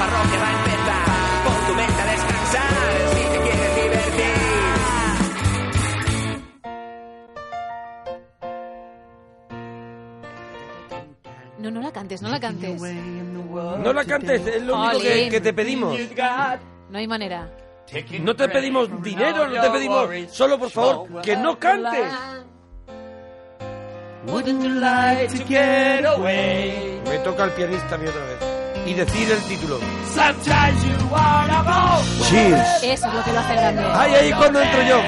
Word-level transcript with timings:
parroquia 0.00 0.38
va 0.44 0.48
a 0.48 0.54
empezar. 0.58 1.04
Pon 1.44 1.58
tu 1.66 1.72
mente 1.80 2.00
a 2.02 2.06
descansar 2.12 2.72
si 3.14 3.22
te 3.32 3.38
quieres 3.44 3.70
divertir. 3.76 4.34
No, 11.58 11.70
no 11.70 11.80
la 11.80 11.92
cantes, 11.92 12.22
no 12.22 12.28
la 12.30 12.40
cantes. 12.40 12.80
No 12.80 13.92
la 13.92 14.04
cantes, 14.04 14.46
es 14.46 14.62
lo 14.62 14.80
único 14.80 15.00
que, 15.00 15.28
que 15.28 15.40
te 15.40 15.52
pedimos. 15.52 15.98
No 16.90 16.98
hay 16.98 17.06
manera. 17.06 17.48
No 18.20 18.36
te 18.36 18.48
pedimos 18.48 19.02
dinero, 19.02 19.48
no 19.48 19.60
te 19.60 19.70
pedimos. 19.70 20.08
Solo 20.30 20.58
por 20.58 20.70
favor, 20.70 21.20
que 21.22 21.36
no 21.36 21.58
cantes. 21.58 22.06
Wouldn't 24.26 24.62
you 24.62 24.68
like 24.80 25.28
to 25.28 25.44
get 25.48 26.04
away? 26.04 27.00
Me 27.08 27.18
toca 27.20 27.44
el 27.44 27.50
pianista 27.52 27.94
a 27.94 27.98
mí 27.98 28.06
otra 28.06 28.22
vez. 28.26 28.59
Y 28.86 28.94
decir 28.94 29.30
el 29.30 29.42
título. 29.44 29.78
Cheers. 32.28 32.82
Eso 32.82 33.06
es 33.06 33.14
lo 33.14 33.24
que 33.24 33.32
lo 33.32 33.40
hace 33.40 33.54
grande. 33.54 33.82
Ay, 33.94 34.14
ahí 34.14 34.32
cuando 34.32 34.60
entro 34.60 34.82
yo. 34.82 35.00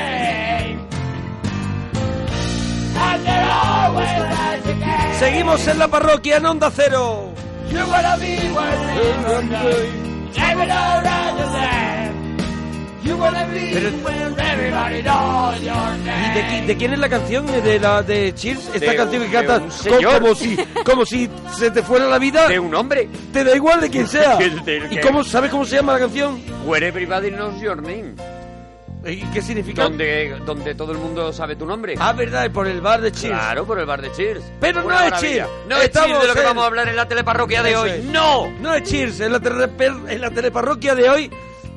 Seguimos 5.18 5.66
en 5.68 5.78
la 5.78 5.88
parroquia 5.88 6.36
en 6.36 6.46
Onda 6.46 6.70
Cero. 6.74 7.32
Pero- 13.04 13.90
where 14.04 14.52
everybody 14.52 15.02
knows 15.02 15.60
your 15.60 15.74
¿Y 15.74 16.04
name. 16.06 16.34
de, 16.34 16.42
qui- 16.46 16.66
de 16.66 16.76
quién 16.76 16.92
es 16.92 16.98
la 17.00 17.08
canción? 17.08 17.46
¿De 17.46 17.78
la 17.80 18.02
de 18.02 18.32
Cheers? 18.34 18.70
Esta 18.74 18.90
De 18.90 18.96
canción 18.96 19.22
un- 19.22 19.28
que 19.28 19.34
canta 19.34 19.58
de 19.58 19.64
un 19.64 19.70
co- 19.70 19.76
señor. 19.76 20.20
como 20.20 20.34
si 20.34 20.56
como 20.84 21.04
si 21.06 21.28
se 21.56 21.70
te 21.70 21.82
fuera 21.82 22.06
la 22.06 22.18
vida. 22.18 22.48
De 22.48 22.58
un 22.60 22.74
hombre. 22.74 23.08
Te 23.32 23.42
da 23.44 23.54
igual 23.56 23.80
de 23.80 23.90
quién 23.90 24.06
sea. 24.06 24.36
De- 24.64 24.88
¿Y 24.90 24.98
cómo 25.00 25.24
sabes 25.24 25.50
cómo 25.50 25.64
se 25.64 25.76
llama 25.76 25.94
la 25.94 25.98
canción? 26.00 26.40
Where 26.64 26.86
everybody 26.86 27.30
knows 27.30 27.60
your 27.60 27.76
name. 27.82 28.14
¿Y 29.04 29.16
qué 29.32 29.42
significa? 29.42 29.82
Donde, 29.82 30.38
donde 30.46 30.76
todo 30.76 30.92
el 30.92 30.98
mundo 30.98 31.32
sabe 31.32 31.56
tu 31.56 31.66
nombre. 31.66 31.96
Ah, 31.98 32.12
verdad, 32.12 32.48
por 32.52 32.68
el 32.68 32.80
bar 32.80 33.00
de 33.00 33.10
Cheers. 33.10 33.34
Claro, 33.36 33.66
por 33.66 33.80
el 33.80 33.84
bar 33.86 34.00
de 34.00 34.12
Cheers. 34.12 34.44
Pero 34.60 34.80
no 34.82 34.86
Una 34.86 35.06
es 35.06 35.10
maravilla. 35.10 35.32
Cheers. 35.46 35.48
No 35.68 35.76
es 35.78 35.84
Estamos 35.86 36.06
Cheers 36.08 36.22
de 36.22 36.28
lo 36.28 36.34
que 36.34 36.40
en- 36.40 36.46
vamos 36.46 36.62
a 36.62 36.66
hablar 36.68 36.88
en 36.88 36.94
la 36.96 37.08
teleparroquia 37.08 37.62
de 37.64 37.70
Eso 37.70 37.80
hoy. 37.82 37.90
es. 37.90 38.04
¡No! 38.04 38.48
No 38.60 38.72
es 38.74 38.82
Cheers, 38.84 39.18
en 39.18 39.32
la, 39.32 39.40
teleper- 39.40 40.08
en 40.08 40.20
la 40.20 40.30
teleparroquia 40.30 40.94
de 40.94 41.10
hoy 41.10 41.30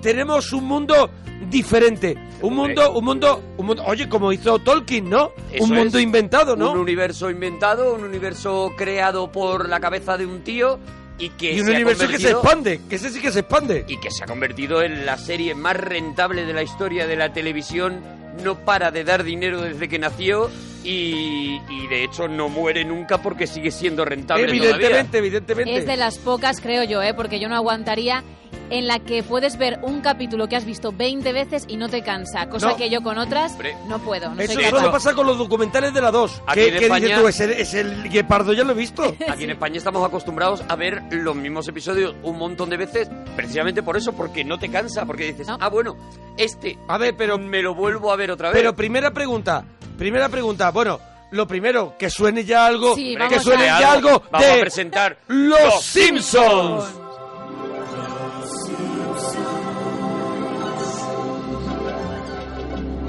tenemos 0.04 0.54
un 0.54 0.66
mundo 0.66 1.10
diferente. 1.50 2.16
Un 2.42 2.56
mundo, 2.56 2.92
un 2.92 3.06
mundo, 3.06 3.42
un 3.58 3.66
mundo, 3.66 3.84
oye, 3.86 4.08
como 4.10 4.32
hizo 4.32 4.60
Tolkien, 4.60 5.10
¿no? 5.10 5.32
Eso 5.52 5.64
un 5.64 5.72
mundo 5.74 5.98
es. 5.98 6.04
inventado, 6.04 6.56
¿no? 6.56 6.72
Un 6.74 6.80
universo 6.80 7.30
inventado, 7.30 7.94
un 7.96 8.04
universo 8.04 8.74
creado 8.78 9.32
por 9.32 9.68
la 9.70 9.80
cabeza 9.80 10.18
de 10.18 10.26
un 10.26 10.42
tío 10.44 10.80
y 11.18 11.30
que 11.30 11.54
y 11.54 11.60
un 11.62 11.66
se 11.68 11.72
ha 11.72 11.76
universo 11.76 12.08
que 12.08 12.20
se 12.20 12.32
expande, 12.32 12.82
que 12.90 12.96
ese 12.96 13.10
sí 13.10 13.22
que 13.22 13.32
se 13.32 13.40
expande. 13.40 13.86
y 13.88 13.98
que 14.00 14.12
se 14.12 14.24
ha 14.24 14.28
convertido 14.28 14.82
en 14.84 15.06
la 15.06 15.18
serie 15.18 15.56
más 15.56 15.78
rentable 15.78 16.46
de 16.46 16.54
la 16.54 16.62
historia 16.64 17.08
de 17.08 17.16
la 17.16 17.32
televisión. 17.34 18.02
No 18.44 18.56
para 18.66 18.92
de 18.92 19.06
dar 19.06 19.24
dinero 19.24 19.62
desde 19.62 19.88
que 19.88 19.98
nació 19.98 20.52
y, 20.84 21.62
y 21.70 21.88
de 21.88 22.04
hecho 22.04 22.28
no 22.28 22.50
muere 22.50 22.84
nunca 22.84 23.22
porque 23.22 23.48
sigue 23.48 23.72
siendo 23.72 24.04
rentable 24.04 24.44
Evidentemente, 24.44 24.90
todavía. 24.90 25.18
evidentemente. 25.20 25.78
Es 25.78 25.86
de 25.88 25.96
las 25.96 26.18
pocas, 26.18 26.60
creo 26.60 26.84
yo, 26.84 27.02
¿eh? 27.02 27.14
porque 27.14 27.40
yo 27.40 27.48
no 27.48 27.56
aguantaría 27.56 28.26
en 28.70 28.88
la 28.88 29.00
que 29.00 29.24
puedes 29.24 29.58
ver 29.58 29.80
un 29.84 30.02
capítulo 30.02 30.48
que 30.48 30.56
has 30.56 30.66
visto 30.66 30.92
20 30.92 31.32
veces 31.34 31.66
y 31.68 31.78
no 31.78 31.90
te 31.90 32.02
cansa, 32.04 32.48
cosa 32.50 32.70
No. 32.70 32.78
que 32.78 32.90
yo 32.90 33.02
con 33.04 33.18
otras 33.18 33.54
Hombre. 33.54 33.76
no 33.88 34.00
puedo. 34.00 34.34
No 34.34 34.42
Eso 34.42 34.60
solo 34.70 34.92
pasa 34.92 35.14
con 35.14 35.28
los 35.28 35.38
documentales 35.38 35.94
de 35.94 36.02
la 36.02 36.12
2. 36.12 36.42
Aquí 36.48 36.60
¿Qué, 36.62 36.68
en 36.68 36.74
qué 36.74 36.74
dices 36.74 36.84
España- 37.04 37.22
tú? 37.22 37.28
¿Es 37.28 37.40
el, 37.40 37.52
es 37.52 37.74
el 37.74 38.10
guepardo? 38.10 38.54
Ya 38.54 38.64
lo 38.64 38.72
he 38.72 38.76
visto. 38.76 39.04
Aquí 39.28 39.44
en 39.44 39.52
España 39.52 39.78
estamos 39.78 40.06
acostumbrados 40.06 40.64
a 40.68 40.76
ver 40.76 41.04
los 41.12 41.36
mismos 41.36 41.68
episodios 41.68 42.16
un 42.24 42.38
montón 42.38 42.70
de 42.70 42.78
veces, 42.78 43.10
precisamente 43.36 43.84
por 43.84 43.98
eso, 43.98 44.14
porque 44.14 44.44
no 44.44 44.58
te 44.60 44.70
cansa, 44.70 45.06
porque 45.06 45.26
dices, 45.26 45.48
No. 45.48 45.58
ah, 45.60 45.70
bueno, 45.70 45.96
este 46.38 46.78
A 46.88 46.98
ver, 46.98 47.16
pero, 47.18 47.38
me 47.38 47.62
lo 47.62 47.76
vuelvo 47.76 48.12
a 48.12 48.16
ver 48.16 48.32
otra 48.32 48.50
vez. 48.50 48.58
pero 48.58 48.76
primera 48.76 49.12
pregunta, 49.12 49.64
primera 49.98 50.28
pregunta. 50.30 50.72
Bueno, 50.72 51.00
lo 51.32 51.48
primero, 51.48 51.96
que 51.98 52.10
suene 52.10 52.46
ya 52.46 52.66
algo, 52.66 52.96
Sí, 52.96 53.14
que 53.14 53.20
vamos 53.20 53.44
suene 53.44 53.70
a- 53.70 53.80
ya 53.80 53.92
algo 53.94 54.24
Vamos 54.32 54.48
de 54.48 54.54
a 54.54 54.60
presentar 54.62 55.18
Los, 55.28 55.60
Los 55.60 55.84
Simpsons. 55.84 56.84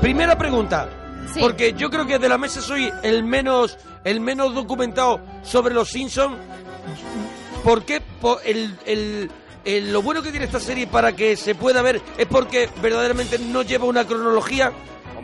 Primera 0.00 0.36
pregunta. 0.38 0.88
Sí. 1.32 1.40
Porque 1.40 1.72
yo 1.72 1.90
creo 1.90 2.06
que 2.06 2.18
de 2.18 2.28
la 2.28 2.38
mesa 2.38 2.60
soy 2.60 2.90
el 3.02 3.24
menos 3.24 3.78
el 4.04 4.20
menos 4.20 4.54
documentado 4.54 5.20
sobre 5.42 5.74
los 5.74 5.88
Simpsons. 5.88 6.36
¿Por 7.64 7.84
qué? 7.84 8.00
Po- 8.20 8.40
el, 8.44 8.76
el- 8.86 9.30
el- 9.64 9.92
lo 9.92 10.02
bueno 10.02 10.22
que 10.22 10.30
tiene 10.30 10.46
esta 10.46 10.60
serie 10.60 10.86
para 10.86 11.14
que 11.16 11.36
se 11.36 11.54
pueda 11.56 11.82
ver 11.82 12.00
es 12.16 12.26
porque 12.26 12.68
verdaderamente 12.80 13.38
no 13.40 13.62
lleva 13.62 13.86
una 13.86 14.06
cronología. 14.06 14.72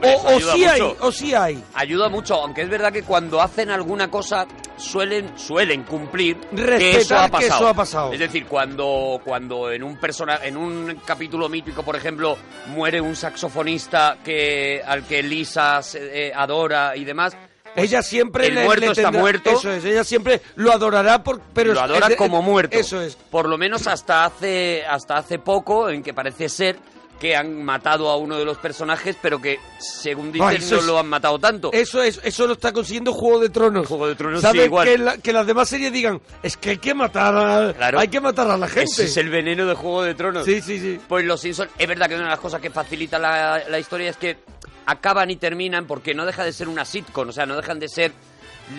Hombre, 0.02 0.34
o, 0.44 0.52
sí 0.54 0.64
hay, 0.64 0.80
o 1.00 1.12
sí 1.12 1.34
hay. 1.34 1.62
Ayuda 1.74 2.08
mucho, 2.08 2.34
aunque 2.34 2.62
es 2.62 2.68
verdad 2.68 2.92
que 2.92 3.02
cuando 3.02 3.40
hacen 3.40 3.70
alguna 3.70 4.10
cosa 4.10 4.46
suelen 4.76 5.38
suelen 5.38 5.84
cumplir 5.84 6.36
que 6.38 6.56
Respetar 6.56 7.00
eso 7.00 7.16
ha 7.18 7.24
que 7.26 7.30
pasado. 7.30 7.54
eso 7.54 7.68
ha 7.68 7.74
pasado. 7.74 8.12
Es 8.12 8.18
decir, 8.18 8.46
cuando 8.46 9.20
cuando 9.24 9.70
en 9.70 9.82
un 9.82 9.96
persona 9.98 10.40
en 10.42 10.56
un 10.56 11.00
capítulo 11.06 11.48
mítico, 11.48 11.82
por 11.82 11.94
ejemplo, 11.96 12.36
muere 12.68 13.00
un 13.00 13.14
saxofonista 13.14 14.18
que 14.24 14.82
al 14.84 15.04
que 15.06 15.22
Lisa 15.22 15.80
eh, 15.94 16.32
adora 16.34 16.96
y 16.96 17.04
demás, 17.04 17.36
pues 17.74 17.86
ella 17.88 18.02
siempre 18.02 18.48
el 18.48 18.54
le- 18.56 18.64
muerto 18.64 18.86
le 18.86 18.92
está 18.92 19.10
muerto. 19.12 19.50
Eso 19.50 19.70
es, 19.70 19.84
ella 19.84 20.04
siempre 20.04 20.40
lo 20.56 20.72
adorará 20.72 21.22
por 21.22 21.40
pero 21.54 21.74
lo 21.74 21.80
adora 21.80 22.08
es 22.08 22.16
como 22.16 22.42
muerto. 22.42 22.76
Eso 22.76 23.00
es. 23.00 23.14
Por 23.16 23.48
lo 23.48 23.56
menos 23.56 23.86
hasta 23.86 24.24
hace 24.24 24.84
hasta 24.84 25.16
hace 25.16 25.38
poco 25.38 25.88
en 25.88 26.02
que 26.02 26.12
parece 26.12 26.48
ser 26.48 26.76
que 27.22 27.36
han 27.36 27.62
matado 27.62 28.10
a 28.10 28.16
uno 28.16 28.36
de 28.36 28.44
los 28.44 28.58
personajes, 28.58 29.16
pero 29.22 29.40
que 29.40 29.60
según 29.78 30.32
dicen 30.32 30.48
no 30.70 30.76
es- 30.78 30.84
lo 30.86 30.98
han 30.98 31.06
matado 31.06 31.38
tanto. 31.38 31.70
Eso 31.72 32.02
es, 32.02 32.20
eso 32.24 32.48
lo 32.48 32.54
está 32.54 32.72
consiguiendo 32.72 33.12
Juego 33.12 33.38
de 33.38 33.48
Tronos. 33.48 33.86
Juego 33.86 34.08
de 34.08 34.16
Tronos, 34.16 34.40
¿Sabes? 34.40 34.62
sí, 34.62 34.66
igual. 34.66 34.88
Que, 34.88 34.98
la- 34.98 35.18
que 35.18 35.32
las 35.32 35.46
demás 35.46 35.68
series 35.68 35.92
digan, 35.92 36.20
es 36.42 36.56
que 36.56 36.70
hay 36.70 36.78
que 36.78 36.94
matar 36.94 37.36
a, 37.36 37.72
Claro. 37.74 38.00
hay 38.00 38.08
que 38.08 38.20
matar 38.20 38.50
a 38.50 38.56
la 38.56 38.66
gente. 38.66 38.90
Ese 38.90 39.04
es 39.04 39.16
el 39.18 39.30
veneno 39.30 39.66
de 39.66 39.74
Juego 39.74 40.02
de 40.02 40.16
Tronos. 40.16 40.44
Sí, 40.44 40.60
sí, 40.60 40.80
sí. 40.80 40.98
Pues 41.06 41.24
los 41.24 41.40
Simpsons, 41.40 41.70
es 41.78 41.86
verdad 41.86 42.08
que 42.08 42.16
una 42.16 42.24
de 42.24 42.30
las 42.30 42.40
cosas 42.40 42.60
que 42.60 42.70
facilita 42.70 43.20
la, 43.20 43.62
la 43.68 43.78
historia 43.78 44.10
es 44.10 44.16
que 44.16 44.38
acaban 44.86 45.30
y 45.30 45.36
terminan 45.36 45.86
porque 45.86 46.14
no 46.14 46.26
deja 46.26 46.42
de 46.44 46.52
ser 46.52 46.66
una 46.68 46.84
sitcom, 46.84 47.28
o 47.28 47.32
sea, 47.32 47.46
no 47.46 47.54
dejan 47.54 47.78
de 47.78 47.88
ser 47.88 48.10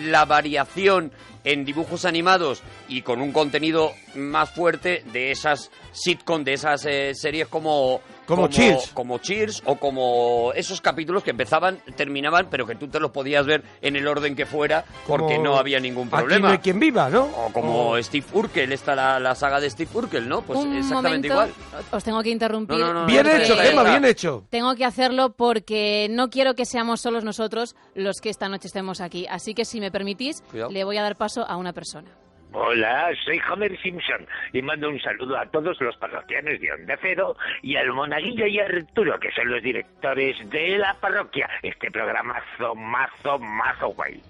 la 0.02 0.26
variación 0.26 1.12
en 1.44 1.64
dibujos 1.64 2.04
animados 2.04 2.62
y 2.88 3.02
con 3.02 3.20
un 3.20 3.32
contenido 3.32 3.92
más 4.14 4.50
fuerte 4.50 5.02
de 5.12 5.30
esas 5.30 5.70
sitcom, 5.92 6.42
de 6.44 6.54
esas 6.54 6.84
eh, 6.86 7.12
series 7.14 7.48
como 7.48 8.00
Como 8.26 8.48
Cheers. 8.48 8.90
como 8.94 9.18
Cheers 9.18 9.62
o 9.66 9.76
como 9.76 10.52
esos 10.54 10.80
capítulos 10.80 11.22
que 11.22 11.30
empezaban, 11.30 11.78
terminaban, 11.96 12.48
pero 12.50 12.66
que 12.66 12.74
tú 12.74 12.88
te 12.88 12.98
los 13.00 13.10
podías 13.10 13.44
ver 13.44 13.62
en 13.82 13.96
el 13.96 14.06
orden 14.08 14.34
que 14.34 14.46
fuera 14.46 14.84
porque 15.06 15.34
Como 15.34 15.44
no 15.44 15.56
había 15.58 15.78
ningún 15.80 16.08
Aquí 16.08 16.16
problema. 16.16 16.52
no 16.52 16.60
quien 16.60 16.80
viva, 16.80 17.08
¿no? 17.10 17.24
O 17.24 17.52
como 17.52 17.96
Steve 18.02 18.26
Urkel, 18.32 18.72
está 18.72 18.94
la, 18.94 19.20
la 19.20 19.34
saga 19.34 19.60
de 19.60 19.68
Steve 19.68 19.90
Urkel, 19.92 20.28
¿no? 20.28 20.42
Pues 20.42 20.58
un 20.58 20.74
exactamente 20.76 21.28
momento, 21.28 21.54
igual. 21.70 21.84
os 21.90 22.04
tengo 22.04 22.22
que 22.22 22.30
interrumpir. 22.30 22.78
No, 22.78 22.86
no, 22.92 23.00
no, 23.02 23.06
Bien 23.06 23.24
porque 23.26 23.42
hecho, 23.44 23.56
Gemma, 23.56 23.82
bien 23.84 24.04
hecho. 24.04 24.44
Tengo 24.50 24.74
que 24.74 24.84
hacerlo 24.84 25.34
porque 25.34 26.08
no 26.10 26.30
quiero 26.30 26.54
que 26.54 26.64
seamos 26.64 27.00
solos 27.02 27.24
nosotros 27.24 27.76
los 27.94 28.20
que 28.20 28.30
esta 28.30 28.48
noche 28.48 28.68
estemos 28.68 29.00
aquí. 29.00 29.26
Así 29.28 29.54
que 29.54 29.64
si 29.64 29.80
me 29.80 29.90
permitís, 29.90 30.42
Cuidado. 30.50 30.70
le 30.70 30.84
voy 30.84 30.96
a 30.96 31.02
dar 31.02 31.16
paso 31.16 31.44
a 31.46 31.56
una 31.56 31.72
persona. 31.72 32.08
Hola, 32.56 33.08
soy 33.24 33.40
Homer 33.50 33.76
Simpson 33.82 34.24
y 34.52 34.62
mando 34.62 34.88
un 34.88 35.00
saludo 35.00 35.36
a 35.36 35.44
todos 35.46 35.76
los 35.80 35.96
parroquianos 35.96 36.60
de 36.60 36.72
Onda 36.72 36.96
Cero 37.02 37.36
y 37.62 37.74
al 37.76 37.92
Monaguillo 37.92 38.46
y 38.46 38.60
a 38.60 38.64
Arturo, 38.66 39.18
que 39.18 39.32
son 39.32 39.50
los 39.50 39.60
directores 39.60 40.36
de 40.50 40.78
la 40.78 40.94
parroquia. 41.00 41.48
Este 41.62 41.90
programazo, 41.90 42.76
mazo, 42.76 43.40
mazo 43.40 43.88
guay. 43.88 44.22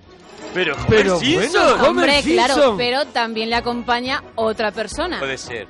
Pero, 0.55 0.75
Pero 0.89 1.19
bueno, 1.19 1.75
Homer 1.75 1.89
Hombre, 1.89 2.13
claro, 2.25 2.55
Simpson. 2.55 2.77
pero 2.79 3.05
también 3.07 3.51
le 3.51 3.57
acompaña 3.57 4.23
otra 4.37 4.73
persona. 4.73 5.19
Puede 5.19 5.37
ser. 5.37 5.67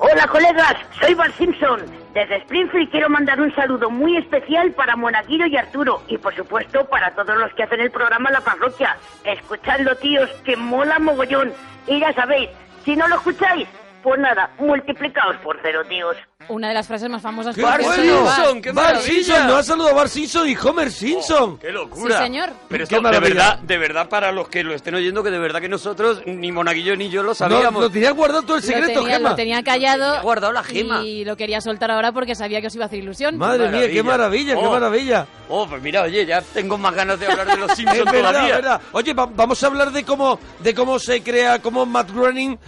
Hola 0.00 0.28
colegas, 0.28 0.76
soy 1.00 1.14
Bart 1.14 1.34
Simpson. 1.36 1.80
Desde 2.14 2.36
Springfield 2.36 2.88
quiero 2.90 3.08
mandar 3.08 3.40
un 3.40 3.52
saludo 3.56 3.90
muy 3.90 4.16
especial 4.16 4.70
para 4.70 4.94
Monaguillo 4.94 5.46
y 5.46 5.56
Arturo 5.56 6.02
y 6.06 6.16
por 6.18 6.36
supuesto 6.36 6.84
para 6.84 7.10
todos 7.16 7.36
los 7.36 7.52
que 7.54 7.64
hacen 7.64 7.80
el 7.80 7.90
programa 7.90 8.30
La 8.30 8.40
Parroquia. 8.40 8.96
Escuchadlo 9.24 9.96
tíos, 9.96 10.30
que 10.44 10.56
mola 10.56 11.00
mogollón. 11.00 11.52
Y 11.88 11.98
ya 11.98 12.12
sabéis, 12.12 12.48
si 12.84 12.94
no 12.94 13.08
lo 13.08 13.16
escucháis, 13.16 13.66
pues 14.08 14.20
nada, 14.20 14.50
multiplicaos 14.58 15.36
por 15.42 15.58
cero 15.62 15.80
tíos. 15.88 16.16
Una 16.48 16.68
de 16.68 16.74
las 16.74 16.86
frases 16.86 17.10
más 17.10 17.20
famosas 17.20 17.54
¡Qué 17.54 17.60
que 17.60 17.66
Bart. 17.66 17.82
Simpson, 17.82 18.62
qué 18.62 18.72
Bart 18.72 18.86
maravilla. 18.94 19.12
Simpson, 19.24 19.46
nos 19.48 19.56
ha 19.58 19.62
saludado 19.64 19.94
Bart 19.96 20.08
Simpson 20.08 20.48
y 20.48 20.56
Homer 20.56 20.90
Simpson. 20.90 21.58
¡Qué 21.58 21.70
locura! 21.70 22.16
Sí, 22.18 22.24
señor. 22.24 22.50
Pero 22.68 22.78
Qué 22.78 22.82
esto, 22.84 22.96
de 22.96 23.02
maravilla. 23.02 23.34
verdad, 23.34 23.58
de 23.58 23.78
verdad, 23.78 24.08
para 24.08 24.32
los 24.32 24.48
que 24.48 24.62
lo 24.64 24.72
estén 24.74 24.94
oyendo, 24.94 25.22
que 25.22 25.30
de 25.30 25.38
verdad 25.38 25.60
que 25.60 25.68
nosotros, 25.68 26.22
ni 26.26 26.50
Monaguillo 26.52 26.96
ni 26.96 27.10
yo 27.10 27.22
lo 27.22 27.30
no, 27.30 27.34
sabíamos. 27.34 27.82
lo 27.82 27.90
tenías 27.90 28.14
guardado 28.14 28.42
todo 28.42 28.56
el 28.56 28.62
Lo 28.62 28.66
secreto, 28.66 29.00
tenía, 29.00 29.16
Gemma. 29.16 29.30
lo 29.30 29.34
tenía 29.36 29.62
callado 29.62 30.04
Tenía 30.06 30.22
guardado 30.22 30.52
la 30.52 30.62
gema. 30.64 31.02
y 31.04 31.24
lo 31.24 31.36
quería 31.36 31.60
soltar 31.60 31.90
ahora 31.90 32.12
porque 32.12 32.34
sabía 32.34 32.60
que 32.62 32.68
os 32.68 32.74
iba 32.74 32.84
a 32.84 32.86
hacer 32.86 33.00
ilusión. 33.00 33.36
Madre 33.36 33.68
mía, 33.68 33.90
qué 33.90 34.02
maravilla, 34.02 34.54
qué 34.54 34.66
Oh. 34.66 34.70
maravilla. 34.70 35.26
Oh, 35.50 35.66
pues 35.66 35.82
mira, 35.82 36.02
oye, 36.02 36.24
ya 36.24 36.40
tengo 36.40 36.78
más 36.78 36.94
ganas 36.94 37.18
de 37.20 37.26
hablar 37.26 37.46
de 37.46 37.56
los 37.56 37.70
Es 37.72 37.76
Simpsons 37.76 38.10
verdad, 38.10 38.30
todavía. 38.32 38.54
verdad. 38.54 38.80
Oye, 38.92 39.12
va- 39.12 39.26
vamos 39.26 39.62
a 39.62 39.66
hablar 39.66 39.90
de 39.90 40.04
cómo, 40.04 40.38
de 40.60 40.74
cómo 40.74 40.98
se 40.98 41.22
crea, 41.22 41.60
cómo 41.60 41.84
Matt 41.84 42.10
Groening 42.10 42.58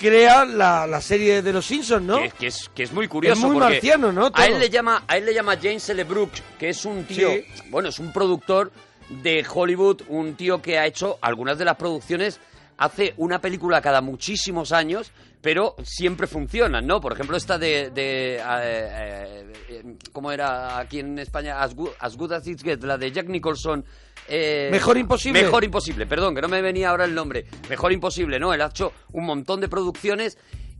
crea 0.00 0.44
la, 0.46 0.86
la 0.86 1.00
serie 1.02 1.42
de 1.42 1.52
los 1.52 1.66
Simpsons, 1.66 2.02
¿no? 2.06 2.16
Que, 2.22 2.30
que 2.30 2.46
es, 2.46 2.70
que 2.74 2.82
es 2.84 2.92
muy 2.92 3.06
curioso. 3.06 3.34
Es 3.40 3.44
muy 3.46 3.54
porque 3.58 3.74
marciano, 3.74 4.10
¿no? 4.12 4.30
A 4.32 4.46
él 4.46 4.58
le 4.58 4.70
llama, 4.70 5.04
a 5.06 5.18
él 5.18 5.26
le 5.26 5.34
llama 5.34 5.56
James 5.62 5.86
L. 5.90 6.02
Brooks, 6.04 6.42
que 6.58 6.70
es 6.70 6.84
un 6.84 7.04
tío, 7.04 7.28
Sí. 7.30 7.44
bueno, 7.68 7.90
es 7.90 7.98
un 7.98 8.12
productor 8.12 8.72
de 9.10 9.44
Hollywood, 9.52 10.02
un 10.08 10.34
tío 10.36 10.62
que 10.62 10.78
ha 10.78 10.86
hecho 10.86 11.18
algunas 11.20 11.58
de 11.58 11.64
las 11.66 11.76
producciones, 11.76 12.40
hace 12.78 13.12
una 13.18 13.40
película 13.40 13.82
cada 13.82 14.00
muchísimos 14.00 14.72
años, 14.72 15.12
pero 15.42 15.74
siempre 15.82 16.26
funcionan, 16.26 16.86
¿no? 16.86 17.00
Por 17.00 17.12
ejemplo, 17.12 17.36
esta 17.36 17.58
de, 17.58 17.90
de 17.90 18.36
eh, 18.36 18.40
eh, 18.42 19.52
eh, 19.68 19.82
¿cómo 20.12 20.32
era 20.32 20.78
aquí 20.78 21.00
en 21.00 21.18
España? 21.18 21.60
As 21.62 21.74
Good 21.74 21.90
As, 21.98 22.16
Good 22.16 22.32
As 22.32 22.46
It 22.46 22.62
Gets, 22.62 22.84
la 22.84 22.96
de 22.98 23.10
Jack 23.12 23.26
Nicholson. 23.28 23.84
Eh, 24.30 24.68
Mejor 24.70 24.96
Imposible. 24.96 25.42
Mejor 25.42 25.64
Imposible, 25.64 26.06
perdón, 26.06 26.34
que 26.34 26.40
no 26.40 26.48
me 26.48 26.62
venía 26.62 26.90
ahora 26.90 27.04
el 27.04 27.14
nombre. 27.14 27.46
Mejor 27.68 27.92
Imposible, 27.92 28.38
¿no? 28.38 28.54
Él 28.54 28.62
ha 28.62 28.66
hecho 28.66 28.92
un 29.12 29.26
montón 29.26 29.60
de 29.60 29.68
producciones 29.68 30.38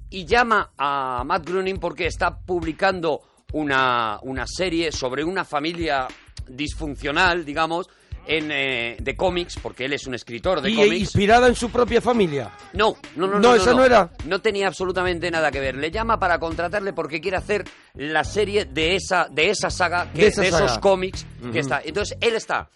y 0.09 0.25
llama 0.25 0.73
a 0.79 1.23
Matt 1.25 1.49
Groening 1.49 1.79
porque 1.79 2.07
está 2.07 2.37
publicando 2.39 3.21
una, 3.53 4.19
una 4.23 4.47
serie 4.47 4.93
sobre 4.93 5.25
una 5.25 5.45
familia 5.45 6.07
disfuncional, 6.49 7.45
digamos, 7.45 7.89
en, 8.27 8.51
eh, 8.53 8.97
de 9.01 9.17
cómics, 9.17 9.57
porque 9.61 9.87
él 9.87 9.93
es 9.93 10.07
un 10.07 10.15
escritor 10.15 10.61
de 10.61 10.71
y 10.71 10.77
cómics. 10.77 11.01
inspirada 11.01 11.49
en 11.49 11.55
su 11.55 11.71
propia 11.71 12.01
familia. 12.01 12.51
No, 12.75 12.95
no, 13.17 13.27
no, 13.27 13.35
No, 13.35 13.41
no. 13.41 13.55
esa 13.55 13.73
no 13.73 13.85
era. 13.85 14.11
No 14.27 14.41
tenía 14.41 14.67
absolutamente 14.69 15.31
nada 15.31 15.51
que 15.51 15.59
ver. 15.61 15.77
Le 15.77 15.91
llama 15.91 16.19
para 16.19 16.39
contratarle 16.39 16.93
porque 16.93 17.21
quiere 17.21 17.39
hacer 17.39 17.65
la 17.95 18.23
serie 18.25 18.67
de 18.67 18.95
esa, 18.97 19.27
de 19.31 19.51
esa 19.51 19.71
saga, 19.71 20.13
que 20.13 20.31
De 20.31 20.49
esos 20.49 20.79
cómics 20.79 21.27
que 21.53 21.59
está. 21.61 21.81
Entonces 21.85 22.17
él 22.21 22.37
está 22.37 22.69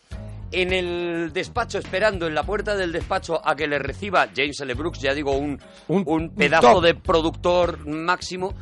en 0.54 0.72
el 0.72 1.32
despacho 1.32 1.78
esperando 1.78 2.26
en 2.26 2.34
la 2.34 2.44
puerta 2.44 2.76
del 2.76 2.92
despacho 2.92 3.46
a 3.46 3.56
que 3.56 3.66
le 3.66 3.78
reciba 3.78 4.28
James 4.34 4.60
L. 4.60 4.74
Brooks, 4.74 5.00
ya 5.00 5.12
digo, 5.12 5.32
un, 5.36 5.60
un, 5.88 6.30
pedazo 6.30 6.80
de 6.80 6.94
productor 6.94 7.86
máximo. 7.86 8.54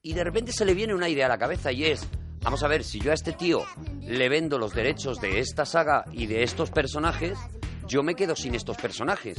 Y 0.00 0.14
de 0.14 0.24
repente 0.24 0.52
se 0.52 0.64
le 0.64 0.74
viene 0.74 0.94
una 0.94 1.08
idea 1.08 1.26
a 1.26 1.28
la 1.28 1.38
cabeza 1.38 1.70
y 1.70 1.84
es, 1.84 2.06
vamos 2.40 2.62
a 2.62 2.68
ver, 2.68 2.82
si 2.82 2.98
yo 2.98 3.10
a 3.10 3.14
este 3.14 3.32
tío 3.32 3.62
le 4.00 4.28
vendo 4.28 4.58
los 4.58 4.72
derechos 4.72 5.20
de 5.20 5.40
esta 5.40 5.66
saga 5.66 6.04
y 6.12 6.26
de 6.26 6.44
estos 6.44 6.70
personajes, 6.70 7.36
yo 7.88 8.02
me 8.02 8.14
quedo 8.14 8.36
sin 8.36 8.54
estos 8.54 8.76
personajes. 8.76 9.38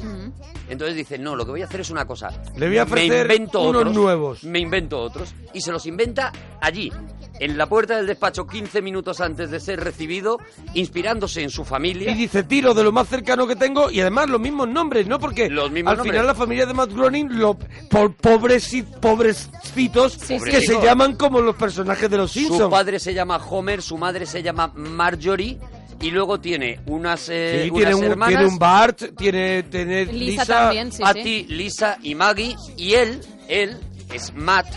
Entonces 0.70 0.96
dice, 0.98 1.18
no, 1.18 1.36
lo 1.36 1.46
que 1.46 1.52
voy 1.52 1.62
a 1.62 1.66
hacer 1.66 1.82
es 1.82 1.90
una 1.90 2.06
cosa. 2.06 2.30
Le 2.58 2.68
voy 2.68 2.78
a 2.80 2.84
ofrecer 2.84 3.28
me 3.28 3.36
invento 3.36 3.62
unos 3.62 3.82
otros, 3.82 3.96
nuevos. 3.96 4.44
Me 4.44 4.60
invento 4.60 5.00
otros. 5.00 5.34
Y 5.54 5.62
se 5.62 5.72
los 5.72 5.86
inventa 5.86 6.32
allí, 6.60 6.92
en 7.40 7.58
la 7.58 7.68
puerta 7.70 7.96
del 7.96 8.08
despacho, 8.08 8.46
15 8.46 8.82
minutos 8.82 9.22
antes 9.22 9.50
de 9.52 9.60
ser 9.60 9.80
recibido, 9.82 10.38
inspirándose 10.74 11.42
en 11.42 11.50
su 11.50 11.64
familia. 11.64 12.12
Y 12.12 12.16
dice, 12.16 12.44
tiro 12.44 12.74
de 12.74 12.84
lo 12.84 12.92
más 12.92 13.08
cercano 13.08 13.48
que 13.48 13.56
tengo 13.56 13.90
y 13.90 14.02
además 14.02 14.30
los 14.30 14.42
mismos 14.42 14.68
nombres, 14.68 15.08
¿no? 15.08 15.20
Porque 15.20 15.50
Los 15.50 15.72
mismos 15.72 15.92
al 15.92 15.98
nombres. 15.98 16.14
final 16.16 16.28
la 16.28 16.36
familia 16.36 16.66
de 16.66 16.74
Matt 16.74 16.92
Groening, 16.92 17.38
lo, 17.40 17.54
po- 17.90 18.12
pobres 18.12 18.74
y 18.74 18.84
pobrecitos 18.84 20.18
que 20.18 20.62
se 20.62 20.82
llaman 20.82 21.16
como 21.16 21.42
los 21.42 21.56
personajes 21.56 22.10
de 22.10 22.18
los 22.18 22.32
Su 22.32 22.40
Simpsons. 22.40 22.70
padre 22.72 23.00
se 23.00 23.14
llama 23.14 23.38
Homer, 23.38 23.82
su 23.82 23.98
madre 23.98 24.26
se 24.26 24.42
llama 24.44 24.72
Marjorie. 24.76 25.58
Y 26.02 26.12
luego 26.12 26.40
tiene 26.40 26.80
unas, 26.86 27.28
eh, 27.30 27.64
Sí, 27.64 27.70
unas 27.70 27.80
tiene 27.80 27.96
un, 27.96 28.04
hermanas. 28.06 28.30
tiene 28.38 28.46
un 28.52 28.60
Bart, 28.60 29.02
tiene, 29.18 29.64
tiene 29.64 30.06
Lisa 30.06 30.42
Lisa, 30.42 30.46
también, 30.46 30.92
sí, 30.92 31.02
Patty, 31.02 31.44
Lisa 31.46 31.98
y 32.02 32.16
Maggie. 32.16 32.56
Y 32.78 32.94
él, 32.94 33.20
él 33.48 33.78
es 34.14 34.34
Matt. 34.34 34.68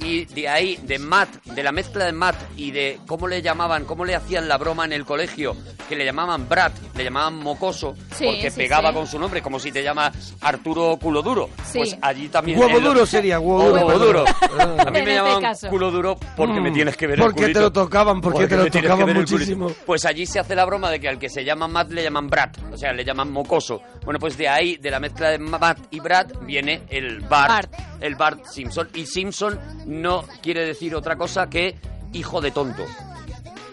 Y 0.00 0.24
de 0.26 0.48
ahí, 0.48 0.78
de 0.82 0.98
Matt, 0.98 1.28
de 1.44 1.62
la 1.62 1.72
mezcla 1.72 2.04
de 2.04 2.12
Matt 2.12 2.36
y 2.56 2.70
de 2.70 2.98
cómo 3.06 3.26
le 3.28 3.40
llamaban, 3.42 3.84
cómo 3.84 4.04
le 4.04 4.14
hacían 4.14 4.48
la 4.48 4.58
broma 4.58 4.84
en 4.84 4.92
el 4.92 5.04
colegio, 5.04 5.56
que 5.88 5.96
le 5.96 6.04
llamaban 6.04 6.48
Brad, 6.48 6.72
le 6.96 7.04
llamaban 7.04 7.36
mocoso, 7.36 7.94
Sí, 8.14 8.24
porque 8.26 8.50
sí, 8.50 8.56
pegaba 8.56 8.88
sí. 8.90 8.94
con 8.94 9.06
su 9.06 9.18
nombre, 9.18 9.40
como 9.42 9.58
si 9.58 9.70
te 9.72 9.82
llama 9.82 10.12
Arturo 10.40 10.96
Culo 11.00 11.22
Duro. 11.22 11.48
Sí. 11.64 11.78
Pues 11.78 11.96
allí 12.02 12.28
también. 12.28 12.58
Huevo 12.58 12.80
lo- 12.80 12.88
duro 12.88 13.06
sería, 13.06 13.38
huevo 13.40 13.64
O 13.64 13.70
duro, 13.98 13.98
duro. 13.98 14.24
Ah. 14.58 14.76
A 14.86 14.90
mí 14.90 14.98
En 14.98 15.04
me 15.04 15.10
este 15.10 15.14
llamaban 15.14 15.42
caso. 15.42 15.68
culo 15.68 15.90
duro 15.90 16.16
porque 16.36 16.60
me 16.60 16.70
Mm, 16.70 16.74
tienes 16.74 16.96
que 16.96 17.06
ver 17.06 17.18
el 17.18 17.24
porque 17.24 17.48
te 17.48 17.60
lo 17.60 17.72
tocaban, 17.72 18.20
porque 18.20 18.46
te 18.46 18.56
lo 18.56 18.66
tocaban 18.70 19.14
muchísimo. 19.14 19.68
Pues 19.86 20.04
allí 20.04 20.26
se 20.26 20.38
hace 20.40 20.54
la 20.54 20.64
broma 20.64 20.90
de 20.90 21.00
que 21.00 21.08
al 21.08 21.18
que 21.18 21.28
se 21.28 21.44
llama 21.44 21.68
Matt 21.68 21.90
le 21.92 22.02
llaman 22.02 22.28
Brad, 22.28 22.50
o 22.72 22.76
sea, 22.76 22.92
le 22.92 23.04
llaman 23.04 23.30
mocoso. 23.32 23.80
Bueno, 24.04 24.18
pues 24.18 24.36
de 24.36 24.48
ahí, 24.48 24.76
de 24.76 24.90
la 24.90 25.00
mezcla 25.00 25.30
de 25.30 25.38
Matt 25.38 25.78
y 25.90 26.00
Brad, 26.00 26.26
viene 26.42 26.82
el 26.90 27.20
Bart, 27.20 27.70
Bart. 27.70 27.74
el 28.00 28.14
Bart 28.16 28.44
Simpson. 28.46 28.88
Y 28.94 29.06
Simpson 29.06 29.58
no 29.86 30.24
quiere 30.42 30.66
decir 30.66 30.94
otra 30.94 31.16
cosa 31.16 31.48
que 31.48 31.76
hijo 32.12 32.40
de 32.40 32.50
tonto. 32.50 32.84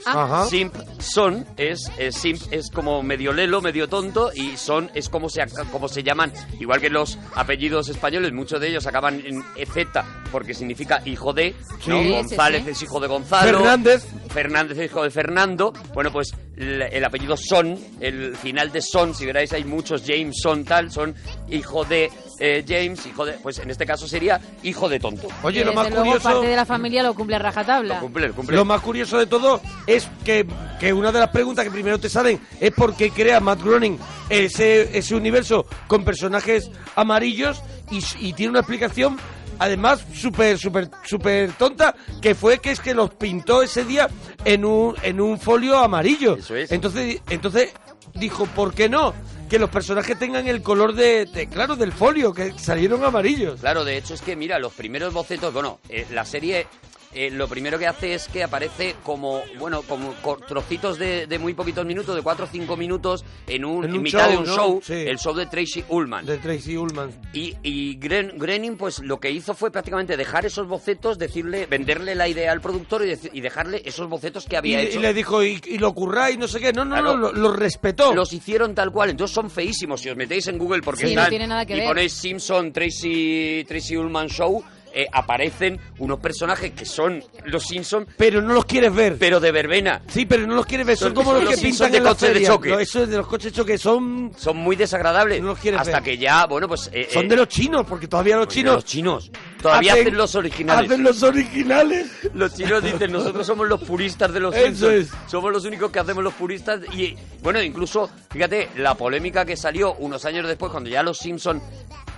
Ah, 0.03 0.23
Ajá. 0.23 0.45
Simpson 0.47 1.45
es, 1.57 1.91
es 1.99 2.15
simp 2.15 2.41
es 2.49 2.71
como 2.71 3.03
medio 3.03 3.33
lelo, 3.33 3.61
medio 3.61 3.87
tonto 3.87 4.31
y 4.33 4.57
son 4.57 4.89
es 4.95 5.09
como 5.09 5.29
se 5.29 5.43
como 5.71 5.87
se 5.87 6.01
llaman, 6.01 6.33
igual 6.59 6.81
que 6.81 6.89
los 6.89 7.19
apellidos 7.35 7.87
españoles, 7.87 8.33
muchos 8.33 8.59
de 8.59 8.69
ellos 8.69 8.87
acaban 8.87 9.21
en 9.23 9.43
EZ 9.55 9.87
porque 10.31 10.55
significa 10.55 11.03
hijo 11.05 11.33
de, 11.33 11.53
¿no? 11.85 12.01
Sí. 12.01 12.09
González 12.09 12.61
Sí, 12.61 12.65
sí. 12.65 12.71
es 12.71 12.81
hijo 12.81 12.99
de 12.99 13.07
Gonzalo, 13.09 13.59
Fernández. 13.59 14.07
Fernández 14.29 14.77
es 14.79 14.85
hijo 14.89 15.03
de 15.03 15.11
Fernando. 15.11 15.71
Bueno, 15.93 16.11
pues 16.11 16.33
el, 16.57 16.81
el 16.81 17.05
apellido 17.05 17.35
Son, 17.37 17.77
el 17.99 18.35
final 18.37 18.71
de 18.71 18.81
Son, 18.81 19.13
si 19.13 19.25
veráis 19.27 19.53
hay 19.53 19.65
muchos 19.65 20.01
James 20.07 20.37
Son 20.41 20.63
tal, 20.63 20.89
son 20.91 21.13
hijo 21.51 21.85
de 21.85 22.09
eh, 22.39 22.63
James, 22.67 23.05
hijo 23.05 23.25
de 23.25 23.33
pues 23.33 23.59
en 23.59 23.69
este 23.69 23.85
caso 23.85 24.07
sería 24.07 24.39
hijo 24.63 24.89
de 24.89 24.99
tonto. 24.99 25.27
Oye, 25.43 25.63
lo 25.63 25.73
más 25.73 25.89
luego 25.89 26.05
curioso... 26.05 26.29
parte 26.29 26.47
de 26.47 26.55
la 26.55 26.65
familia 26.65 27.03
lo 27.03 27.13
cumple 27.13 27.35
a 27.35 27.39
rajatabla. 27.39 27.99
Cumple, 27.99 28.31
cumple. 28.31 28.55
Lo 28.55 28.65
más 28.65 28.81
curioso 28.81 29.17
de 29.17 29.27
todo 29.27 29.61
es 29.85 30.09
que, 30.25 30.47
que 30.79 30.93
una 30.93 31.11
de 31.11 31.19
las 31.19 31.29
preguntas 31.29 31.65
que 31.65 31.71
primero 31.71 31.99
te 31.99 32.09
salen 32.09 32.39
es 32.59 32.71
por 32.71 32.95
qué 32.95 33.11
crea 33.11 33.39
Matt 33.39 33.61
Groening 33.61 33.99
ese, 34.29 34.97
ese 34.97 35.15
universo 35.15 35.65
con 35.87 36.03
personajes 36.03 36.71
amarillos 36.95 37.61
y, 37.91 38.01
y 38.19 38.33
tiene 38.33 38.51
una 38.51 38.59
explicación 38.59 39.17
además 39.61 40.03
súper, 40.15 40.57
súper, 40.57 40.89
súper 41.03 41.51
tonta 41.53 41.95
que 42.19 42.33
fue 42.33 42.57
que 42.57 42.71
es 42.71 42.79
que 42.79 42.95
los 42.95 43.11
pintó 43.13 43.61
ese 43.61 43.85
día 43.85 44.09
en 44.43 44.65
un, 44.65 44.95
en 45.03 45.21
un 45.21 45.39
folio 45.39 45.77
amarillo. 45.77 46.37
Eso 46.37 46.55
es. 46.55 46.71
Entonces, 46.71 47.21
entonces 47.29 47.71
dijo, 48.15 48.47
¿por 48.47 48.73
qué 48.73 48.89
no? 48.89 49.13
Que 49.51 49.59
los 49.59 49.69
personajes 49.69 50.17
tengan 50.17 50.47
el 50.47 50.61
color 50.61 50.93
de, 50.93 51.49
claro, 51.51 51.75
del 51.75 51.91
folio, 51.91 52.33
que 52.33 52.57
salieron 52.57 53.03
amarillos. 53.03 53.59
Claro, 53.59 53.83
de 53.83 53.97
hecho 53.97 54.13
es 54.13 54.21
que, 54.21 54.37
mira, 54.37 54.57
los 54.59 54.71
primeros 54.71 55.13
bocetos, 55.13 55.53
bueno, 55.53 55.81
eh, 55.89 56.07
la 56.11 56.23
serie 56.23 56.67
eh, 57.13 57.29
lo 57.31 57.47
primero 57.47 57.77
que 57.77 57.87
hace 57.87 58.13
es 58.13 58.27
que 58.27 58.43
aparece 58.43 58.95
como, 59.03 59.41
bueno, 59.59 59.81
como 59.83 60.13
co- 60.21 60.37
trocitos 60.37 60.97
de, 60.97 61.27
de 61.27 61.39
muy 61.39 61.53
poquitos 61.53 61.85
minutos, 61.85 62.15
de 62.15 62.21
4 62.21 62.45
o 62.45 62.47
5 62.47 62.77
minutos, 62.77 63.25
en, 63.47 63.65
un, 63.65 63.85
En 63.85 63.93
un 63.93 64.01
mitad 64.01 64.29
de 64.29 64.37
un 64.37 64.45
¿no? 64.45 64.55
show, 64.55 64.81
Sí. 64.83 64.93
el 64.93 65.17
show 65.19 65.33
de 65.35 65.45
Tracy 65.45 65.83
Ullman. 65.89 66.25
De 66.25 66.37
Tracy 66.37 66.77
Ullman. 66.77 67.11
Y, 67.33 67.55
y 67.63 67.99
Gren- 67.99 68.33
Groening, 68.37 68.77
pues 68.77 68.99
lo 68.99 69.19
que 69.19 69.29
hizo 69.31 69.53
fue 69.53 69.71
prácticamente 69.71 70.15
dejar 70.17 70.45
esos 70.45 70.67
bocetos, 70.67 71.17
decirle, 71.17 71.65
venderle 71.65 72.15
la 72.15 72.27
idea 72.27 72.51
al 72.51 72.61
productor 72.61 73.05
y, 73.05 73.09
deci- 73.11 73.29
y 73.33 73.41
dejarle 73.41 73.81
esos 73.85 74.07
bocetos 74.09 74.45
que 74.45 74.55
Y, 74.55 74.57
había 74.57 74.83
y 74.83 74.87
hecho. 74.87 74.99
le 75.01 75.13
dijo, 75.13 75.43
y, 75.43 75.61
y 75.65 75.77
lo 75.77 75.93
curráis, 75.93 76.37
no 76.37 76.47
sé 76.47 76.59
qué. 76.59 76.71
No, 76.73 76.85
no, 76.85 76.95
Claro. 76.95 77.17
no, 77.17 77.17
lo, 77.17 77.31
lo 77.33 77.51
respetó. 77.53 78.13
Los 78.13 78.31
hicieron 78.33 78.73
tal 78.73 78.91
cual, 78.91 79.09
entonces 79.09 79.33
son 79.35 79.49
feísimos. 79.49 80.01
Si 80.01 80.09
os 80.09 80.15
metéis 80.15 80.47
en 80.47 80.57
Google 80.57 80.81
porque 80.81 81.07
Sí, 81.07 81.13
no 81.15 81.21
están 81.21 81.29
tiene 81.29 81.47
nada 81.47 81.65
que 81.65 81.75
y 81.75 81.79
ver. 81.79 81.87
ponéis 81.87 82.13
Simpson 82.13 82.71
Tracy 82.71 83.65
Tracy 83.67 83.97
Ullman 83.97 84.27
Show, 84.29 84.63
eh, 84.93 85.07
aparecen 85.11 85.79
unos 85.99 86.19
personajes 86.19 86.71
que 86.71 86.85
son 86.85 87.23
los 87.45 87.63
Simpson, 87.63 88.07
Pero 88.17 88.41
no 88.41 88.53
los 88.53 88.65
quieres 88.65 88.93
ver. 88.93 89.17
pero 89.19 89.39
de 89.39 89.51
verbena. 89.51 90.01
Sí, 90.07 90.25
pero 90.25 90.45
no 90.47 90.55
los 90.55 90.65
quieres 90.65 90.85
ver. 90.87 90.97
Son, 90.97 91.13
Son- 91.15 91.23
como 91.23 91.33
los 91.39 91.49
que 91.55 91.57
pintan 91.61 91.91
de 91.91 91.97
en 91.97 92.03
coches 92.03 92.21
de 92.21 92.27
feria. 92.33 92.47
choque. 92.49 92.69
Lo- 92.69 92.79
Eso 92.79 93.03
es 93.03 93.09
de 93.09 93.17
los 93.17 93.27
coches 93.27 93.51
de 93.51 93.57
choque. 93.57 93.77
Son, 93.77 94.31
Son 94.37 94.57
muy 94.57 94.75
desagradables. 94.75 95.41
No 95.41 95.47
los 95.49 95.59
quieres 95.59 95.79
hasta 95.81 95.99
ver. 95.99 96.03
que 96.03 96.17
ya, 96.17 96.45
bueno, 96.45 96.67
pues. 96.67 96.89
eh, 96.93 97.07
son 97.11 97.25
eh, 97.25 97.29
de 97.29 97.35
los 97.35 97.47
chinos, 97.47 97.85
porque 97.87 98.07
todavía 98.07 98.37
los 98.37 98.47
de 98.47 98.53
chinos... 98.53 98.75
los 98.75 98.85
chinos. 98.85 99.31
Todavía 99.61 99.93
hacen, 99.93 100.17
los 100.17 100.35
originales. 100.35 100.91
Hacen 100.91 101.03
los 101.03 101.23
originales. 101.23 102.11
Los 102.33 102.55
chinos 102.55 102.83
dicen, 102.83 103.11
nosotros 103.11 103.45
somos 103.45 103.67
los 103.67 103.81
puristas 103.83 104.33
de 104.33 104.39
los 104.39 104.55
Eso 104.55 104.89
Simpsons. 104.89 105.29
Somos 105.29 105.51
los 105.51 105.65
únicos 105.65 105.91
que 105.91 105.99
hacemos 105.99 106.23
los 106.23 106.33
puristas. 106.33 106.81
Y 106.93 107.15
bueno, 107.41 107.61
incluso, 107.61 108.09
fíjate, 108.29 108.69
la 108.77 108.95
polémica 108.95 109.45
que 109.45 109.55
salió 109.55 109.93
unos 109.95 110.25
años 110.25 110.47
después, 110.47 110.71
cuando 110.71 110.89
ya 110.89 111.03
los 111.03 111.17
Simpsons 111.17 111.61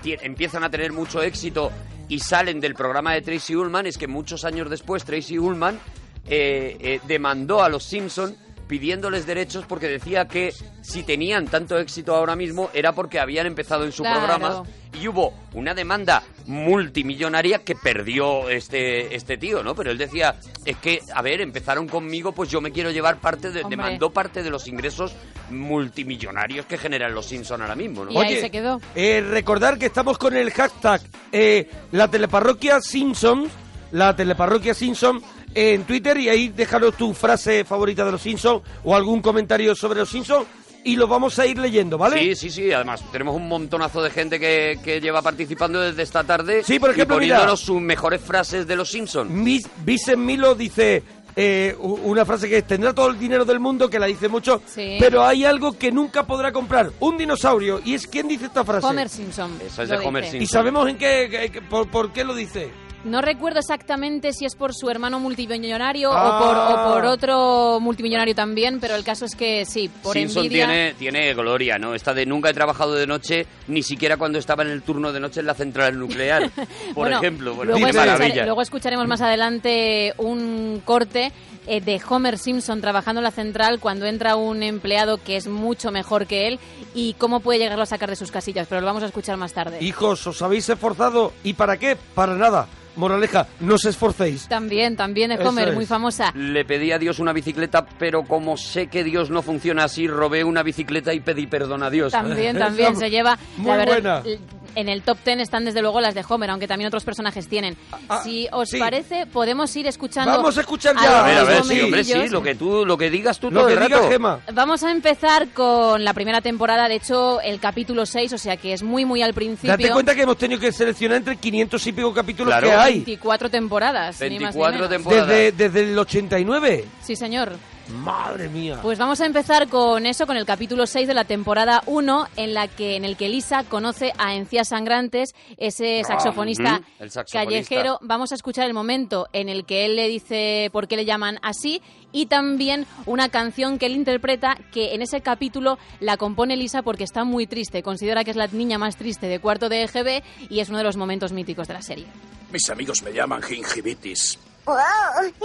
empiezan 0.04 0.64
a 0.64 0.70
tener 0.70 0.92
mucho 0.92 1.22
éxito 1.22 1.72
y 2.10 2.20
salen 2.20 2.60
del 2.60 2.76
programa 2.76 3.14
de 3.14 3.22
Tracy 3.22 3.56
Ullman, 3.56 3.88
es 3.88 3.98
que 3.98 4.08
muchos 4.08 4.46
años 4.46 4.70
después 4.70 5.04
Tracy 5.04 5.38
Ullman 5.40 5.80
eh, 6.28 6.78
eh, 6.80 7.00
demandó 7.08 7.64
a 7.64 7.70
los 7.70 7.84
Simpsons 7.84 8.36
pidiéndoles 8.74 9.28
derechos 9.28 9.66
porque 9.68 9.88
decía 9.88 10.26
que 10.28 10.52
si 10.82 11.04
tenían 11.04 11.46
tanto 11.46 11.78
éxito 11.78 12.16
ahora 12.16 12.36
mismo 12.36 12.72
era 12.74 12.92
porque 12.94 13.20
habían 13.20 13.46
empezado 13.46 13.86
en 13.86 13.92
su 13.92 14.02
Claro. 14.02 14.18
programa 14.26 14.64
y 15.00 15.08
hubo 15.08 15.32
una 15.54 15.76
demanda 15.76 16.24
multimillonaria 16.48 17.60
que 17.60 17.76
perdió 17.76 18.50
este, 18.50 19.16
este 19.16 19.38
tío, 19.38 19.62
¿no? 19.62 19.76
Pero 19.76 19.92
él 19.92 20.00
decía, 20.00 20.34
es 20.66 20.76
que, 20.78 21.02
a 21.14 21.22
ver, 21.22 21.42
empezaron 21.42 21.88
conmigo, 21.88 22.32
pues 22.32 22.50
yo 22.50 22.62
me 22.62 22.72
quiero 22.72 22.90
llevar 22.90 23.18
parte 23.18 23.52
de... 23.52 23.62
Hombre. 23.62 23.78
Demandó 23.78 24.10
parte 24.10 24.42
de 24.42 24.50
los 24.50 24.68
ingresos 24.68 25.14
multimillonarios 25.52 26.66
que 26.66 26.80
generan 26.80 27.14
los 27.14 27.28
Simpson 27.28 27.62
ahora 27.62 27.76
mismo, 27.76 28.06
¿no? 28.06 28.12
Y 28.12 28.18
ahí 28.18 28.40
se 28.42 28.50
quedó. 28.50 28.82
eh, 28.96 29.24
recordar 29.30 29.78
que 29.78 29.86
estamos 29.86 30.18
con 30.18 30.36
el 30.36 30.50
hashtag 30.52 31.00
eh, 31.32 31.70
la 31.92 32.08
teleparroquia 32.10 32.82
Simpsons, 32.82 33.52
la 33.92 34.16
teleparroquia 34.16 34.74
Simpson 34.74 35.22
en 35.56 35.84
Twitter 35.84 36.18
y 36.18 36.30
ahí 36.30 36.50
déjanos 36.50 36.96
tu 36.96 37.14
frase 37.14 37.64
favorita 37.66 38.04
de 38.06 38.12
los 38.12 38.22
Simpsons 38.22 38.62
o 38.84 38.96
algún 38.96 39.22
comentario 39.22 39.76
sobre 39.76 40.00
los 40.00 40.10
Simpsons 40.10 40.46
y 40.86 40.96
lo 40.98 41.08
vamos 41.08 41.40
a 41.40 41.46
ir 41.46 41.58
leyendo, 41.58 41.98
¿vale? 41.98 42.20
Sí, 42.20 42.36
sí, 42.36 42.50
sí. 42.50 42.72
Además, 42.74 43.02
tenemos 43.12 43.36
un 43.36 43.48
montonazo 43.48 44.02
de 44.02 44.10
gente 44.10 44.38
que, 44.40 44.78
que 44.84 45.00
lleva 45.00 45.22
participando 45.22 45.80
desde 45.80 46.04
esta 46.04 46.24
tarde. 46.26 46.62
Sí, 46.64 46.78
por 46.78 46.90
ejemplo, 46.90 47.16
y 47.16 47.20
poniéndonos 47.20 47.62
mira. 47.62 47.66
sus 47.66 47.82
mejores 47.82 48.20
frases 48.22 48.68
de 48.68 48.76
los 48.76 48.90
Simpsons. 48.90 49.32
Mis- 49.32 49.68
Vicent 49.86 50.18
Milo 50.18 50.56
dice 50.56 51.02
eh, 51.38 51.74
una 51.80 52.26
frase 52.26 52.50
que 52.50 52.58
es, 52.58 52.68
tendrá 52.68 52.94
todo 52.94 53.08
el 53.10 53.18
dinero 53.18 53.46
del 53.46 53.60
mundo, 53.62 53.90
que 53.90 53.98
la 53.98 54.08
dice 54.08 54.28
mucho, 54.28 54.62
Sí. 54.68 54.98
pero 55.00 55.24
hay 55.24 55.46
algo 55.46 55.78
que 55.78 55.90
nunca 55.92 56.28
podrá 56.28 56.52
comprar, 56.52 56.92
un 57.00 57.18
dinosaurio. 57.18 57.80
¿Y 57.84 57.94
es 57.94 58.06
quién 58.06 58.28
dice 58.28 58.46
esta 58.48 58.66
frase? 58.66 58.86
Homer 58.86 59.08
Simpson. 59.08 59.58
Eso 59.66 59.84
es 59.84 59.90
de 59.90 59.98
Homer 60.00 60.26
dice. 60.26 60.36
¿Y 60.36 60.40
Simpson. 60.42 60.60
sabemos 60.60 60.90
en 60.90 60.98
qué, 60.98 61.28
qué- 61.32 61.50
qué- 61.50 61.62
por, 61.62 61.90
por 61.90 62.12
qué 62.12 62.24
lo 62.26 62.36
dice? 62.36 62.70
No 63.04 63.22
recuerdo 63.22 63.60
exactamente 63.60 64.32
si 64.32 64.46
es 64.46 64.56
por 64.56 64.74
su 64.74 64.90
hermano 64.90 65.20
multimillonario 65.20 66.12
Ah. 66.14 66.40
o, 66.40 66.44
por, 66.44 66.56
o 66.58 66.94
por 66.94 67.06
otro 67.06 67.80
multimillonario 67.82 68.34
también, 68.34 68.80
pero 68.80 68.96
el 68.96 69.04
caso 69.04 69.26
es 69.26 69.36
que 69.36 69.66
sí, 69.66 69.90
por 70.02 70.14
Simpson 70.14 70.46
envidia... 70.46 70.68
tiene, 70.68 70.94
tiene 70.94 71.34
gloria, 71.34 71.78
¿no? 71.78 71.96
Esta 71.96 72.14
de 72.14 72.26
nunca 72.26 72.50
he 72.50 72.54
trabajado 72.54 72.94
de 72.96 73.06
noche, 73.06 73.46
ni 73.68 73.84
siquiera 73.84 74.16
cuando 74.16 74.40
estaba 74.40 74.64
en 74.64 74.70
el 74.70 74.84
turno 74.84 75.12
de 75.12 75.20
noche 75.20 75.42
en 75.42 75.48
la 75.48 75.54
central 75.54 76.00
nuclear, 76.00 76.50
por 76.94 76.96
Bueno, 76.96 77.18
ejemplo. 77.18 77.56
Bueno, 77.56 77.76
luego 77.78 78.62
escucharemos 78.62 79.08
más 79.08 79.20
adelante 79.22 80.14
un 80.18 80.82
corte 80.86 81.32
eh, 81.68 81.82
de 81.82 82.02
Homer 82.10 82.38
Simpson 82.38 82.82
trabajando 82.82 83.20
en 83.20 83.24
la 83.24 83.32
central 83.32 83.80
cuando 83.80 84.06
entra 84.06 84.36
un 84.36 84.64
empleado 84.64 85.18
que 85.18 85.36
es 85.38 85.48
mucho 85.48 85.92
mejor 85.92 86.28
que 86.28 86.48
él 86.48 86.60
y 86.94 87.14
cómo 87.16 87.40
puede 87.40 87.60
llegarlo 87.60 87.84
a 87.84 87.88
sacar 87.88 88.10
de 88.10 88.16
sus 88.16 88.32
casillas, 88.32 88.68
pero 88.70 88.82
lo 88.82 88.88
vamos 88.88 89.04
a 89.04 89.08
escuchar 89.08 89.38
más 89.38 89.54
tarde. 89.54 89.78
Hijos, 89.82 90.26
¿os 90.28 90.42
habéis 90.42 90.68
esforzado? 90.70 91.34
¿Y 91.44 91.54
para 91.54 91.78
qué? 91.78 91.98
Para 92.16 92.36
nada. 92.36 92.68
Moraleja, 92.96 93.48
no 93.60 93.74
os 93.74 93.86
esforcéis. 93.86 94.48
También, 94.48 94.96
también 94.96 95.32
Eso 95.32 95.50
Homer, 95.50 95.70
es. 95.70 95.74
muy 95.74 95.88
famosa. 95.88 96.32
Le 96.36 96.64
pedí 96.64 96.92
a 96.92 97.00
Dios 97.00 97.18
una 97.18 97.34
bicicleta, 97.34 97.84
pero 97.98 98.22
como 98.24 98.56
sé 98.56 98.86
que 98.86 99.04
Dios 99.04 99.32
no 99.32 99.42
funciona 99.42 99.86
así, 99.86 100.08
robé 100.08 100.44
una 100.44 100.62
bicicleta 100.62 101.12
y 101.12 101.20
pedí 101.20 101.48
perdón 101.48 101.82
a 101.82 101.90
Dios. 101.90 102.12
También, 102.12 102.56
también 102.60 102.92
Esa- 102.92 103.00
se 103.00 103.10
lleva. 103.10 103.40
muy 103.58 103.72
la 103.72 103.78
verdad, 103.78 104.22
buena. 104.24 104.40
En 104.76 104.90
el 104.90 105.02
top 105.04 105.18
ten 105.24 105.40
están 105.40 105.66
desde 105.66 105.82
luego 105.82 106.02
las 106.02 106.16
de 106.16 106.24
Homer, 106.28 106.50
aunque 106.50 106.68
también 106.68 106.88
otros 106.88 107.04
personajes 107.04 107.48
tienen. 107.48 107.78
ah, 108.10 108.22
si 108.24 108.48
os 108.52 108.70
sí. 108.70 108.80
parece, 108.80 109.26
podemos 109.28 109.76
ir 109.76 109.88
escuchando. 109.88 110.32
Vamos 110.32 110.58
a 110.58 110.62
escuchar 110.62 110.96
ya. 110.96 111.24
A 111.24 111.28
ver, 111.28 111.38
a 111.38 111.44
ver, 111.44 111.64
sí, 111.64 111.82
hombre, 111.82 112.04
sí, 112.04 112.30
lo 112.30 112.42
que 112.42 112.56
tú, 112.56 112.86
lo 112.86 112.98
que 112.98 113.10
digas 113.10 113.40
tú 113.40 113.52
Lo 113.52 113.60
todo 113.62 113.68
que 113.68 113.74
el 113.76 113.80
diga. 113.84 114.08
Gema. 114.10 114.40
Vamos 114.54 114.84
a 114.84 114.92
empezar 114.92 115.50
con 115.50 116.04
la 116.04 116.14
primera 116.14 116.42
temporada, 116.42 116.88
de 116.88 116.96
hecho, 116.96 117.40
el 117.42 117.60
capítulo 117.60 118.06
6, 118.06 118.34
o 118.34 118.38
sea 118.38 118.58
que 118.58 118.74
es 118.74 118.84
muy, 118.84 119.06
muy 119.06 119.22
al 119.22 119.34
principio. 119.34 119.70
Date 119.72 119.92
cuenta 119.92 120.16
que 120.16 120.24
hemos 120.24 120.38
tenido 120.38 120.60
que 120.60 120.72
seleccionar 120.72 121.18
entre 121.18 121.36
500 121.38 121.88
y 121.88 121.92
pico 121.94 122.14
capítulos 122.14 122.52
Claro. 122.52 122.68
que 122.68 122.74
hay. 122.74 122.94
24 122.96 123.50
temporadas. 123.50 124.20
ni 124.22 124.40
más 124.40 124.56
ni 124.56 124.62
24 124.62 124.74
menos. 124.74 124.90
temporadas. 124.90 125.28
Desde, 125.28 125.52
desde 125.52 125.92
el 125.92 126.00
89. 126.00 126.86
Sí, 127.02 127.16
señor. 127.16 127.54
Madre 127.90 128.48
mía. 128.48 128.80
Pues 128.82 128.98
vamos 128.98 129.20
a 129.20 129.26
empezar 129.26 129.68
con 129.68 130.06
eso, 130.06 130.26
con 130.26 130.38
el 130.38 130.46
capítulo 130.46 130.88
6 130.88 131.08
de 131.08 131.14
la 131.14 131.26
temporada 131.26 131.84
1, 131.86 132.28
en 132.38 132.54
la 132.54 132.68
que 132.68 132.96
en 132.96 133.04
el 133.04 133.18
que 133.18 133.28
Lisa 133.30 133.64
conoce 133.64 134.14
a 134.18 134.36
Encías 134.36 134.70
Sangrantes, 134.70 135.36
ese 135.58 136.02
saxofonista 136.04 136.76
ujú, 136.76 136.84
el 137.00 137.12
saxofonista. 137.12 137.40
callejero. 137.46 138.00
Vamos 138.02 138.32
a 138.32 138.36
escuchar 138.36 138.68
el 138.68 138.74
momento 138.74 139.28
en 139.34 139.50
el 139.50 139.66
que 139.66 139.86
él 139.86 139.96
le 139.96 140.08
dice 140.08 140.70
por 140.72 140.88
qué 140.88 140.96
le 140.96 141.06
llaman 141.06 141.40
así 141.42 141.82
y 142.12 142.28
también 142.28 142.86
una 143.06 143.30
canción 143.30 143.78
que 143.78 143.88
él 143.88 143.94
interpreta 143.94 144.58
que 144.72 144.94
en 144.94 145.02
ese 145.02 145.22
capítulo 145.22 145.78
la 146.00 146.18
compone 146.18 146.56
Lisa 146.56 146.84
porque 146.84 147.04
está 147.04 147.24
muy 147.24 147.48
triste. 147.48 147.84
Considera 147.84 148.24
que 148.24 148.32
es 148.32 148.38
la 148.38 148.48
niña 148.48 148.78
más 148.78 148.96
triste 148.96 149.28
de 149.28 149.40
cuarto 149.40 149.68
de 149.68 149.84
EGB 149.84 150.24
y 150.50 150.60
es 150.62 150.70
uno 150.70 150.78
de 150.78 150.84
los 150.86 150.96
momentos 150.96 151.34
míticos 151.34 151.68
de 151.68 151.74
la 151.74 151.82
serie. 151.82 152.06
Mis 152.52 152.70
amigos 152.70 153.02
me 153.04 153.12
llaman 153.12 153.42
gingivitis. 153.42 154.40
Wow, 154.66 154.78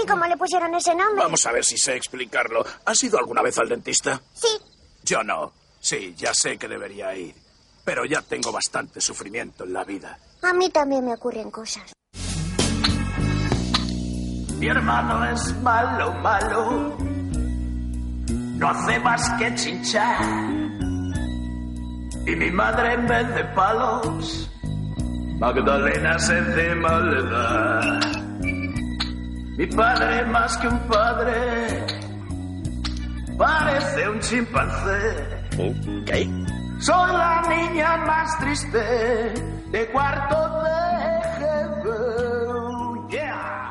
¿y 0.03 0.07
cómo 0.07 0.27
le 0.27 0.37
pusieron 0.37 0.75
ese 0.75 0.95
nombre? 0.95 1.25
Vamos 1.25 1.45
a 1.47 1.53
ver 1.53 1.65
si 1.65 1.77
sé 1.77 1.97
explicarlo. 1.97 2.65
¿Has 2.85 3.03
ido 3.03 3.19
alguna 3.19 3.43
vez 3.43 3.59
al 3.59 3.69
dentista? 3.69 4.21
Sí, 4.33 4.49
Yo 5.05 5.23
no. 5.23 5.53
Sí, 5.81 6.15
ya 6.17 6.33
sé 6.35 6.57
que 6.59 6.69
debería 6.69 7.15
ir. 7.15 7.35
Pero 7.85 8.05
ya 8.05 8.21
tengo 8.23 8.53
bastante 8.53 9.01
sufrimiento 9.01 9.65
en 9.65 9.73
la 9.73 9.85
vida. 9.85 10.19
a 10.43 10.53
mí 10.53 10.69
también 10.71 11.05
me 11.05 11.15
ocurren 11.15 11.51
cosas. 11.51 11.93
Mi 14.59 14.67
hermano 14.69 15.25
es 15.31 15.55
malo, 15.63 16.13
malo. 16.15 16.97
No 18.29 18.69
hace 18.71 18.99
más 19.01 19.31
que 19.39 19.55
chinchar. 19.55 20.21
Y 22.27 22.37
mi 22.37 22.51
madre 22.51 22.95
en 22.95 23.07
vez 23.07 23.35
de 23.35 23.45
palos, 23.55 24.51
Magdalenas 25.39 26.29
encima 26.29 26.99
le 26.99 27.23
da. 27.31 28.18
Mi 29.59 29.67
padre 29.67 30.25
más 30.27 30.57
que 30.59 30.69
un 30.69 30.79
padre, 30.87 31.85
parece 33.37 34.09
un 34.09 34.21
chimpancé. 34.21 35.27
¿Qué? 36.07 36.31
Soy 36.79 37.13
la 37.13 37.43
niña 37.49 37.97
más 38.07 38.39
triste 38.39 38.79
de 38.79 39.87
cuarto 39.91 40.63
de. 40.63 40.79
Yeah. 43.11 43.69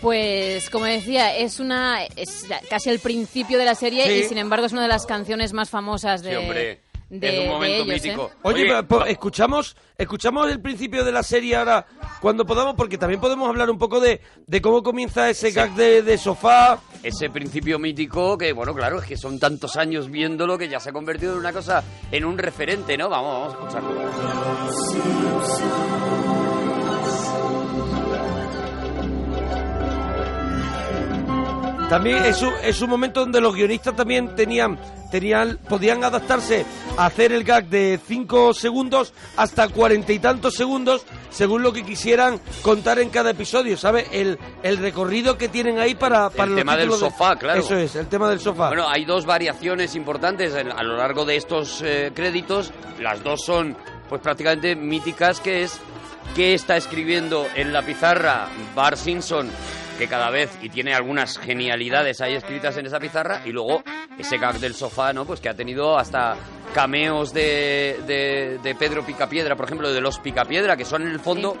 Pues 0.00 0.70
como 0.70 0.86
decía, 0.86 1.36
es 1.36 1.60
una 1.60 2.04
es 2.04 2.46
casi 2.70 2.88
el 2.88 3.00
principio 3.00 3.58
de 3.58 3.66
la 3.66 3.74
serie 3.74 4.06
Sí. 4.06 4.24
y 4.24 4.28
sin 4.28 4.38
embargo 4.38 4.64
es 4.64 4.72
una 4.72 4.82
de 4.82 4.88
las 4.88 5.04
canciones 5.04 5.52
más 5.52 5.68
famosas 5.68 6.22
de, 6.22 6.30
Sí, 6.30 6.36
hombre. 6.36 6.83
De, 7.10 7.28
es 7.28 7.38
un 7.38 7.44
de 7.44 7.48
momento 7.50 7.82
ellos, 7.84 8.02
mítico. 8.02 8.30
¿eh? 8.32 8.36
Oye, 8.42 8.82
va- 8.82 9.08
escuchamos 9.08 9.76
escuchamos 9.96 10.50
el 10.50 10.60
principio 10.60 11.04
de 11.04 11.12
la 11.12 11.22
serie 11.22 11.54
ahora 11.56 11.86
cuando 12.20 12.44
podamos, 12.44 12.74
porque 12.74 12.98
también 12.98 13.20
podemos 13.20 13.48
hablar 13.48 13.70
un 13.70 13.78
poco 13.78 14.00
de, 14.00 14.20
de 14.46 14.60
cómo 14.60 14.82
comienza 14.82 15.30
ese 15.30 15.52
gag 15.52 15.74
de, 15.74 16.02
de 16.02 16.18
sofá. 16.18 16.78
ese 17.02 17.30
principio 17.30 17.78
mítico 17.78 18.36
que, 18.38 18.52
bueno, 18.52 18.74
claro, 18.74 18.98
es 19.00 19.06
que 19.06 19.16
son 19.16 19.38
tantos 19.38 19.76
años 19.76 20.10
viéndolo 20.10 20.58
que 20.58 20.68
ya 20.68 20.80
se 20.80 20.90
ha 20.90 20.92
convertido 20.92 21.32
en 21.34 21.38
una 21.38 21.52
cosa, 21.52 21.84
en 22.10 22.24
un 22.24 22.38
referente, 22.38 22.96
¿no? 22.96 23.08
Vamos, 23.08 23.54
vamos 23.54 23.54
a 23.54 23.78
escucharlo. 23.78 25.04
También 31.88 32.24
es 32.24 32.40
un, 32.42 32.52
es 32.62 32.80
un 32.80 32.90
momento 32.90 33.20
donde 33.20 33.40
los 33.40 33.54
guionistas 33.54 33.94
también 33.94 34.34
tenían, 34.34 34.78
tenían, 35.12 35.58
podían 35.68 36.02
adaptarse 36.02 36.64
a 36.96 37.06
hacer 37.06 37.30
el 37.32 37.44
gag 37.44 37.66
de 37.68 38.00
5 38.04 38.52
segundos 38.54 39.12
hasta 39.36 39.68
cuarenta 39.68 40.12
y 40.12 40.18
tantos 40.18 40.54
segundos, 40.54 41.04
según 41.30 41.62
lo 41.62 41.72
que 41.72 41.84
quisieran 41.84 42.40
contar 42.62 42.98
en 42.98 43.10
cada 43.10 43.30
episodio, 43.30 43.76
¿sabes? 43.76 44.06
El, 44.12 44.38
el 44.62 44.78
recorrido 44.78 45.36
que 45.38 45.48
tienen 45.48 45.78
ahí 45.78 45.94
para, 45.94 46.30
para 46.30 46.46
los 46.50 46.58
tema 46.58 46.72
del 46.76 46.88
títulos 46.88 47.00
de- 47.00 47.10
sofá, 47.10 47.36
claro. 47.36 47.60
Eso 47.60 47.76
es, 47.76 47.94
el 47.96 48.06
tema 48.08 48.28
del 48.30 48.40
sofá. 48.40 48.68
Bueno, 48.68 48.88
hay 48.88 49.04
dos 49.04 49.24
variaciones 49.26 49.94
importantes 49.94 50.54
a 50.54 50.82
lo 50.82 50.96
largo 50.96 51.24
de 51.24 51.36
estos 51.36 51.80
eh, 51.84 52.10
créditos. 52.14 52.72
Las 52.98 53.22
dos 53.22 53.44
son, 53.44 53.76
pues 54.08 54.20
prácticamente 54.20 54.74
míticas, 54.74 55.38
que 55.40 55.62
es 55.62 55.78
qué 56.34 56.54
está 56.54 56.76
escribiendo 56.76 57.46
en 57.54 57.72
la 57.72 57.82
pizarra 57.82 58.48
Bar 58.74 58.96
Simpson, 58.96 59.48
que 59.98 60.08
cada 60.08 60.30
vez, 60.30 60.50
y 60.62 60.68
tiene 60.68 60.94
algunas 60.94 61.38
genialidades 61.38 62.20
ahí 62.20 62.34
escritas 62.34 62.76
en 62.76 62.86
esa 62.86 62.98
pizarra, 62.98 63.42
y 63.44 63.50
luego 63.50 63.82
ese 64.18 64.38
gag 64.38 64.58
del 64.58 64.74
sofá, 64.74 65.12
¿no? 65.12 65.24
Pues 65.24 65.40
que 65.40 65.48
ha 65.48 65.54
tenido 65.54 65.96
hasta 65.98 66.36
cameos 66.74 67.32
de, 67.32 68.00
de, 68.06 68.58
de 68.62 68.74
Pedro 68.74 69.04
Picapiedra, 69.04 69.56
por 69.56 69.66
ejemplo, 69.66 69.92
de 69.92 70.00
los 70.00 70.18
Picapiedra, 70.18 70.76
que 70.76 70.84
son 70.84 71.02
en 71.02 71.08
el 71.08 71.20
fondo... 71.20 71.56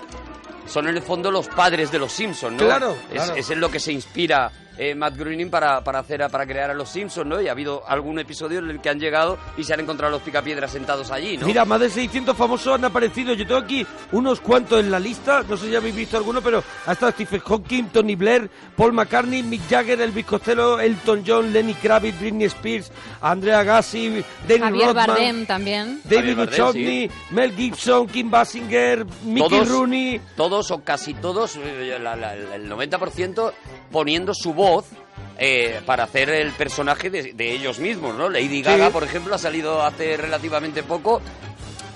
Son 0.66 0.88
en 0.88 0.96
el 0.96 1.02
fondo 1.02 1.30
los 1.30 1.46
padres 1.48 1.92
de 1.92 1.98
los 1.98 2.10
Simpsons, 2.10 2.56
¿no? 2.56 2.64
Claro, 2.66 2.96
Es, 3.12 3.22
claro. 3.22 3.34
es 3.36 3.50
en 3.50 3.60
lo 3.60 3.70
que 3.70 3.78
se 3.78 3.92
inspira 3.92 4.50
eh, 4.78 4.94
Matt 4.94 5.16
Groening 5.16 5.50
para, 5.50 5.82
para 5.84 6.00
hacer 6.00 6.22
a- 6.22 6.28
para 6.28 6.46
crear 6.46 6.70
a 6.70 6.74
los 6.74 6.88
Simpsons, 6.88 7.26
¿no? 7.26 7.40
Y 7.40 7.48
ha 7.48 7.52
habido 7.52 7.82
algún 7.88 8.18
episodio 8.18 8.58
en 8.58 8.70
el 8.70 8.80
que 8.80 8.88
han 8.90 8.98
llegado 8.98 9.38
y 9.56 9.64
se 9.64 9.74
han 9.74 9.80
encontrado 9.80 10.12
los 10.12 10.22
picapiedras 10.22 10.70
sentados 10.72 11.10
allí, 11.10 11.36
¿no? 11.36 11.46
Mira, 11.46 11.64
más 11.64 11.80
de 11.80 11.90
600 11.90 12.36
famosos 12.36 12.74
han 12.74 12.84
aparecido. 12.84 13.34
Yo 13.34 13.46
tengo 13.46 13.60
aquí 13.60 13.86
unos 14.12 14.40
cuantos 14.40 14.80
en 14.80 14.90
la 14.90 14.98
lista. 14.98 15.42
No 15.48 15.56
sé 15.56 15.68
si 15.68 15.76
habéis 15.76 15.94
visto 15.94 16.16
alguno, 16.16 16.40
pero 16.42 16.62
ha 16.86 16.92
estado 16.92 17.12
Stephen 17.12 17.40
Hawking, 17.40 17.84
Tony 17.92 18.14
Blair, 18.16 18.50
Paul 18.76 18.92
McCartney, 18.92 19.42
Mick 19.42 19.68
Jagger, 19.68 20.00
Elvis 20.00 20.26
Costello, 20.26 20.80
Elton 20.80 21.22
John, 21.26 21.52
Lenny 21.52 21.74
Kravitz, 21.74 22.18
Britney 22.18 22.46
Spears, 22.46 22.90
Andrea 23.20 23.62
Gassi, 23.62 24.24
Danny 24.48 24.60
Javier 24.60 24.86
Rodman, 24.88 25.06
Bardem 25.06 25.46
también. 25.46 26.00
David 26.04 26.36
Duchovny, 26.36 27.10
Mel 27.30 27.52
Gibson, 27.54 28.06
Kim 28.08 28.30
Basinger, 28.30 29.06
Mickey 29.24 29.48
todos, 29.48 29.68
Rooney. 29.68 30.20
todos 30.36 30.70
o 30.70 30.82
casi 30.82 31.14
todos, 31.14 31.56
eh, 31.56 31.98
la- 32.00 32.16
la- 32.16 32.34
el 32.34 32.68
90% 32.68 33.52
poniendo 33.90 34.34
su 34.34 34.52
voz 34.52 34.63
eh, 35.38 35.80
para 35.84 36.04
hacer 36.04 36.30
el 36.30 36.52
personaje 36.52 37.10
de, 37.10 37.32
de 37.32 37.52
ellos 37.52 37.78
mismos, 37.78 38.14
¿no? 38.14 38.28
Lady 38.28 38.62
Gaga, 38.62 38.90
por 38.90 39.02
ejemplo, 39.02 39.34
ha 39.34 39.38
salido 39.38 39.82
hace 39.82 40.16
relativamente 40.16 40.82
poco 40.82 41.20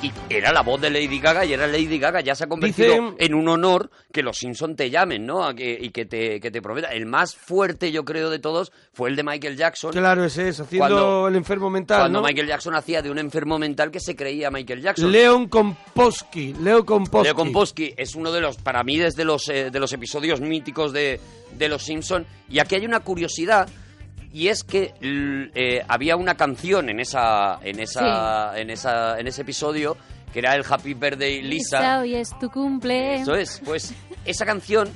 y 0.02 0.12
era 0.28 0.52
la 0.52 0.62
voz 0.62 0.80
de 0.80 0.90
Lady 0.90 1.18
Gaga 1.18 1.44
y 1.44 1.52
era 1.52 1.66
Lady 1.66 1.98
Gaga. 1.98 2.20
Ya 2.20 2.34
se 2.34 2.44
ha 2.44 2.46
convertido 2.48 2.88
Dicen- 2.94 3.16
en 3.18 3.34
un 3.34 3.48
honor 3.48 3.90
que 4.12 4.22
los 4.22 4.36
Simpson 4.38 4.76
te 4.76 4.90
llamen, 4.90 5.26
¿no? 5.26 5.44
A 5.44 5.54
que- 5.54 5.78
y 5.80 5.90
que 5.90 6.04
te, 6.06 6.40
que 6.40 6.50
te 6.50 6.62
prometa. 6.62 6.88
El 6.92 7.06
más 7.06 7.34
fuerte, 7.34 7.90
yo 7.90 8.04
creo, 8.04 8.30
de 8.30 8.38
todos 8.38 8.72
fue 8.92 9.08
el 9.10 9.16
de 9.16 9.22
Michael 9.24 9.56
Jackson. 9.56 9.92
Claro, 9.92 10.24
ese 10.24 10.48
es, 10.48 10.60
haciendo 10.60 10.86
Cuando- 10.88 11.28
el 11.28 11.36
enfermo 11.36 11.70
mental. 11.70 12.00
Cuando 12.02 12.20
¿no? 12.20 12.26
Michael 12.28 12.46
Jackson 12.48 12.74
hacía 12.74 13.02
de 13.02 13.10
un 13.10 13.18
enfermo 13.18 13.58
mental 13.58 13.90
que 13.90 14.00
se 14.00 14.14
creía 14.14 14.50
Michael 14.50 14.82
Jackson. 14.82 15.10
Leon 15.10 15.48
Komposky. 15.48 16.54
Leo 16.62 16.84
Komposky. 16.84 17.24
Leo 17.24 17.34
Komposky 17.34 17.94
es 17.96 18.14
uno 18.14 18.30
de 18.32 18.40
los, 18.40 18.56
para 18.58 18.82
mí, 18.84 18.98
desde 18.98 19.24
los, 19.24 19.48
eh, 19.48 19.70
de 19.70 19.80
los 19.80 19.92
episodios 19.92 20.40
míticos 20.40 20.92
de, 20.92 21.20
de 21.56 21.68
Los 21.68 21.82
Simpson. 21.84 22.26
Y 22.48 22.58
aquí 22.60 22.74
hay 22.76 22.84
una 22.86 23.00
curiosidad 23.00 23.68
y 24.32 24.48
es 24.48 24.64
que 24.64 24.94
eh, 25.00 25.82
había 25.88 26.16
una 26.16 26.34
canción 26.34 26.88
en 26.88 27.00
esa 27.00 27.58
en 27.62 27.80
esa 27.80 28.58
en 28.58 28.70
esa 28.70 29.18
en 29.18 29.26
ese 29.26 29.42
episodio 29.42 29.96
que 30.32 30.40
era 30.40 30.54
el 30.54 30.64
Happy 30.68 30.94
Birthday 30.94 31.42
Lisa. 31.42 32.00
hoy 32.00 32.14
es 32.14 32.38
tu 32.38 32.50
cumple. 32.50 33.16
Eso 33.16 33.34
es, 33.34 33.62
pues 33.64 33.94
esa 34.24 34.44
canción 34.44 34.88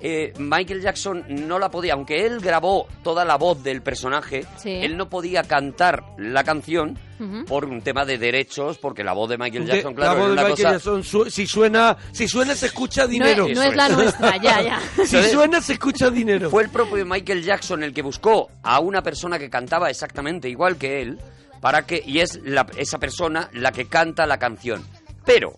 eh, 0.00 0.32
Michael 0.38 0.82
Jackson 0.82 1.24
no 1.28 1.58
la 1.58 1.70
podía, 1.70 1.94
aunque 1.94 2.26
él 2.26 2.40
grabó 2.40 2.86
toda 3.02 3.24
la 3.24 3.36
voz 3.36 3.62
del 3.62 3.80
personaje, 3.82 4.44
Sí. 4.58 4.70
él 4.70 4.96
no 4.96 5.08
podía 5.08 5.42
cantar 5.42 6.04
la 6.18 6.44
canción 6.44 6.98
por 7.48 7.64
un 7.64 7.80
tema 7.80 8.04
de 8.04 8.18
derechos, 8.18 8.76
porque 8.76 9.02
la 9.02 9.14
voz 9.14 9.30
de 9.30 9.38
Michael 9.38 9.64
De- 9.66 9.72
Jackson, 9.72 9.94
claro, 9.94 10.12
la 10.14 10.18
voz 10.20 10.28
de 10.28 10.34
Michael 10.36 10.50
cosa... 10.52 10.70
Jackson, 10.72 11.02
su- 11.02 11.30
si 11.30 11.46
suena, 11.46 11.96
si 12.12 12.28
suena 12.28 12.54
se 12.54 12.66
escucha 12.66 13.02
No, 13.02 13.08
dinero. 13.08 13.46
es- 13.46 13.56
no 13.56 13.62
es 13.62 13.74
la 13.74 13.88
nuestra, 13.88 14.36
ya, 14.36 14.60
ya. 14.60 14.80
Si 14.96 15.00
Entonces- 15.02 15.32
suena 15.32 15.60
se 15.62 15.72
escucha 15.72 16.10
dinero. 16.10 16.50
Fue 16.50 16.62
el 16.64 16.68
propio 16.68 17.06
Michael 17.06 17.42
Jackson 17.42 17.82
el 17.82 17.94
que 17.94 18.02
buscó 18.02 18.50
a 18.62 18.80
una 18.80 19.02
persona 19.02 19.38
que 19.38 19.48
cantaba 19.48 19.88
exactamente 19.88 20.50
igual 20.50 20.76
que 20.76 21.00
él, 21.00 21.18
para 21.62 21.86
que 21.86 22.02
y 22.04 22.20
es 22.20 22.38
la- 22.44 22.66
esa 22.76 22.98
persona 22.98 23.48
la 23.54 23.72
que 23.72 23.86
canta 23.86 24.26
la 24.26 24.36
canción. 24.38 24.84
Pero 25.24 25.54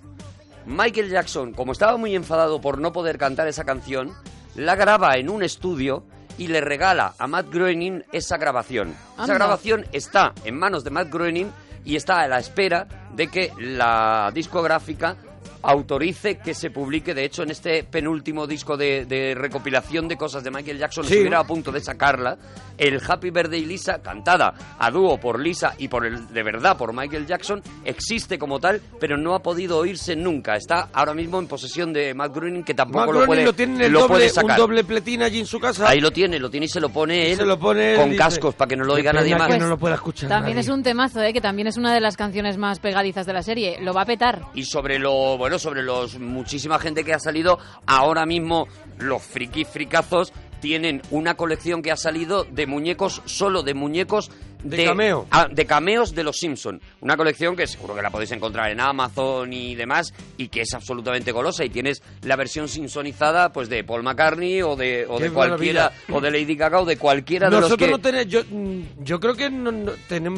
Michael 0.64 1.10
Jackson, 1.10 1.52
como 1.54 1.72
estaba 1.72 1.96
muy 1.96 2.14
enfadado 2.14 2.60
por 2.60 2.78
no 2.78 2.92
poder 2.92 3.18
cantar 3.18 3.48
esa 3.48 3.64
canción, 3.64 4.12
la 4.58 4.74
graba 4.74 5.16
en 5.16 5.30
un 5.30 5.44
estudio 5.44 6.04
y 6.36 6.48
le 6.48 6.60
regala 6.60 7.14
a 7.16 7.26
Matt 7.28 7.48
Groening 7.48 8.02
esa 8.10 8.36
grabación. 8.38 8.92
Esa 9.22 9.34
grabación 9.34 9.86
está 9.92 10.32
en 10.44 10.58
manos 10.58 10.82
de 10.82 10.90
Matt 10.90 11.12
Groening 11.12 11.50
y 11.84 11.94
está 11.94 12.22
a 12.22 12.28
la 12.28 12.40
espera 12.40 12.88
de 13.14 13.28
que 13.28 13.52
la 13.58 14.32
discográfica 14.34 15.16
autorice 15.62 16.38
que 16.38 16.54
se 16.54 16.70
publique. 16.70 17.14
De 17.14 17.24
hecho, 17.24 17.42
en 17.42 17.50
este 17.50 17.84
penúltimo 17.84 18.46
disco 18.46 18.76
de, 18.76 19.04
de 19.06 19.34
recopilación 19.34 20.08
de 20.08 20.16
cosas 20.16 20.42
de 20.44 20.50
Michael 20.50 20.78
Jackson, 20.78 21.04
Sí. 21.04 21.14
estuviera 21.14 21.40
a 21.40 21.44
punto 21.44 21.70
de 21.72 21.80
sacarla, 21.80 22.36
el 22.76 23.00
Happy 23.06 23.30
Birthday 23.30 23.64
Lisa, 23.64 24.00
cantada 24.02 24.54
a 24.78 24.90
dúo 24.90 25.18
por 25.18 25.40
Lisa 25.40 25.74
y 25.78 25.88
por 25.88 26.06
el 26.06 26.28
de 26.28 26.42
verdad 26.42 26.76
por 26.76 26.92
Michael 26.92 27.26
Jackson, 27.26 27.62
existe 27.84 28.38
como 28.38 28.60
tal, 28.60 28.80
pero 29.00 29.16
no 29.16 29.34
ha 29.34 29.40
podido 29.42 29.78
oírse 29.78 30.14
nunca. 30.16 30.54
Está 30.54 30.88
ahora 30.92 31.14
mismo 31.14 31.38
en 31.38 31.46
posesión 31.46 31.92
de 31.92 32.14
Matt 32.14 32.34
Groening, 32.34 32.64
que 32.64 32.74
tampoco 32.74 33.06
Matt 33.06 33.14
lo 33.14 33.26
puede, 33.26 33.44
lo 33.44 33.52
tiene 33.52 33.74
en 33.76 33.82
el 33.82 33.92
lo 33.92 34.00
doble, 34.00 34.12
puede 34.14 34.24
un 34.26 34.30
sacar. 34.30 34.58
doble 34.58 34.84
pletín 34.84 35.22
allí 35.22 35.40
en 35.40 35.46
su 35.46 35.58
casa. 35.58 35.88
Ahí 35.88 36.00
lo 36.00 36.10
tiene, 36.10 36.38
lo 36.38 36.50
tiene 36.50 36.66
y 36.66 36.68
se 36.68 36.80
lo 36.80 36.88
pone 36.90 37.30
él 37.32 37.36
Se 37.38 37.44
lo 37.46 37.58
pone 37.58 37.92
él, 37.92 37.96
con 37.98 38.10
dice, 38.10 38.18
cascos 38.18 38.54
para 38.54 38.68
que 38.68 38.76
no 38.76 38.84
lo 38.84 38.94
"Qué 38.94 39.00
oiga 39.00 39.12
nadie 39.12 39.36
más. 39.36 39.48
que 39.48 39.58
no 39.58 39.66
lo 39.68 39.78
pueda 39.78 39.94
escuchar 39.96 40.28
También 40.28 40.56
nadie". 40.56 40.68
es 40.68 40.74
un 40.74 40.82
temazo, 40.82 41.22
¿eh? 41.22 41.32
que 41.32 41.40
también 41.40 41.66
es 41.68 41.76
una 41.76 41.92
de 41.92 42.00
las 42.00 42.16
canciones 42.16 42.56
más 42.58 42.78
pegadizas 42.80 43.26
de 43.26 43.32
la 43.32 43.42
serie. 43.42 43.78
Lo 43.80 43.92
va 43.92 44.02
a 44.02 44.06
petar. 44.06 44.42
y 44.54 44.64
sobre 44.64 44.98
lo 44.98 45.36
bueno 45.48 45.58
sobre 45.58 45.82
los 45.82 46.18
muchísima 46.18 46.78
gente 46.78 47.04
que 47.04 47.14
ha 47.14 47.18
salido 47.18 47.58
ahora 47.86 48.26
mismo 48.26 48.68
los 48.98 49.22
frikis 49.22 49.66
fricazos 49.66 50.30
tienen 50.60 51.00
una 51.10 51.36
colección 51.36 51.80
que 51.80 51.90
ha 51.90 51.96
salido 51.96 52.44
de 52.44 52.66
muñecos 52.66 53.22
solo 53.24 53.62
de 53.62 53.72
muñecos 53.72 54.30
De 54.62 54.84
cameo. 54.84 55.26
ah, 55.30 55.46
de 55.50 55.66
cameos 55.66 56.14
de 56.14 56.24
los 56.24 56.36
Simpson 56.36 56.80
una 57.00 57.16
colección 57.16 57.54
que 57.54 57.66
seguro 57.66 57.94
que 57.94 58.02
la 58.02 58.10
podéis 58.10 58.32
encontrar 58.32 58.70
en 58.70 58.80
Amazon 58.80 59.52
y 59.52 59.74
demás 59.74 60.12
y 60.36 60.48
que 60.48 60.62
es 60.62 60.74
absolutamente 60.74 61.30
golosa 61.32 61.64
y 61.64 61.70
tienes 61.70 62.02
la 62.22 62.34
versión 62.36 62.68
simpsonizada 62.68 63.52
pues 63.52 63.68
de 63.68 63.84
Paul 63.84 64.02
McCartney 64.02 64.62
o 64.62 64.74
de 64.76 65.06
o 65.08 65.16
Qué 65.18 65.24
de 65.24 65.30
cualquiera 65.30 65.82
maravilla. 65.84 66.16
o 66.16 66.20
de 66.20 66.30
Lady 66.30 66.56
Gaga 66.56 66.80
o 66.80 66.84
de 66.84 66.96
cualquiera 66.96 67.46
de 67.48 67.52
los 67.52 67.62
Nosotros 67.62 67.86
que 67.86 67.92
no 67.92 68.00
tenemos, 68.00 68.26
yo, 68.26 68.40
mm, 68.50 68.80
yo 69.04 69.20
creo 69.20 69.34
que 69.36 69.48
no- 69.50 69.92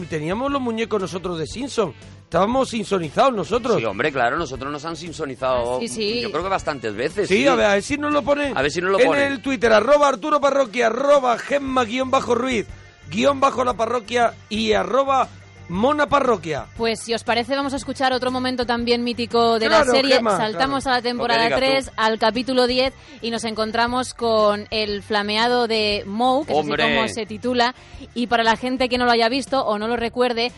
teníamos 0.08 0.50
los 0.52 0.60
muñecos 0.60 1.00
nosotros 1.00 1.38
de 1.38 1.46
Simpson. 1.46 1.94
Estábamos 2.24 2.68
simpsonizados 2.68 3.34
nosotros. 3.34 3.76
Sí, 3.78 3.84
hombre, 3.84 4.12
claro, 4.12 4.36
nosotros 4.38 4.70
nos 4.70 4.84
han 4.84 4.94
simpsonizado 4.96 5.76
Ah, 5.76 5.80
sí, 5.80 5.88
sí. 5.88 6.20
yo 6.20 6.30
creo 6.30 6.44
que 6.44 6.48
bastantes 6.48 6.94
veces. 6.94 7.26
Sí, 7.28 7.44
a 7.48 7.56
ver, 7.56 7.66
a 7.66 7.74
ver 7.74 7.82
si 7.82 7.96
nos 7.98 8.12
lo 8.12 8.22
ponen. 8.22 8.56
A 8.56 8.62
ver 8.62 8.70
si 8.70 8.80
nos 8.80 8.92
lo 8.92 9.00
en 9.00 9.06
ponen. 9.08 9.32
el 9.32 9.42
Twitter, 9.42 9.72
arroba 9.72 10.06
Arturo 10.08 10.40
Parroquia, 10.40 10.86
arroba 10.86 11.36
Gemma 11.38 11.84
guion 13.10 13.40
bajo 13.40 13.64
la 13.64 13.74
parroquia 13.74 14.34
y 14.48 14.72
arroba 14.72 15.28
Mona 15.68 16.08
Parroquia. 16.08 16.66
Pues 16.76 16.98
si 17.00 17.14
os 17.14 17.22
parece 17.22 17.54
vamos 17.54 17.72
a 17.72 17.76
escuchar 17.76 18.12
otro 18.12 18.32
momento 18.32 18.66
también 18.66 19.04
mítico 19.04 19.58
de 19.60 19.66
Claro, 19.66 19.84
la 19.84 19.92
serie. 19.92 20.16
Gemma, 20.16 20.36
Saltamos 20.36 20.82
claro. 20.82 20.94
a 20.94 20.98
la 20.98 21.02
temporada 21.02 21.48
Lo 21.48 21.56
que 21.56 21.64
digas 21.64 21.84
3, 21.84 21.92
al 21.96 22.18
capítulo 22.18 22.66
10 22.66 22.92
y 23.22 23.30
nos 23.30 23.44
encontramos 23.44 24.12
con 24.12 24.66
el 24.70 25.02
flameado 25.04 25.68
de 25.68 26.02
Moe, 26.06 26.44
que 26.44 26.52
es 26.52 26.58
así 26.58 26.70
como 26.70 27.08
se 27.08 27.24
titula. 27.24 27.74
Y 28.14 28.26
para 28.26 28.42
la 28.42 28.56
gente 28.56 28.88
que 28.88 28.98
no 28.98 29.04
lo 29.04 29.12
haya 29.12 29.28
visto 29.28 29.64
o 29.64 29.78
no 29.78 29.86
lo 29.86 29.96
recuerde, 29.96 30.50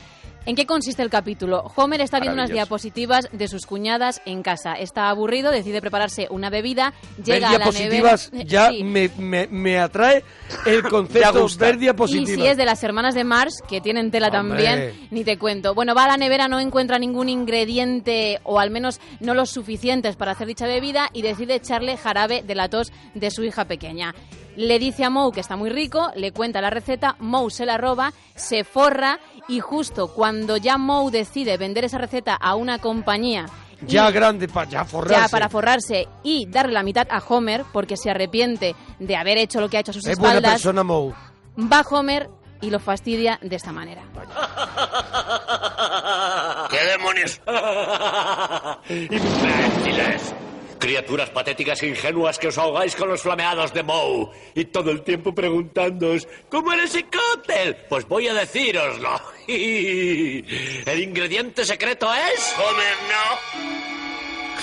¿En 0.45 0.57
qué 0.57 0.67
consiste 0.67 1.03
el 1.03 1.09
capítulo? 1.11 1.71
Homer 1.77 2.01
está 2.01 2.19
viendo 2.19 2.35
unas 2.35 2.51
diapositivas 2.51 3.29
de 3.31 3.47
sus 3.47 3.65
cuñadas 3.65 4.21
en 4.27 4.43
casa. 4.43 4.75
Está 4.75 5.09
aburrido, 5.09 5.53
decide 5.53 5.81
prepararse 5.81 6.27
una 6.31 6.51
bebida, 6.51 6.93
Ver 7.19 7.27
llega 7.37 7.49
a 7.49 7.53
la 7.53 7.59
diapositivas 7.59 8.33
nevera. 8.33 8.51
ya 8.51 8.71
Sí. 8.71 8.83
me, 8.83 9.09
me, 9.19 9.47
me 9.47 9.79
atrae 9.79 10.25
el 10.67 10.83
concepto 10.89 11.47
ver 11.59 11.77
Y 11.77 11.79
diapositivas. 11.79 12.29
si 12.35 12.47
es 12.47 12.57
de 12.57 12.65
las 12.65 12.83
hermanas 12.83 13.15
de 13.15 13.23
Mars, 13.23 13.63
que 13.69 13.81
tienen 13.81 14.11
tela 14.11 14.29
Hombre. 14.29 14.65
también, 14.65 15.09
ni 15.13 15.23
te 15.23 15.39
cuento. 15.39 15.75
Bueno, 15.75 15.95
va 15.95 16.05
a 16.05 16.09
la 16.09 16.17
nevera, 16.17 16.49
no 16.49 16.59
encuentra 16.59 16.99
ningún 16.99 17.29
ingrediente, 17.29 18.41
o 18.43 18.59
al 18.59 18.71
menos 18.71 19.01
no 19.21 19.35
los 19.35 19.51
suficientes 19.51 20.17
para 20.17 20.33
hacer 20.33 20.49
dicha 20.49 20.67
bebida, 20.67 21.09
y 21.13 21.23
decide 21.23 21.55
echarle 21.55 21.97
jarabe 21.97 22.43
de 22.43 22.55
la 22.57 22.69
tos 22.69 22.93
de 23.15 23.31
su 23.31 23.45
hija 23.45 23.67
pequeña. 23.67 24.13
Le 24.55 24.79
dice 24.79 25.03
a 25.05 25.09
Moe 25.09 25.33
que 25.33 25.41
está 25.41 25.57
muy 25.57 25.71
rico, 25.71 26.11
le 26.15 26.31
cuenta 26.33 26.61
la 26.61 26.69
receta, 26.69 27.17
Moe 27.21 27.51
se 27.51 27.65
la 27.65 27.79
roba, 27.79 28.13
se 28.35 28.65
forra, 28.65 29.19
y 29.49 29.61
justo 29.61 30.09
cuando 30.09 30.57
ya 30.57 30.79
Moe 30.79 31.11
decide 31.11 31.57
vender 31.57 31.85
esa 31.85 31.99
receta 31.99 32.35
a 32.35 32.55
una 32.55 32.79
compañía 32.79 33.47
y- 33.81 33.87
ya 33.87 34.11
grande, 34.11 34.49
para 34.49 34.71
ya 34.71 34.85
forrarse. 34.85 35.21
ya 35.23 35.29
para 35.29 35.49
forrarse 35.49 36.09
y 36.23 36.47
darle 36.47 36.73
la 36.73 36.83
mitad 36.83 37.07
a 37.11 37.19
Homer 37.29 37.65
porque 37.73 37.97
se 37.97 38.11
arrepiente 38.11 38.75
de 39.01 39.17
haber 39.17 39.39
hecho 39.39 39.61
lo 39.61 39.69
que 39.69 39.77
ha 39.77 39.81
hecho 39.81 39.91
a 39.91 39.95
sus 39.95 40.07
es 40.07 40.19
buena 40.19 40.37
espaldas, 40.37 40.53
persona, 40.63 40.83
Moe. 40.85 41.13
va 41.59 41.81
Homer 41.91 42.31
y 42.61 42.71
lo 42.71 42.79
fastidia 42.79 43.39
de 43.43 43.57
esta 43.57 43.73
manera. 43.73 44.03
¿Qué 46.71 46.79
demonios? 46.93 47.41
Imbéciles. 48.89 50.35
Criaturas 50.83 51.31
patéticas 51.31 51.81
e 51.85 51.87
ingenuas 51.87 52.41
que 52.43 52.49
os 52.51 52.59
ahogáis 52.59 52.97
con 52.99 53.07
los 53.09 53.23
flameados 53.23 53.73
de 53.73 53.85
Moe. 53.85 54.27
Y 54.53 54.65
todo 54.65 54.91
el 54.91 55.03
tiempo 55.03 55.33
preguntándoos, 55.33 56.27
¿cómo 56.51 56.73
era 56.73 56.83
ese 56.83 57.05
cóctel? 57.05 57.77
Pues 57.89 58.09
voy 58.09 58.27
a 58.27 58.35
decíroslo. 58.35 59.11
El 59.47 61.01
ingrediente 61.01 61.65
secreto 61.65 62.13
es... 62.13 62.53
Comer, 62.57 62.97
no. 63.07 63.39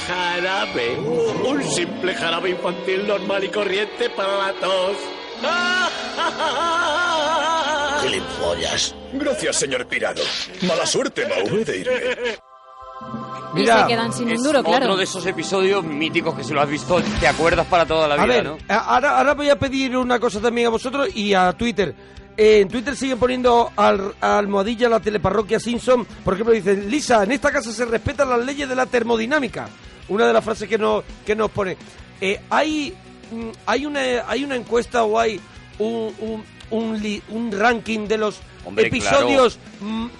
Jarabe. 0.08 1.00
Un 1.00 1.64
simple 1.64 2.14
jarabe 2.14 2.50
infantil 2.50 3.08
normal 3.08 3.46
y 3.46 3.48
corriente 3.48 4.10
para 4.10 4.48
la 4.48 4.54
tos. 4.60 4.98
Gilipollas. 8.04 8.94
Gracias, 9.14 9.56
señor 9.56 9.88
Pirado. 9.88 10.22
Mala 10.64 10.86
suerte, 10.86 11.26
Mau. 11.28 11.48
Puede 11.48 11.78
irme. 11.78 12.49
Y 13.56 13.66
se 13.66 13.88
quedan 13.88 14.14
sin 14.14 14.30
un 14.32 14.44
duro, 14.44 14.64
claro. 14.64 14.86
otro 14.86 14.98
de 14.98 15.04
esos 15.06 15.26
episodios 15.26 15.84
míticos 15.84 16.36
que 16.36 16.44
si 16.44 16.54
lo 16.54 16.62
has 16.62 16.70
visto 16.70 17.02
te 17.20 17.28
acuerdas 17.28 17.66
para 17.66 17.86
toda 17.86 18.08
la 18.08 18.16
A 18.16 18.26
vida, 18.26 18.36
ver, 18.36 18.46
¿no? 18.46 18.58
ahora, 18.68 19.18
ahora 19.18 19.34
voy 19.34 19.50
a 19.50 19.58
pedir 19.58 19.98
una 19.98 20.20
cosa 20.20 20.40
también 20.40 20.68
a 20.68 20.70
vosotros 20.70 21.10
y 21.16 21.34
a 21.34 21.52
Twitter. 21.54 21.96
Eh, 22.38 22.62
en 22.62 22.68
Twitter 22.70 22.96
siguen 22.96 23.18
poniendo 23.20 23.72
al, 23.76 24.14
a 24.22 24.38
almohadilla 24.38 24.88
la 24.88 25.00
teleparroquia 25.02 25.60
Simpson. 25.60 26.06
Por 26.24 26.36
ejemplo, 26.36 26.54
dicen, 26.54 26.90
Lisa, 26.90 27.24
en 27.24 27.32
esta 27.34 27.52
casa 27.52 27.72
se 27.74 27.84
respetan 27.86 28.30
las 28.30 28.40
leyes 28.46 28.70
de 28.70 28.76
la 28.76 28.86
termodinámica. 28.86 29.68
Una 30.08 30.26
de 30.26 30.32
las 30.34 30.44
frases 30.46 30.70
que 30.70 30.78
nos, 30.78 31.04
que 31.26 31.36
nos 31.36 31.52
pone. 31.52 31.76
Eh, 32.22 32.40
hay, 32.50 32.96
mm, 33.32 33.50
hay, 33.66 33.86
una, 33.86 34.00
hay 34.28 34.44
una 34.46 34.56
encuesta 34.56 35.04
o 35.04 35.20
hay 35.20 35.40
un, 35.80 36.14
un, 36.22 36.44
un 36.72 36.98
li- 37.02 37.22
un 37.30 37.52
ranking 37.52 38.08
de 38.08 38.18
los 38.18 38.40
Hombre, 38.70 38.88
episodios 38.88 39.58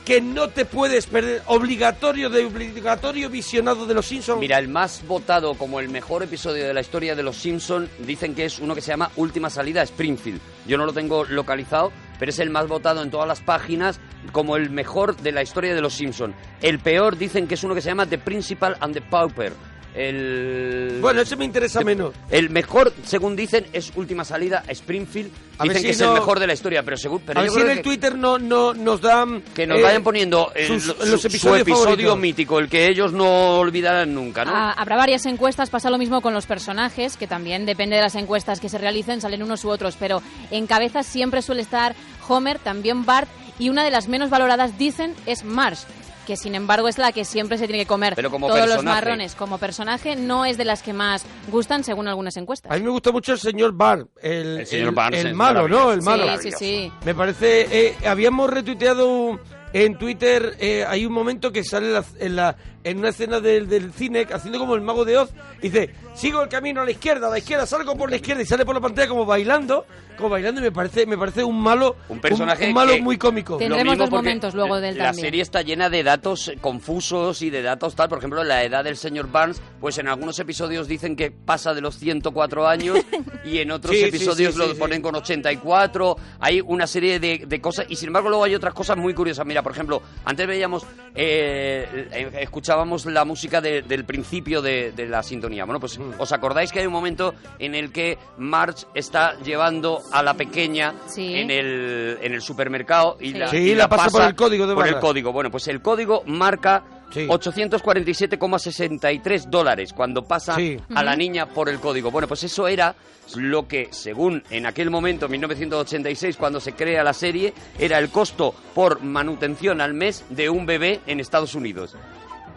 que 0.06 0.22
no 0.22 0.48
te 0.50 0.66
puedes 0.66 1.06
perder, 1.06 1.44
obligatorio 1.46 2.32
de 2.32 2.46
obligatorio 2.46 3.30
visionado 3.30 3.86
de 3.86 3.94
los 3.94 4.08
Simpsons. 4.08 4.40
Mira, 4.40 4.58
el 4.58 4.68
más 4.68 5.06
votado 5.08 5.54
como 5.54 5.80
el 5.80 5.90
mejor 5.90 6.24
episodio 6.24 6.66
de 6.66 6.74
la 6.74 6.82
historia 6.82 7.16
de 7.16 7.22
Los 7.22 7.38
Simpson 7.38 7.88
dicen 8.00 8.34
que 8.34 8.46
es 8.46 8.58
uno 8.58 8.74
que 8.74 8.82
se 8.82 8.90
llama 8.90 9.12
Última 9.18 9.52
Salida 9.52 9.84
Springfield. 9.84 10.42
Yo 10.66 10.80
no 10.80 10.86
lo 10.88 10.94
tengo 10.94 11.26
localizado, 11.26 11.92
pero 12.18 12.32
es 12.32 12.40
el 12.40 12.50
más 12.50 12.68
votado 12.68 13.04
en 13.04 13.12
todas 13.12 13.28
las 13.28 13.42
páginas 13.42 14.00
como 14.32 14.56
el 14.56 14.72
mejor 14.72 15.16
de 15.18 15.32
la 15.32 15.44
historia 15.44 15.76
de 15.76 15.82
Los 15.82 15.94
Simpson. 15.94 16.34
El 16.62 16.80
peor 16.80 17.18
dicen 17.18 17.48
que 17.48 17.54
es 17.54 17.64
uno 17.64 17.76
que 17.76 17.82
se 17.82 17.90
llama 17.90 18.08
The 18.08 18.18
Principal 18.18 18.78
and 18.80 18.96
the 18.96 19.02
Pauper. 19.02 19.54
El... 20.00 21.00
Bueno, 21.02 21.22
ese 21.22 21.36
me 21.36 21.44
interesa 21.46 21.82
menos. 21.82 22.14
El 22.30 22.50
mejor, 22.50 22.94
según 23.06 23.36
dicen, 23.36 23.66
es 23.74 23.92
Última 23.96 24.24
Salida 24.24 24.64
a 24.68 24.72
Springfield. 24.72 25.30
A 25.58 25.64
Dicen 25.64 25.78
si 25.80 25.84
que 25.84 25.90
es 25.92 26.02
el 26.02 26.12
mejor 26.12 26.40
de 26.40 26.48
la 26.48 26.54
historia, 26.54 26.84
pero 26.84 26.96
según... 26.96 27.20
Pero 27.26 27.40
a 27.40 27.44
ver 27.44 27.52
si 27.52 27.60
en 27.60 27.70
el 27.70 27.78
que- 27.78 27.84
Twitter 27.84 28.16
no, 28.18 28.40
no, 28.40 28.74
nos 28.74 29.02
dan... 29.02 29.42
que 29.54 29.68
nos 29.68 29.80
eh, 29.80 29.84
vayan 29.84 30.04
poniendo 30.04 30.52
el- 30.56 30.68
sus- 30.68 30.84
su- 30.84 31.06
los 31.06 31.22
su 31.22 31.28
episodios 31.28 31.62
episodio 31.62 31.86
favoritos. 31.86 32.18
mítico, 32.20 32.60
el 32.60 32.70
que 32.70 32.88
ellos 32.88 33.12
no 33.12 33.58
olvidarán 33.60 34.14
nunca, 34.14 34.46
¿no? 34.46 34.52
Ah, 34.56 34.72
habrá 34.78 34.96
varias 34.96 35.26
encuestas, 35.26 35.70
pasa 35.70 35.90
lo 35.90 35.98
mismo 35.98 36.22
con 36.22 36.34
los 36.34 36.46
personajes, 36.46 37.18
que 37.18 37.28
también 37.28 37.66
depende 37.66 37.98
de 37.98 38.02
las 38.02 38.16
encuestas 38.16 38.62
que 38.62 38.70
se 38.70 38.78
realicen, 38.78 39.20
salen 39.20 39.44
unos 39.44 39.66
u 39.66 39.70
otros, 39.70 39.98
pero 40.00 40.22
en 40.50 40.66
cabeza 40.66 41.04
siempre 41.04 41.42
suele 41.42 41.62
estar 41.62 41.94
Homer, 42.28 42.58
también 42.60 43.06
Bart, 43.06 43.28
y 43.58 43.68
una 43.68 43.84
de 43.84 43.92
las 43.92 44.08
menos 44.08 44.30
valoradas, 44.30 44.78
dicen, 44.78 45.14
es 45.26 45.44
Marsh, 45.44 45.82
que 46.30 46.38
sin 46.38 46.54
embargo 46.54 46.88
es 46.88 47.00
la 47.00 47.12
que 47.12 47.26
siempre 47.26 47.58
se 47.58 47.66
tiene 47.66 47.82
que 47.82 47.88
comer 47.88 48.14
Pero 48.16 48.30
como 48.30 48.46
todos 48.50 48.70
los 48.70 48.84
marrones. 48.84 49.34
Como 49.34 49.58
personaje 49.58 50.16
no 50.16 50.46
es 50.46 50.58
de 50.58 50.64
las 50.64 50.84
que 50.84 50.94
más 50.94 51.26
gustan 51.48 51.84
según 51.84 52.08
algunas 52.08 52.38
encuestas. 52.38 52.72
A 52.72 52.76
mí 52.76 52.84
me 52.84 52.92
gusta 52.92 53.12
mucho 53.12 53.34
el 53.34 53.40
señor 53.40 53.72
Barr, 53.74 54.06
el, 54.22 54.60
El 54.60 54.68
señor 54.68 54.94
Barnes 54.94 55.22
el 55.22 55.28
es 55.30 55.34
malo, 55.34 55.68
¿no? 55.68 55.92
El 55.92 56.04
malo. 56.04 56.26
Sí, 56.38 56.52
sí, 56.52 56.58
sí. 56.60 56.92
Me 57.04 57.16
parece, 57.16 57.88
eh, 57.88 57.96
habíamos 58.06 58.48
retuiteado 58.52 59.40
en 59.74 59.98
Twitter, 59.98 60.56
eh, 60.60 60.86
hay 60.88 61.08
un 61.08 61.14
momento 61.14 61.52
que 61.52 61.64
sale 61.64 61.92
la- 61.92 62.06
en, 62.20 62.36
la, 62.36 62.56
en 62.84 63.00
una 63.00 63.10
escena 63.10 63.40
del, 63.40 63.68
del 63.68 63.92
cine 63.94 64.26
haciendo 64.32 64.60
como 64.60 64.76
el 64.76 64.82
mago 64.82 65.06
de 65.06 65.18
Oz, 65.18 65.32
y 65.62 65.70
dice, 65.70 65.94
sigo 66.14 66.42
el 66.42 66.50
camino 66.50 66.82
a 66.82 66.86
la 66.86 66.92
izquierda, 66.92 67.28
a 67.28 67.32
la 67.32 67.38
izquierda, 67.40 67.66
salgo 67.66 67.96
por 67.96 68.10
la 68.10 68.16
izquierda 68.18 68.42
y 68.42 68.46
sale 68.46 68.66
por 68.66 68.76
la 68.76 68.82
pantalla 68.82 69.08
como 69.10 69.26
bailando, 69.26 69.86
como 70.18 70.30
bailando 70.30 70.60
y 70.62 70.64
me 70.66 70.72
parece, 70.72 71.06
me 71.06 71.18
parece 71.18 71.44
un 71.44 71.60
malo, 71.62 71.96
Un 72.10 72.20
personaje 72.20 72.68
un, 72.68 72.74
malo 72.74 72.94
que- 72.94 73.02
muy 73.02 73.18
cómico. 73.18 73.58
Tendremos 73.58 73.98
dos 73.98 74.10
momentos 74.12 74.54
luego 74.54 74.80
del 74.82 74.98
La 74.98 75.06
también. 75.06 75.26
serie 75.26 75.42
está 75.42 75.62
llena 75.62 75.90
de 75.90 76.04
datos 76.04 76.52
confusos 76.62 77.42
y 77.42 77.50
de 77.50 77.62
datos 77.62 77.96
tal. 77.96 78.10
Por 78.10 78.18
ejemplo, 78.18 78.44
la 78.44 78.64
edad 78.64 78.84
del 78.84 78.98
señor 78.98 79.32
Barnes, 79.32 79.62
pues 79.80 79.98
en 79.98 80.08
algunos 80.10 80.38
episodios 80.40 80.88
dicen 80.88 81.16
que 81.16 81.32
pasa 81.32 81.74
de 81.74 81.82
los 81.82 81.98
104 81.98 82.68
años 82.68 82.98
y 83.46 83.60
en 83.60 83.72
otros 83.72 83.94
Sí, 83.96 84.02
sí, 84.02 84.08
episodios 84.10 84.54
sí, 84.54 84.60
lo 84.60 84.66
sí, 84.68 84.74
sí. 84.74 84.80
ponen 84.80 85.02
con 85.02 85.16
84. 85.16 86.16
Hay 86.42 86.62
una 86.62 86.86
serie 86.88 87.20
de, 87.20 87.44
de 87.48 87.62
cosas 87.62 87.86
y 87.88 87.96
sin 87.96 88.08
embargo 88.08 88.28
luego 88.30 88.44
hay 88.44 88.56
otras 88.56 88.74
cosas 88.74 88.98
muy 88.98 89.14
curiosas. 89.14 89.46
Mira, 89.46 89.62
por 89.64 89.72
ejemplo, 89.72 90.02
antes 90.26 90.46
veíamos, 90.48 90.84
eh, 91.16 92.08
eh, 92.12 92.30
escuchábamos 92.70 93.06
la 93.08 93.26
música 93.26 93.62
de- 93.62 93.82
del 93.82 94.06
principio 94.06 94.62
de, 94.62 94.92
de 94.92 95.08
la 95.08 95.24
sintonía. 95.24 95.66
Bueno, 95.66 95.80
pues 95.80 95.98
Mm. 95.98 96.12
os 96.20 96.32
acordáis 96.32 96.72
que 96.72 96.82
hay 96.82 96.86
un 96.86 96.94
momento 96.94 97.34
en 97.58 97.74
el 97.74 97.92
que 97.92 98.20
Marge 98.38 98.86
está 98.94 99.36
llevando 99.40 100.02
a 100.12 100.22
la 100.22 100.36
pequeña 100.36 100.94
Sí. 101.08 101.34
en 101.34 101.50
el, 101.50 102.20
en 102.22 102.32
el 102.34 102.42
supermercado 102.44 103.18
y 103.20 103.32
Sí. 103.32 103.38
la, 103.40 103.48
Sí, 103.48 103.58
y 103.58 103.74
la 103.74 103.90
pasa 103.90 104.12
por 104.12 104.22
el 104.22 104.36
código 104.36 104.68
de 104.68 104.76
por 104.76 104.88
el 104.88 105.00
código. 105.00 105.32
Bueno, 105.34 105.50
pues 105.50 105.68
el 105.68 105.82
código 105.82 106.22
marca 106.28 106.84
Sí. 107.12 107.26
847,63 107.28 109.50
dólares 109.50 109.94
cuando 109.94 110.22
pasa 110.22 110.54
Sí. 110.56 110.78
a 110.94 111.02
la 111.04 111.16
niña 111.16 111.48
por 111.48 111.70
el 111.70 111.80
código. 111.80 112.12
Bueno, 112.12 112.28
pues 112.28 112.44
eso 112.44 112.68
era 112.68 112.94
lo 113.36 113.68
que, 113.68 113.88
según 113.92 114.44
en 114.52 114.68
aquel 114.68 114.92
momento, 114.92 115.28
1986, 115.28 116.38
cuando 116.38 116.60
se 116.60 116.74
crea 116.74 117.04
la 117.04 117.14
serie, 117.14 117.52
era 117.80 117.98
el 117.98 118.10
costo 118.10 118.54
por 118.76 119.02
manutención 119.02 119.82
al 119.82 119.96
mes 119.96 120.24
de 120.30 120.52
un 120.52 120.68
bebé 120.68 121.00
en 121.08 121.20
Estados 121.20 121.56
Unidos. 121.56 121.96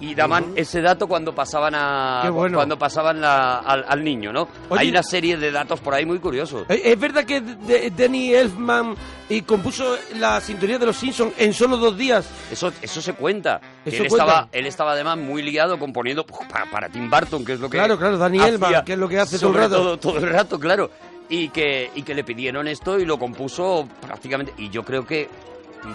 Y 0.02 0.14
daban 0.14 0.52
ese 0.56 0.80
dato 0.82 1.06
cuando 1.06 1.34
pasaban 1.34 1.74
a 1.74 2.28
bueno. 2.30 2.58
cuando 2.58 2.76
pasaban 2.76 3.20
la- 3.20 3.58
al, 3.60 3.84
al 3.88 4.02
niño, 4.04 4.32
¿no? 4.32 4.48
Oye- 4.68 4.80
Hay 4.82 4.88
una 4.90 5.02
serie 5.02 5.36
de 5.36 5.50
datos 5.52 5.80
por 5.80 5.94
ahí 5.94 6.04
muy 6.04 6.18
curiosos. 6.18 6.66
Eh, 6.68 6.82
¿Es 6.84 6.98
verdad 6.98 7.24
que 7.24 7.40
Danny 7.96 8.34
Elfman 8.34 8.94
y 9.28 9.42
compuso 9.42 9.96
la 10.18 10.40
sintonía 10.40 10.78
de 10.78 10.86
los 10.86 10.96
Simpsons 10.96 11.32
en 11.38 11.54
solo 11.54 11.76
dos 11.76 11.96
días? 11.96 12.28
Eso, 12.50 12.72
eso 12.82 13.00
se 13.00 13.14
cuenta. 13.14 13.60
Eso 13.86 14.02
él, 14.02 14.08
cuenta. 14.08 14.24
Estaba, 14.26 14.48
él 14.50 14.66
estaba 14.66 14.92
además 14.92 15.18
muy 15.18 15.40
liado 15.42 15.78
componiendo 15.78 16.26
pues, 16.26 16.48
para, 16.50 16.68
para 16.70 16.88
Tim 16.88 17.08
Burton, 17.08 17.44
que 17.44 17.52
es 17.52 17.60
lo 17.60 17.70
que. 17.70 17.78
Claro, 17.78 17.96
claro, 17.96 18.18
Danny 18.18 18.40
Elfman, 18.40 18.84
que 18.84 18.92
es 18.94 18.98
lo 18.98 19.08
que 19.08 19.20
hace 19.20 19.38
todo 19.38 19.50
el 19.50 19.56
rato. 19.56 19.76
Todo, 19.76 19.96
todo 19.98 20.18
el 20.18 20.28
rato, 20.28 20.58
claro. 20.58 20.90
Y 21.28 21.48
que, 21.50 21.90
y 21.94 22.02
que 22.02 22.14
le 22.14 22.24
pidieron 22.24 22.66
esto 22.68 22.98
y 22.98 23.04
lo 23.06 23.18
compuso 23.18 23.88
prácticamente. 24.00 24.52
Y 24.58 24.68
yo 24.68 24.82
creo 24.82 25.06
que 25.06 25.28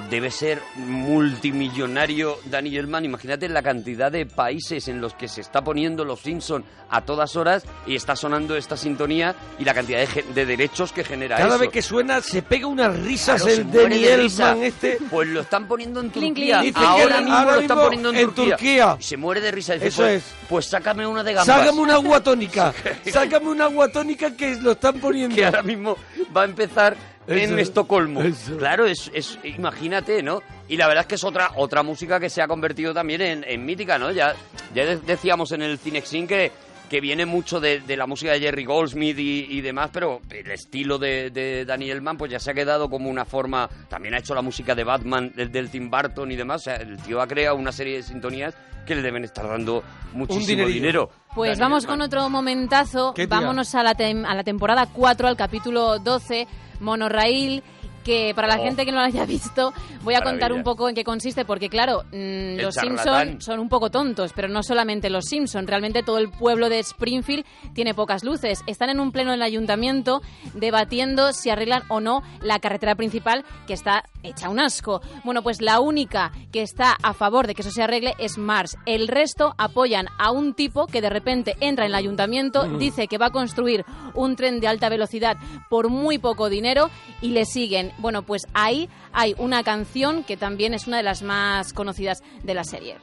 debe 0.10 0.32
ser 0.32 0.62
multimillonario 0.76 2.38
Danny 2.46 2.76
Elfman. 2.78 3.06
Imagínate 3.06 3.48
la 3.50 3.62
cantidad 3.62 4.12
de 4.12 4.26
países 4.26 4.88
en 4.88 5.02
los 5.02 5.14
que 5.14 5.28
se 5.28 5.42
está 5.42 5.64
poniendo 5.64 6.04
Los 6.06 6.22
Simpson 6.22 6.64
a 6.90 7.02
todas 7.02 7.36
horas 7.36 7.64
y 7.86 7.96
está 7.96 8.16
sonando 8.16 8.56
esta 8.56 8.78
sintonía 8.78 9.36
y 9.60 9.66
la 9.66 9.74
cantidad 9.74 10.08
de, 10.08 10.24
de 10.34 10.46
derechos 10.46 10.92
que 10.94 11.04
genera 11.04 11.38
Cada 11.38 11.50
eso. 11.50 11.60
vez 11.60 11.70
que 11.70 11.82
suena 11.82 12.22
se 12.22 12.42
pega 12.42 12.68
unas 12.68 12.98
risas 13.00 13.42
Claro, 13.42 13.58
el 13.58 13.72
Danny 13.72 14.00
de 14.00 14.18
risa. 14.18 14.50
Elfman 14.52 14.64
este. 14.66 14.98
Pues 15.10 15.28
lo 15.30 15.42
están 15.42 15.68
poniendo 15.68 16.00
en 16.02 16.10
Turquía. 16.12 16.62
Dicen 16.62 16.84
Ahora 16.84 17.20
mismo 17.22 17.36
ahora 17.36 17.56
lo 17.56 17.62
están 17.62 17.78
poniendo 17.80 18.10
en, 18.10 18.16
en 18.18 18.32
Turquía. 18.32 18.98
Y 19.00 19.04
se 19.04 19.18
muere 19.18 19.42
de 19.42 19.52
risa. 19.52 19.74
Dice, 19.74 19.88
Eso 19.88 20.02
pues, 20.04 20.14
es. 20.24 20.34
Pues 20.50 20.66
sácame 20.66 21.06
una 21.06 21.24
de 21.24 21.34
gambas. 21.34 21.48
Sácame 21.58 21.80
una 21.80 21.94
agua 21.96 22.22
tónica. 22.22 22.74
Sácame 23.12 23.50
una 23.50 23.66
agua 23.66 23.90
tónica 23.90 24.36
que 24.36 24.56
lo 24.56 24.72
están 24.72 25.00
poniendo. 25.00 25.36
que 25.36 25.46
ahora 25.46 25.64
mismo 25.64 25.98
va 26.36 26.42
a 26.44 26.46
empezar 26.46 26.96
en 27.28 27.38
Eso, 27.40 27.58
Estocolmo. 27.58 28.22
eso. 28.22 28.58
Claro, 28.58 28.86
es, 28.86 29.12
es- 29.14 29.38
imagínate, 29.44 30.24
¿no? 30.24 30.42
Y 30.68 30.78
la 30.78 30.88
verdad 30.88 31.02
es 31.02 31.08
que 31.08 31.16
es 31.16 31.24
otra 31.24 31.52
otra 31.56 31.84
música 31.84 32.20
que 32.20 32.30
se 32.30 32.42
ha 32.42 32.48
convertido 32.48 32.94
también 32.94 33.22
en, 33.22 33.44
en 33.48 33.66
mítica, 33.66 33.98
¿no? 33.98 34.12
Ya, 34.12 34.34
ya 34.74 34.86
de- 34.86 34.98
decíamos 34.98 35.52
en 35.52 35.62
el 35.62 35.78
Cinexin 35.78 36.26
que, 36.28 36.52
que 36.90 37.02
viene 37.02 37.26
mucho 37.26 37.60
de, 37.60 37.82
de 37.82 37.98
la 37.98 38.08
música 38.08 38.32
de 38.32 38.40
Jerry 38.40 38.64
Goldsmith 38.64 39.20
y, 39.20 39.46
y 39.50 39.62
demás, 39.62 39.90
pero 39.92 40.22
el 40.30 40.50
estilo 40.52 40.98
de, 40.98 41.30
de 41.32 41.66
Daniel 41.66 42.02
Mann 42.02 42.18
pues 42.18 42.32
ya 42.32 42.40
se 42.40 42.52
ha 42.52 42.54
quedado 42.54 42.90
como 42.90 43.10
una 43.10 43.26
forma... 43.26 43.70
También 43.90 44.14
ha 44.14 44.20
hecho 44.20 44.34
la 44.34 44.42
música 44.42 44.74
de 44.74 44.86
Batman, 44.86 45.34
del, 45.36 45.52
del 45.52 45.70
Tim 45.70 45.90
Burton 45.90 46.32
y 46.32 46.36
demás. 46.38 46.62
O 46.62 46.64
sea, 46.64 46.76
el 46.78 46.98
tío 47.00 47.22
ha 47.22 47.28
creado 47.28 47.58
una 47.58 47.74
serie 47.74 47.98
de 47.98 48.04
sintonías 48.04 48.56
que 48.86 48.96
le 48.96 49.02
deben 49.02 49.26
estar 49.26 49.46
dando 49.50 49.84
muchísimo 50.14 50.66
dinero. 50.66 51.10
Pues 51.36 51.50
Daniel 51.58 51.62
vamos 51.62 51.84
Elfman. 51.84 52.00
con 52.00 52.06
otro 52.06 52.30
momentazo. 52.30 53.14
Vámonos 53.28 53.76
a 53.76 53.84
la, 53.84 53.94
tem- 53.94 54.26
a 54.26 54.34
la 54.34 54.46
temporada 54.46 54.86
4, 54.92 55.28
al 55.28 55.36
capítulo 55.36 56.00
12, 56.00 56.48
Monorail, 56.80 57.64
que 58.08 58.32
para 58.34 58.48
la 58.48 58.56
Oh. 58.58 58.64
gente 58.64 58.86
que 58.86 58.92
no 58.94 59.00
lo 59.00 59.04
haya 59.06 59.26
visto, 59.28 59.74
voy 60.04 60.16
a 60.16 60.22
contar 60.22 60.54
un 60.54 60.64
poco 60.64 60.88
en 60.88 60.96
qué 60.96 61.04
consiste, 61.04 61.44
porque 61.44 61.68
claro, 61.70 62.04
mm, 62.14 62.58
los. 62.62 62.74
Simpson 62.76 63.42
son 63.42 63.60
un 63.60 63.68
poco 63.68 63.92
tontos, 63.92 64.32
pero 64.34 64.48
no 64.48 64.64
solamente 64.64 65.10
los 65.10 65.26
Simpson, 65.26 65.68
realmente 65.68 66.04
todo 66.04 66.18
el 66.18 66.30
pueblo 66.30 66.70
de 66.70 66.80
Springfield 66.80 67.46
tiene 67.74 67.94
pocas 67.94 68.24
luces. 68.24 68.64
Están 68.66 68.90
en 68.90 69.02
un 69.02 69.12
pleno 69.12 69.32
en 69.32 69.36
el 69.36 69.42
ayuntamiento 69.44 70.22
debatiendo 70.54 71.34
si 71.34 71.50
arreglan 71.50 71.84
o 71.90 72.00
no 72.00 72.24
la 72.42 72.60
carretera 72.60 72.96
principal 72.96 73.44
que 73.68 73.74
está 73.74 74.04
hecha 74.24 74.50
un 74.50 74.60
asco. 74.60 75.02
Bueno, 75.26 75.42
pues 75.44 75.62
la 75.62 75.80
única 75.82 76.32
que 76.52 76.62
está 76.62 76.96
a 77.04 77.14
favor 77.14 77.46
de 77.46 77.54
que 77.56 77.62
eso 77.62 77.72
se 77.72 77.84
arregle 77.84 78.14
es 78.20 78.38
Mars. 78.38 78.78
El 78.86 79.08
resto 79.10 79.54
apoyan 79.58 80.08
a 80.18 80.32
un 80.32 80.54
tipo 80.54 80.88
que 80.88 81.02
de 81.02 81.10
repente 81.10 81.56
entra 81.60 81.86
en 81.86 81.92
el 81.92 81.96
ayuntamiento, 81.96 82.64
dice 82.78 83.08
que 83.08 83.18
va 83.18 83.28
a 83.28 83.32
construir 83.32 83.84
un 84.14 84.36
tren 84.38 84.60
de 84.62 84.68
alta 84.68 84.88
velocidad 84.90 85.38
por 85.70 85.90
muy 85.90 86.18
poco 86.18 86.50
dinero 86.50 86.90
y 87.22 87.30
le 87.32 87.44
siguen. 87.46 87.92
Bueno, 87.98 88.22
pues 88.24 88.48
ahí 88.54 88.90
hay 89.12 89.36
una 89.38 89.64
canción 89.64 90.24
que 90.24 90.38
también 90.38 90.74
es 90.74 90.88
una 90.88 90.98
de 90.98 91.04
las 91.04 91.22
más 91.22 91.74
conocidas 91.74 92.24
de 92.44 92.54
la 92.54 92.64
serie. 92.64 92.98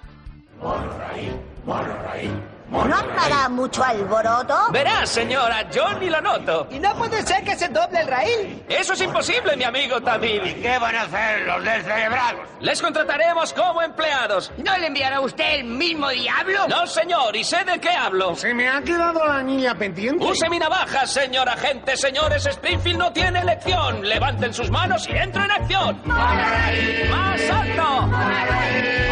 ¿No 2.70 2.81
hará 3.20 3.48
mucho 3.48 3.85
alboroto? 3.85 4.57
Verás, 4.70 5.11
señora, 5.11 5.68
yo 5.70 5.92
ni 5.94 6.09
lo 6.09 6.20
noto. 6.20 6.66
¿Y 6.70 6.79
no 6.79 6.94
puede 6.96 7.22
ser 7.27 7.44
que 7.44 7.57
se 7.57 7.68
doble 7.68 8.00
el 8.00 8.09
raíl? 8.09 8.64
Eso 8.68 8.94
es 8.94 9.00
imposible, 9.03 9.57
mi 9.57 9.64
amigo 9.64 10.00
Tamil. 10.00 10.42
¿Qué 10.61 10.79
van 10.79 10.94
a 10.96 11.03
hacer 11.03 11.46
los 11.46 11.62
descerebrados? 11.64 12.40
Les 12.61 12.81
contrataremos 12.81 13.53
como 13.53 13.83
empleados. 13.83 14.50
¿No 14.57 14.77
le 14.79 14.87
enviará 14.87 15.20
usted 15.20 15.61
el 15.61 15.64
mismo 15.64 16.09
diablo? 16.09 16.66
No, 16.68 16.87
señor, 16.87 17.37
y 17.37 17.44
sé 17.44 17.64
de 17.64 17.79
qué 17.79 17.90
hablo. 17.90 18.35
Se 18.35 18.55
me 18.55 18.68
ha 18.68 18.83
quedado 18.83 19.24
la 19.24 19.42
niña 19.42 19.74
pendiente. 19.74 20.24
Use 20.24 20.48
mi 20.48 20.59
navaja, 20.59 21.07
señor 21.07 21.48
agente. 21.48 21.96
Señores, 21.96 22.46
Springfield 22.46 22.98
no 22.98 23.12
tiene 23.12 23.40
elección. 23.40 24.03
Levanten 24.07 24.53
sus 24.55 24.70
manos 24.70 25.07
y 25.09 25.12
entren 25.12 25.44
en 25.44 25.50
acción. 25.50 26.00
¡Más 26.05 27.40
alto! 27.50 28.09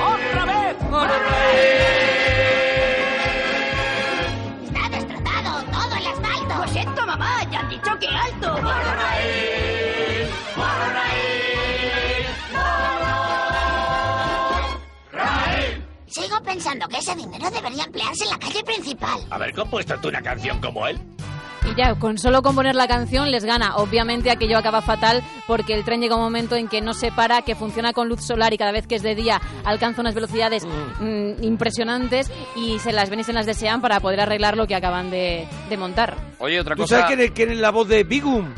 ¡Otra 0.05 0.45
vez! 0.47 0.63
Lo 6.63 6.69
siento, 6.69 7.05
mamá. 7.05 7.43
Ya 7.51 7.59
han 7.59 7.69
dicho 7.69 7.91
que 7.99 8.07
alto. 8.07 8.55
Sigo 16.07 16.41
pensando 16.45 16.87
que 16.87 16.99
ese 16.99 17.17
dinero 17.17 17.51
debería 17.51 17.83
emplearse 17.83 18.23
en 18.23 18.31
la 18.31 18.39
calle 18.39 18.63
principal. 18.63 19.21
Haber 19.31 19.53
compuesto 19.55 19.99
tú 20.01 20.09
una 20.09 20.23
canción 20.23 20.61
como 20.61 20.87
él. 20.87 21.01
Y 21.71 21.75
ya, 21.77 21.95
con 21.95 22.19
solo 22.19 22.43
componer 22.43 22.75
la 22.75 22.89
canción 22.89 23.31
les 23.31 23.45
gana. 23.45 23.77
Obviamente 23.77 24.31
aquello 24.31 24.59
acaba 24.59 24.83
fatal 24.83 25.23
porque 25.47 25.75
el 25.75 25.85
tren 25.85 26.01
llega 26.01 26.17
un 26.17 26.23
momento 26.23 26.57
en 26.57 26.69
que 26.69 26.81
no 26.81 26.93
se 26.93 27.13
para, 27.13 27.43
que 27.43 27.55
funciona 27.55 27.93
con 27.93 28.09
luz 28.09 28.25
solar 28.25 28.53
y 28.53 28.59
cada 28.59 28.73
vez 28.73 28.87
que 28.87 28.97
es 28.97 29.03
de 29.03 29.15
día 29.15 29.41
alcanza 29.65 30.01
unas 30.01 30.15
velocidades 30.15 30.67
mm, 30.67 31.43
impresionantes 31.43 32.31
y 32.57 32.79
se 32.81 32.93
las 32.93 33.11
ven 33.11 33.21
y 33.21 33.25
se 33.25 33.33
las 33.33 33.47
desean 33.47 33.81
para 33.81 34.01
poder 34.01 34.21
arreglar 34.21 34.57
lo 34.57 34.67
que 34.67 34.75
acaban 34.75 35.11
de, 35.11 35.47
de 35.69 35.77
montar. 35.77 36.17
Oye, 36.39 36.61
otra 36.61 36.75
¿Tú 36.75 36.83
cosa... 36.83 37.01
sabes 37.01 37.15
quién 37.15 37.21
es, 37.21 37.31
quién 37.31 37.51
es 37.53 37.59
la 37.59 37.71
voz 37.71 37.89
de 37.89 38.03
Bigum? 38.05 38.49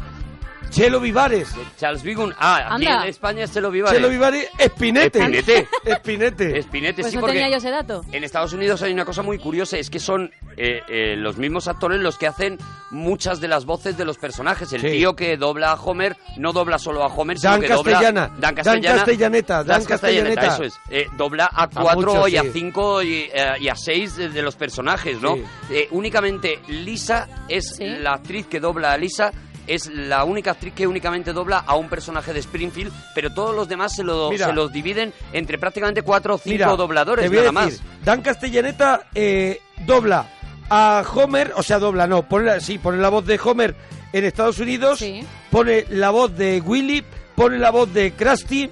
Chelo 0.75 0.99
Vivares. 1.01 1.55
Charles 1.79 2.03
Bigun. 2.03 2.35
Ah, 2.39 2.75
aquí 2.75 2.87
Anda. 2.87 3.05
en 3.05 3.09
España 3.11 3.47
se 3.47 3.61
lo 3.61 3.71
Vivares. 3.71 3.97
Chelo 3.97 4.09
Vivares, 4.11 4.49
Espinete. 4.59 5.19
Espinete. 5.21 5.69
Espinete. 5.85 6.59
Espinete, 6.59 7.01
Pues 7.03 7.11
sí, 7.13 7.17
no 7.17 7.21
porque 7.21 7.35
tenía 7.39 7.51
yo 7.51 7.59
ese 7.59 7.71
dato. 7.71 8.05
en 8.13 8.25
Estados 8.25 8.53
Unidos 8.53 8.83
hay 8.83 8.93
una 8.93 9.05
cosa 9.05 9.23
muy 9.23 9.39
curiosa, 9.39 9.79
es 9.79 9.89
que 9.89 10.01
son 10.01 10.31
eh, 10.57 10.81
eh, 10.89 11.15
los 11.17 11.37
mismos 11.37 11.69
actores 11.69 12.01
los 12.01 12.19
que 12.19 12.27
hacen 12.27 12.59
muchas 12.91 13.41
de 13.41 13.49
las 13.49 13.65
voces 13.65 13.97
de 13.97 14.05
los 14.05 14.19
personajes. 14.19 14.73
El 14.73 14.81
Sí. 14.81 14.89
tío 14.91 15.15
que 15.15 15.37
dobla 15.37 15.73
a 15.73 15.75
Homer 15.75 16.17
no 16.37 16.53
dobla 16.53 16.79
solo 16.79 17.03
a 17.05 17.07
Homer, 17.07 17.39
sino 17.39 17.53
Dan 17.53 17.61
que 17.61 17.69
dobla... 17.69 17.93
Castellana. 17.93 18.21
Dan 18.29 18.41
Dan 18.41 18.55
Castellana. 18.57 18.97
Castellaneta, 18.97 19.65
Dan 19.65 19.85
Castellaneta. 19.85 20.47
Eso 20.47 20.65
es. 20.65 20.75
Eh, 20.91 21.07
dobla 21.17 21.49
a 21.53 21.69
cuatro 21.69 22.15
muchos, 22.15 22.29
y 22.31 22.37
a 22.37 22.43
sí. 22.43 22.51
cinco 22.53 23.03
y, 23.03 23.31
eh, 23.33 23.53
y 23.61 23.69
a 23.69 23.77
seis 23.77 24.17
de, 24.17 24.29
de 24.29 24.43
los 24.43 24.57
personajes, 24.57 25.21
¿no? 25.21 25.37
Sí. 25.37 25.45
Eh, 25.71 25.89
únicamente 25.93 26.59
Lisa 26.69 27.29
es 27.49 27.77
Sí. 27.77 27.85
la 27.87 28.15
actriz 28.15 28.47
que 28.47 28.61
dobla 28.61 28.93
a 28.93 28.97
Lisa 28.99 29.33
es 29.67 29.87
la 29.87 30.25
única 30.25 30.53
actriz 30.53 30.75
que 30.75 30.87
únicamente 30.87 31.33
dobla 31.33 31.59
a 31.67 31.77
un 31.77 31.89
personaje 31.89 32.33
de 32.33 32.41
Springfield, 32.41 32.93
pero 33.15 33.33
todos 33.33 33.55
los 33.55 33.69
demás 33.69 33.95
se, 33.95 34.03
lo, 34.05 34.31
Mira. 34.31 34.47
se 34.47 34.53
los 34.53 34.73
dividen 34.73 35.13
entre 35.33 35.59
prácticamente 35.59 36.03
cuatro 36.03 36.35
o 36.35 36.39
cinco 36.39 36.51
Mira, 36.53 36.77
dobladores 36.77 37.25
te 37.25 37.29
voy 37.29 37.39
a 37.47 37.53
nada 37.53 37.67
decir, 37.67 37.83
más. 37.83 38.05
Dan 38.05 38.23
Castellaneta 38.23 39.07
eh, 39.15 39.61
dobla 39.87 40.27
a 40.71 41.05
Homer, 41.15 41.53
o 41.57 41.63
sea, 41.63 41.79
dobla, 41.79 42.07
no, 42.07 42.29
pone 42.29 42.47
la, 42.47 42.61
sí, 42.61 42.79
pone 42.79 42.99
la 42.99 43.09
voz 43.09 43.27
de 43.27 43.39
Homer 43.43 43.75
en 44.13 44.25
Estados 44.25 44.59
Unidos, 44.59 45.05
pone 45.51 45.85
la 45.91 46.11
voz 46.11 46.37
de 46.37 46.61
Willy, 46.61 47.05
pone 47.35 47.59
la 47.59 47.71
voz 47.71 47.93
de 47.93 48.13
Krusty, 48.13 48.71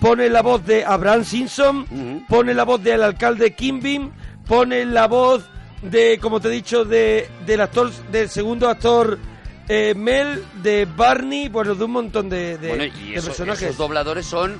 pone 0.00 0.28
la 0.28 0.42
voz 0.42 0.64
de 0.66 0.84
Abraham 0.84 1.24
Simpson, 1.24 2.24
pone 2.28 2.54
la 2.54 2.64
voz 2.64 2.82
del 2.82 3.02
alcalde 3.02 3.54
Kimbim, 3.54 4.10
pone 4.46 4.84
la 4.84 5.06
voz 5.06 5.44
de, 5.82 6.18
como 6.20 6.40
te 6.40 6.48
he 6.48 6.50
dicho, 6.52 6.84
de 6.84 7.28
del 7.46 7.60
actor, 7.60 7.90
del 8.12 8.28
segundo 8.28 8.68
actor 8.68 9.18
eh, 9.68 9.94
Mel, 9.96 10.44
de 10.62 10.84
Barney, 10.86 11.48
bueno, 11.48 11.74
de 11.74 11.84
un 11.84 11.92
montón 11.92 12.28
de, 12.28 12.58
de- 12.58 12.68
Bueno, 12.68 12.84
y 12.84 13.10
de 13.12 13.14
eso- 13.16 13.26
personajes. 13.28 13.62
esos 13.62 13.76
dobladores 13.78 14.26
son, 14.26 14.58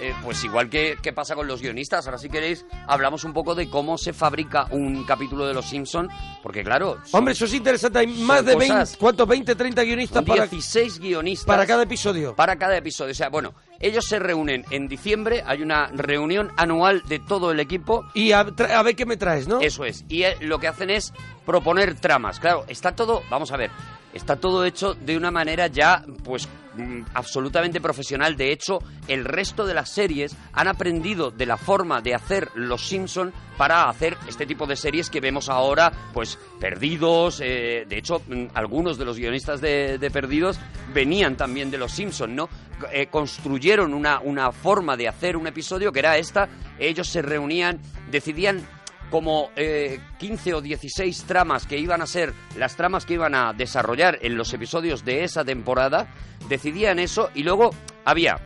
eh, 0.00 0.14
pues 0.22 0.42
igual 0.44 0.70
que, 0.70 0.96
que 1.02 1.12
pasa 1.12 1.34
con 1.34 1.46
los 1.46 1.60
guionistas. 1.60 2.06
Ahora 2.06 2.16
si 2.18 2.30
queréis, 2.30 2.64
hablamos 2.86 3.24
un 3.24 3.34
poco 3.34 3.54
de 3.54 3.68
cómo 3.68 3.98
se 3.98 4.12
fabrica 4.14 4.66
un 4.70 5.04
capítulo 5.04 5.46
de 5.46 5.52
Los 5.52 5.66
Simpson, 5.66 6.08
porque 6.42 6.64
claro, 6.64 6.96
son- 7.04 7.18
Hombre, 7.18 7.32
eso 7.34 7.44
es 7.44 7.52
interesante. 7.54 7.98
Hay 7.98 8.06
más 8.06 8.44
de 8.44 8.56
20, 8.56 8.68
cosas- 8.68 8.96
¿cuántos? 8.98 9.28
20, 9.28 9.54
30 9.54 9.82
guionistas 9.82 10.24
para, 10.24 10.46
16 10.46 10.98
guionistas 10.98 11.46
para 11.46 11.66
cada 11.66 11.82
episodio. 11.82 12.34
Para 12.34 12.56
cada 12.56 12.76
episodio. 12.78 13.12
O 13.12 13.14
sea, 13.14 13.28
bueno, 13.28 13.52
ellos 13.78 14.06
se 14.06 14.18
reúnen 14.18 14.64
en 14.70 14.88
diciembre, 14.88 15.42
hay 15.46 15.60
una 15.62 15.88
reunión 15.88 16.50
anual 16.56 17.02
de 17.08 17.18
todo 17.18 17.50
el 17.50 17.60
equipo. 17.60 18.06
Y 18.14 18.32
a 18.32 18.42
ver 18.42 18.96
qué 18.96 19.04
me 19.04 19.18
traes, 19.18 19.46
¿no? 19.48 19.60
Eso 19.60 19.84
es. 19.84 20.04
Y 20.08 20.22
eh, 20.22 20.36
lo 20.40 20.58
que 20.58 20.68
hacen 20.68 20.88
es 20.88 21.12
proponer 21.44 21.94
tramas. 21.94 22.40
Claro, 22.40 22.64
está 22.68 22.96
todo, 22.96 23.22
vamos 23.30 23.52
a 23.52 23.56
ver, 23.58 23.70
está 24.12 24.36
todo 24.36 24.64
hecho 24.64 24.94
de 24.94 25.16
una 25.16 25.30
manera 25.30 25.66
ya, 25.68 26.04
pues, 26.24 26.48
mm, 26.74 27.02
absolutamente 27.14 27.80
profesional. 27.80 28.36
De 28.36 28.52
hecho, 28.52 28.78
el 29.08 29.24
resto 29.24 29.66
de 29.66 29.74
las 29.74 29.90
series 29.90 30.36
han 30.52 30.68
aprendido 30.68 31.30
de 31.30 31.46
la 31.46 31.56
forma 31.56 32.00
de 32.00 32.14
hacer 32.14 32.50
Los 32.54 32.88
Simpson 32.88 33.32
para 33.56 33.88
hacer 33.88 34.16
este 34.28 34.46
tipo 34.46 34.66
de 34.66 34.76
series 34.76 35.10
que 35.10 35.20
vemos 35.20 35.48
ahora, 35.48 35.92
pues, 36.12 36.38
perdidos. 36.58 37.40
eh, 37.42 37.84
de 37.88 37.98
hecho, 37.98 38.22
mm, 38.26 38.46
algunos 38.54 38.98
de 38.98 39.04
los 39.04 39.18
guionistas 39.18 39.60
de, 39.60 40.10
Perdidos 40.12 40.58
venían 40.92 41.36
también 41.36 41.70
de 41.70 41.78
Los 41.78 41.92
Simpson, 41.92 42.34
¿no? 42.34 42.48
Eh, 42.92 43.06
construyeron 43.06 43.94
una, 43.94 44.18
una 44.20 44.50
forma 44.50 44.96
de 44.96 45.06
hacer 45.06 45.36
un 45.36 45.46
episodio 45.46 45.92
que 45.92 46.00
era 46.00 46.16
esta. 46.16 46.48
Ellos 46.78 47.08
se 47.08 47.22
reunían, 47.22 47.78
decidían 48.10 48.66
como 49.10 49.50
eh, 49.56 50.00
15 50.18 50.54
o 50.54 50.60
16 50.60 51.24
tramas 51.24 51.66
que 51.66 51.76
iban 51.78 52.00
a 52.02 52.06
ser 52.06 52.32
las 52.56 52.76
tramas 52.76 53.04
que 53.04 53.14
iban 53.14 53.34
a 53.34 53.52
desarrollar 53.52 54.18
en 54.22 54.36
los 54.36 54.52
episodios 54.54 55.04
de 55.04 55.24
esa 55.24 55.44
temporada, 55.44 56.08
decidían 56.48 56.98
eso 56.98 57.30
y 57.34 57.42
luego 57.42 57.70
había 58.04 58.38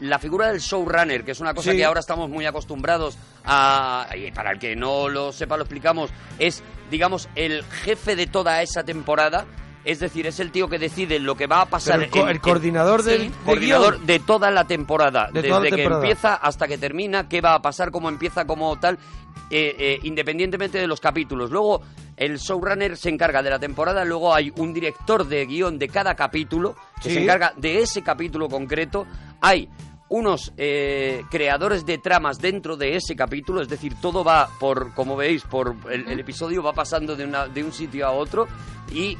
la 0.00 0.18
figura 0.18 0.48
del 0.48 0.60
showrunner, 0.60 1.24
que 1.24 1.32
es 1.32 1.40
una 1.40 1.54
cosa 1.54 1.72
Sí. 1.72 1.76
que 1.76 1.84
ahora 1.84 2.00
estamos 2.00 2.28
muy 2.30 2.46
acostumbrados 2.46 3.18
a... 3.44 4.06
Y 4.16 4.30
para 4.30 4.52
el 4.52 4.58
que 4.58 4.76
no 4.76 5.08
lo 5.08 5.32
sepa, 5.32 5.56
lo 5.56 5.64
explicamos, 5.64 6.10
es, 6.38 6.62
digamos, 6.90 7.28
el 7.34 7.64
jefe 7.64 8.14
de 8.14 8.26
toda 8.28 8.62
esa 8.62 8.84
temporada. 8.84 9.46
Es 9.84 10.00
decir, 10.00 10.26
es 10.26 10.38
el 10.40 10.50
tío 10.50 10.68
que 10.68 10.78
decide 10.78 11.18
lo 11.18 11.34
que 11.36 11.46
va 11.46 11.62
a 11.62 11.66
pasar. 11.66 11.94
Pero 12.00 12.04
el 12.04 12.10
co- 12.10 12.28
el 12.28 12.40
coordinador 12.40 13.02
del- 13.02 13.22
del 13.22 13.32
coordinador 13.44 13.94
guion. 13.94 14.06
de 14.06 14.18
toda 14.20 14.50
la 14.50 14.64
temporada. 14.64 15.30
De 15.32 15.42
desde 15.42 15.70
que 15.70 15.84
empieza 15.84 16.34
hasta 16.34 16.66
que 16.66 16.76
termina, 16.78 17.28
qué 17.28 17.40
va 17.40 17.54
a 17.54 17.62
pasar, 17.62 17.90
cómo 17.90 18.08
empieza, 18.08 18.44
cómo 18.44 18.78
tal, 18.78 18.98
eh, 19.50 19.74
eh, 19.78 20.00
independientemente 20.02 20.78
de 20.78 20.86
los 20.86 21.00
capítulos. 21.00 21.50
Luego, 21.50 21.80
el 22.16 22.36
showrunner 22.38 22.96
se 22.96 23.08
encarga 23.08 23.42
de 23.42 23.50
la 23.50 23.58
temporada, 23.58 24.04
luego 24.04 24.34
hay 24.34 24.52
un 24.56 24.74
director 24.74 25.26
de 25.26 25.46
guion 25.46 25.78
de 25.78 25.88
cada 25.88 26.14
capítulo 26.14 26.74
que 27.02 27.08
Sí. 27.08 27.14
se 27.14 27.22
encarga 27.22 27.54
de 27.56 27.80
ese 27.80 28.02
capítulo 28.02 28.48
concreto. 28.48 29.06
Hay 29.40 29.68
unos 30.10 30.52
eh, 30.56 31.22
creadores 31.30 31.84
de 31.86 31.98
tramas 31.98 32.38
dentro 32.40 32.76
de 32.76 32.96
ese 32.96 33.14
capítulo, 33.14 33.60
es 33.62 33.68
decir, 33.68 33.94
todo 34.00 34.24
va 34.24 34.48
por, 34.58 34.92
como 34.94 35.16
veis, 35.16 35.42
por 35.44 35.76
el, 35.90 36.08
el 36.08 36.20
episodio 36.20 36.62
va 36.62 36.72
pasando 36.72 37.14
de, 37.14 37.24
una, 37.24 37.46
de 37.46 37.62
un 37.62 37.72
sitio 37.72 38.06
a 38.06 38.10
otro 38.12 38.48
y 38.90 39.16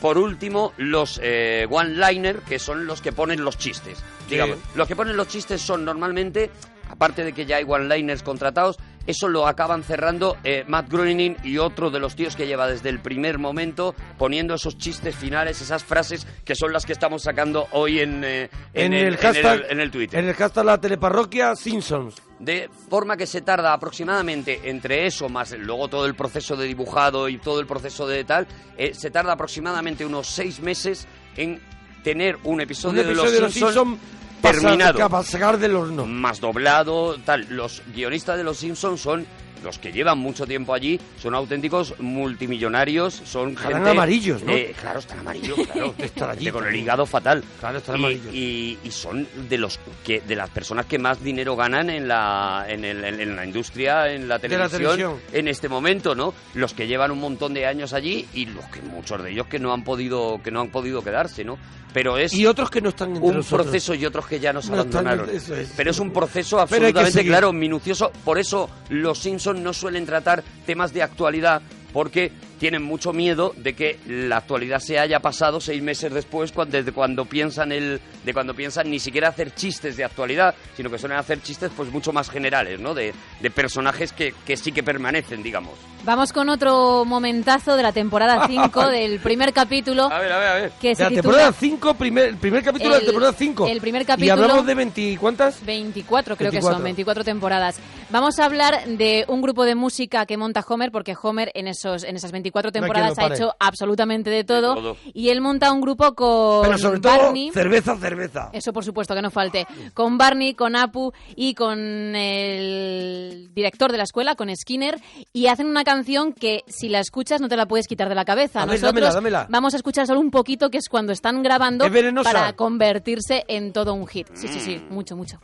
por 0.00 0.18
último, 0.18 0.72
los 0.76 1.20
eh, 1.22 1.66
one-liner, 1.68 2.40
que 2.40 2.58
son 2.58 2.86
los 2.86 3.00
que 3.00 3.12
ponen 3.12 3.44
los 3.44 3.58
chistes. 3.58 4.02
Digamos, 4.28 4.58
los 4.74 4.86
que 4.86 4.94
ponen 4.94 5.16
los 5.16 5.28
chistes 5.28 5.60
son 5.60 5.84
normalmente, 5.84 6.50
aparte 6.88 7.24
de 7.24 7.32
que 7.32 7.46
ya 7.46 7.56
hay 7.56 7.64
one-liners 7.66 8.22
contratados, 8.22 8.78
eso 9.08 9.26
lo 9.26 9.48
acaban 9.48 9.82
cerrando 9.82 10.36
eh, 10.44 10.64
Matt 10.68 10.88
Groening 10.90 11.36
y 11.42 11.58
otro 11.58 11.90
de 11.90 11.98
los 11.98 12.14
tíos 12.14 12.36
que 12.36 12.46
lleva 12.46 12.68
desde 12.68 12.90
el 12.90 13.00
primer 13.00 13.38
momento 13.38 13.94
poniendo 14.18 14.54
esos 14.54 14.78
chistes 14.78 15.16
finales, 15.16 15.60
esas 15.60 15.82
frases 15.82 16.26
que 16.44 16.54
son 16.54 16.72
las 16.72 16.84
que 16.86 16.92
estamos 16.92 17.22
sacando 17.22 17.66
hoy 17.72 18.00
en, 18.00 18.22
eh, 18.22 18.50
En, 18.74 18.92
el, 18.92 19.16
hashtag, 19.16 19.64
en 19.70 19.80
el 19.80 19.90
Twitter. 19.90 20.20
En 20.20 20.28
el 20.28 20.34
hashtag 20.34 20.64
la 20.64 20.78
teleparroquia 20.80 21.56
Simpsons. 21.56 22.14
De 22.38 22.68
forma 22.88 23.16
que 23.16 23.26
se 23.26 23.40
tarda 23.40 23.72
aproximadamente 23.72 24.60
entre 24.70 25.06
eso, 25.06 25.28
más 25.28 25.52
luego 25.58 25.88
todo 25.88 26.06
el 26.06 26.14
proceso 26.14 26.54
de 26.54 26.66
dibujado 26.66 27.28
y 27.28 27.38
todo 27.38 27.58
el 27.60 27.66
proceso 27.66 28.06
de 28.06 28.22
tal, 28.24 28.46
eh, 28.76 28.92
se 28.94 29.10
tarda 29.10 29.32
aproximadamente 29.32 30.04
unos 30.04 30.26
seis 30.28 30.60
meses 30.60 31.08
en 31.36 31.60
tener 32.04 32.36
un 32.44 32.60
episodio, 32.60 33.02
Un 33.02 33.08
episodio 33.08 33.30
de 33.32 33.40
Los 33.40 33.52
Simpson 33.54 33.96
pasa- 33.96 34.27
terminado. 34.40 35.08
para 35.08 35.24
sacar 35.24 35.58
del 35.58 35.76
horno. 35.76 36.06
Más 36.06 36.40
doblado, 36.40 37.16
tal. 37.24 37.46
Los 37.50 37.82
guionistas 37.94 38.36
de 38.36 38.44
Los 38.44 38.58
Simpsons 38.58 39.00
son 39.00 39.26
los 39.64 39.78
que 39.78 39.92
llevan 39.92 40.18
mucho 40.18 40.46
tiempo 40.46 40.74
allí, 40.74 41.00
son 41.20 41.34
auténticos 41.34 41.94
multimillonarios, 41.98 43.14
son 43.24 43.50
Estarán 43.50 43.74
gente... 43.74 43.90
amarillos, 43.90 44.42
¿no? 44.42 44.52
eh, 44.52 44.74
claro, 44.80 44.98
están 45.00 45.18
amarillos, 45.20 45.58
claro. 45.72 45.94
Estar 45.98 46.30
allí 46.30 46.50
con 46.50 46.66
el 46.66 46.74
hígado 46.76 47.04
fatal. 47.06 47.42
Claro, 47.60 47.78
están 47.78 47.96
y, 47.96 47.98
amarillos. 47.98 48.34
y- 48.34 48.78
y 48.84 48.90
son 48.90 49.26
de 49.48 49.58
los 49.58 49.78
que 50.04 50.20
de 50.20 50.36
las 50.36 50.50
personas 50.50 50.86
que 50.86 50.98
más 50.98 51.22
dinero 51.22 51.56
ganan 51.56 51.90
en 51.90 52.06
la 52.08 52.64
en, 52.68 52.84
el- 52.84 53.04
en- 53.04 53.20
en 53.20 53.36
la 53.36 53.44
industria 53.44 54.10
en 54.12 54.28
la 54.28 54.38
televisión, 54.38 55.16
en 55.32 55.48
este 55.48 55.68
momento 55.68 56.14
no 56.14 56.32
los 56.54 56.74
que 56.74 56.86
llevan 56.86 57.10
un 57.10 57.20
montón 57.20 57.54
de 57.54 57.66
años 57.66 57.92
allí 57.92 58.26
y 58.34 58.46
los 58.46 58.64
que 58.66 58.80
muchos 58.82 59.22
de 59.22 59.30
ellos 59.32 59.46
que 59.46 59.58
no 59.58 59.72
han 59.72 59.84
podido 59.84 60.40
que 60.42 60.50
no 60.50 60.60
han 60.60 60.70
podido 60.70 61.02
quedarse 61.02 61.44
no 61.44 61.58
pero 61.92 62.18
es 62.18 62.34
Y 62.34 62.44
otros 62.44 62.70
que 62.70 62.82
no 62.82 62.90
están 62.90 63.12
entre 63.16 63.24
un 63.26 63.36
nosotros. 63.36 63.66
proceso 63.68 63.94
y 63.94 64.04
otros 64.04 64.26
que 64.26 64.38
ya 64.38 64.52
nos 64.52 64.68
No 64.68 64.82
están- 64.82 65.06
abandonaron 65.06 65.34
eso 65.34 65.56
es. 65.56 65.72
pero 65.76 65.90
es 65.90 65.98
un 65.98 66.12
proceso 66.12 66.60
absolutamente 66.60 67.24
claro 67.24 67.52
minucioso 67.52 68.12
por 68.24 68.38
eso 68.38 68.68
los 68.90 69.18
Simpsons 69.18 69.47
no 69.54 69.72
suelen 69.72 70.06
tratar 70.06 70.42
temas 70.66 70.92
de 70.92 71.02
actualidad 71.02 71.62
porque 71.92 72.32
tienen 72.58 72.82
mucho 72.82 73.12
miedo 73.12 73.52
de 73.56 73.74
que 73.74 73.98
la 74.06 74.38
actualidad 74.38 74.80
se 74.80 74.98
haya 74.98 75.20
pasado 75.20 75.60
seis 75.60 75.82
meses 75.82 76.12
después 76.12 76.52
cuando, 76.52 76.76
desde 76.76 76.92
cuando 76.92 77.24
piensan 77.24 77.72
el 77.72 78.00
de 78.24 78.34
cuando 78.34 78.54
piensan 78.54 78.90
ni 78.90 78.98
siquiera 78.98 79.28
hacer 79.28 79.54
chistes 79.54 79.96
de 79.96 80.04
actualidad 80.04 80.54
sino 80.76 80.90
que 80.90 80.98
suelen 80.98 81.18
hacer 81.18 81.40
chistes 81.42 81.70
pues 81.76 81.90
mucho 81.90 82.12
más 82.12 82.28
generales 82.30 82.78
no 82.80 82.94
de, 82.94 83.14
de 83.40 83.50
personajes 83.50 84.12
que, 84.12 84.34
que 84.46 84.56
sí 84.56 84.72
que 84.72 84.82
permanecen 84.82 85.42
digamos 85.42 85.74
Vamos 86.04 86.32
con 86.32 86.48
otro 86.48 87.04
momentazo 87.04 87.76
de 87.76 87.82
la 87.82 87.92
temporada 87.92 88.46
5 88.48 88.88
del 88.88 89.18
primer 89.18 89.52
capítulo. 89.52 90.04
a 90.10 90.18
ver 90.20 90.32
a 90.32 90.38
ver 90.38 90.48
a 90.48 90.54
ver 90.54 90.72
Que 90.80 90.88
De 90.90 90.94
se 90.94 91.02
la 91.02 91.08
titula 91.08 91.22
temporada 91.22 91.52
5, 91.52 91.94
primer, 91.94 92.24
el 92.26 92.36
primer 92.36 92.62
capítulo 92.62 92.90
de 92.94 92.98
El- 93.00 93.04
la 93.04 93.10
temporada 93.10 93.32
5. 93.36 93.66
el 93.66 93.80
primer 93.80 94.02
Y 94.02 94.04
capítulo- 94.04 94.32
hablamos 94.32 94.66
de 94.66 94.74
20, 94.74 95.18
¿cuántas? 95.20 95.64
24 95.66 96.36
creo 96.36 96.50
que 96.50 96.56
24. 96.56 96.76
son, 96.76 96.84
24 96.84 97.24
temporadas. 97.24 97.80
Vamos 98.10 98.38
a 98.38 98.44
hablar 98.44 98.86
de 98.86 99.24
un 99.28 99.42
grupo 99.42 99.64
de 99.64 99.74
música 99.74 100.24
que 100.24 100.36
monta 100.36 100.64
Homer, 100.66 100.90
porque 100.92 101.14
Homer 101.20 101.50
en 101.54 101.66
esos 101.68 102.04
en 102.04 102.16
esas 102.16 102.30
24 102.32 102.47
No 102.52 102.58
hay 102.68 102.72
quien 102.72 102.82
temporadas 102.82 103.18
lo 103.18 103.24
ha 103.24 103.34
hecho 103.34 103.56
absolutamente 103.58 104.30
de 104.30 104.44
todo, 104.44 104.74
todo. 104.74 104.96
Y 105.14 105.28
él 105.30 105.40
monta 105.40 105.72
un 105.72 105.80
grupo 105.80 106.14
con 106.14 106.62
Pero 106.62 106.78
sobre 106.78 107.00
todo, 107.00 107.16
Barney. 107.16 107.50
cerveza, 107.50 107.96
cerveza. 107.96 108.50
Eso 108.52 108.72
por 108.72 108.84
supuesto 108.84 109.14
que 109.14 109.22
no 109.22 109.30
falte. 109.30 109.66
Con 109.94 110.18
Barney, 110.18 110.54
con 110.54 110.76
Apu 110.76 111.12
y 111.36 111.54
con 111.54 111.78
el 112.16 113.50
director 113.54 113.92
de 113.92 113.98
la 113.98 114.04
escuela, 114.04 114.34
con 114.34 114.54
Skinner, 114.54 114.98
y 115.32 115.46
hacen 115.46 115.66
una 115.66 115.84
canción 115.84 116.32
que 116.32 116.62
si 116.66 116.88
la 116.88 117.00
escuchas 117.00 117.40
no 117.40 117.48
te 117.48 117.56
la 117.56 117.66
puedes 117.66 117.86
quitar 117.86 118.08
de 118.08 118.14
la 118.14 118.24
cabeza. 118.24 118.62
A 118.62 118.66
ver, 118.66 118.80
Nosotros 118.80 118.92
dámela, 118.94 119.14
dámela. 119.14 119.46
vamos 119.50 119.74
a 119.74 119.76
escuchar 119.76 120.06
solo 120.06 120.20
un 120.20 120.30
poquito, 120.30 120.70
que 120.70 120.78
es 120.78 120.88
cuando 120.88 121.12
están 121.12 121.42
grabando 121.42 121.84
Es 121.86 122.24
para 122.24 122.52
convertirse 122.54 123.44
en 123.48 123.72
todo 123.72 123.94
un 123.94 124.06
hit. 124.06 124.28
Sí, 124.34 124.48
sí, 124.48 124.60
sí, 124.60 124.82
mucho, 124.90 125.16
mucho. 125.16 125.38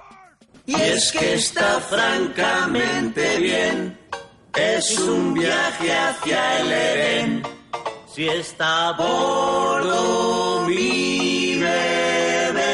Y 0.67 0.75
es 0.75 1.13
que 1.13 1.35
está 1.35 1.79
francamente 1.81 3.39
bien. 3.39 3.99
Es 4.57 4.99
un 4.99 5.35
viaje 5.35 5.93
hacia 5.93 6.61
el 6.61 6.73
Edén. 6.73 7.43
Si 8.07 8.29
está 8.29 8.89
a 8.89 8.93
bordo 8.93 10.65
mi 10.69 11.57
bebé. 11.59 12.65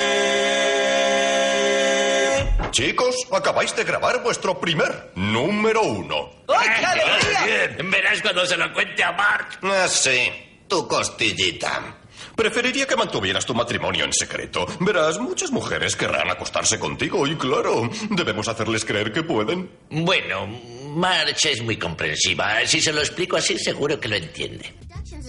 Chicos, 2.70 3.16
acabáis 3.32 3.74
de 3.74 3.84
grabar 3.84 4.22
vuestro 4.22 4.60
primer 4.60 5.12
número 5.14 5.82
uno. 5.82 6.30
¡Ay, 6.48 6.68
qué 6.78 6.84
alegría! 6.84 7.76
Verás 7.90 8.20
cuando 8.20 8.44
se 8.44 8.58
lo 8.58 8.72
cuente 8.74 9.02
a 9.02 9.12
Mark. 9.12 9.58
Ah, 9.62 9.88
sí, 9.88 10.30
tu 10.68 10.86
costillita. 10.86 11.96
Preferiría 12.36 12.86
que 12.86 12.96
mantuvieras 12.96 13.46
tu 13.46 13.54
matrimonio 13.54 14.04
en 14.04 14.12
secreto. 14.12 14.66
Verás, 14.80 15.18
muchas 15.18 15.50
mujeres 15.50 15.96
querrán 15.96 16.30
acostarse 16.30 16.78
contigo 16.78 17.26
y 17.26 17.36
claro, 17.36 17.88
debemos 18.10 18.48
hacerles 18.48 18.84
creer 18.84 19.12
que 19.12 19.22
pueden. 19.22 19.70
Bueno, 19.90 20.46
March 20.94 21.46
es 21.46 21.62
muy 21.62 21.76
comprensiva. 21.78 22.54
Si 22.66 22.80
se 22.80 22.92
lo 22.92 23.00
explico 23.00 23.36
así, 23.36 23.58
seguro 23.58 23.98
que 24.00 24.08
lo 24.08 24.16
entiende. 24.16 24.74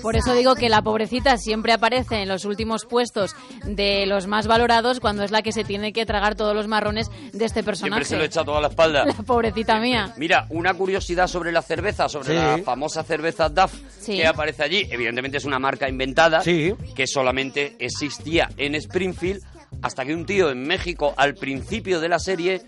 Por 0.01 0.15
eso 0.15 0.33
digo 0.33 0.55
que 0.55 0.67
la 0.69 0.81
pobrecita 0.81 1.37
siempre 1.37 1.73
aparece 1.73 2.21
en 2.23 2.27
los 2.27 2.45
últimos 2.45 2.85
puestos 2.85 3.35
de 3.65 4.05
los 4.07 4.25
más 4.25 4.47
valorados 4.47 4.99
cuando 4.99 5.23
es 5.23 5.29
la 5.29 5.43
que 5.43 5.51
se 5.51 5.63
tiene 5.63 5.93
que 5.93 6.05
tragar 6.07 6.33
todos 6.35 6.55
los 6.55 6.67
marrones 6.67 7.07
de 7.33 7.45
este 7.45 7.61
personaje. 7.61 8.03
Siempre 8.03 8.05
se 8.05 8.17
lo 8.17 8.23
echa 8.23 8.43
toda 8.43 8.61
la 8.61 8.69
espalda. 8.69 9.05
La 9.11 9.13
pobrecita 9.13 9.79
mía. 9.79 10.13
Mira, 10.17 10.47
una 10.49 10.73
curiosidad 10.73 11.27
sobre 11.27 11.51
la 11.51 11.61
cerveza, 11.61 12.09
sobre 12.09 12.29
Sí. 12.29 12.33
la 12.33 12.57
famosa 12.63 13.03
cerveza 13.03 13.49
Duff 13.49 13.73
Sí. 13.99 14.15
que 14.17 14.25
aparece 14.25 14.63
allí. 14.63 14.87
Evidentemente 14.89 15.37
es 15.37 15.45
una 15.45 15.59
marca 15.59 15.87
inventada 15.87 16.41
Sí. 16.41 16.73
que 16.95 17.05
solamente 17.05 17.75
existía 17.79 18.49
en 18.57 18.73
Springfield 18.75 19.41
hasta 19.83 20.03
que 20.03 20.15
un 20.15 20.25
tío 20.25 20.49
en 20.49 20.63
México 20.63 21.13
al 21.17 21.35
principio 21.35 21.99
de 21.99 22.09
la 22.09 22.17
serie 22.19 22.61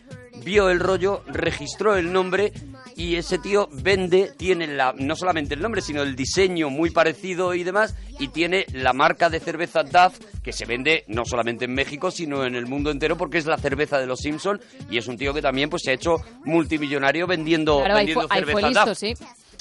vio 0.44 0.70
el 0.70 0.80
rollo, 0.80 1.24
registró 1.28 1.96
el 1.96 2.12
nombre 2.12 2.54
y 2.96 3.16
ese 3.16 3.38
tío 3.40 3.68
vende, 3.72 4.32
tiene 4.38 4.68
la, 4.68 4.94
no 4.98 5.16
solamente 5.16 5.54
el 5.56 5.62
nombre, 5.62 5.82
sino 5.82 6.02
el 6.02 6.16
diseño 6.16 6.70
muy 6.70 6.90
parecido 6.92 7.54
y 7.54 7.64
demás, 7.64 7.96
y 8.20 8.28
tiene 8.30 8.66
la 8.74 8.94
marca 8.94 9.30
de 9.30 9.40
cerveza 9.40 9.84
Duff 9.84 10.20
que 10.44 10.54
se 10.54 10.66
vende 10.66 11.04
no 11.08 11.24
solamente 11.26 11.66
en 11.66 11.74
México, 11.74 12.12
sino 12.12 12.46
en 12.46 12.56
el 12.56 12.66
mundo 12.68 12.92
entero 12.92 13.18
porque 13.18 13.38
es 13.38 13.46
la 13.46 13.58
cerveza 13.58 13.98
de 14.00 14.06
los 14.08 14.20
Simpson 14.20 14.60
y 14.90 14.98
es 14.98 15.08
un 15.08 15.18
tío 15.18 15.34
que 15.34 15.42
también 15.42 15.70
pues 15.70 15.84
se 15.84 15.92
ha 15.92 15.94
hecho 15.96 16.18
multimillonario 16.46 17.28
vendiendo, 17.28 17.80
Claro, 17.80 17.96
vendiendo 17.96 18.28
fue 18.28 18.38
cerveza 18.38 18.68
listo, 18.68 18.86
Duff. 18.86 18.98
sí. 18.98 19.14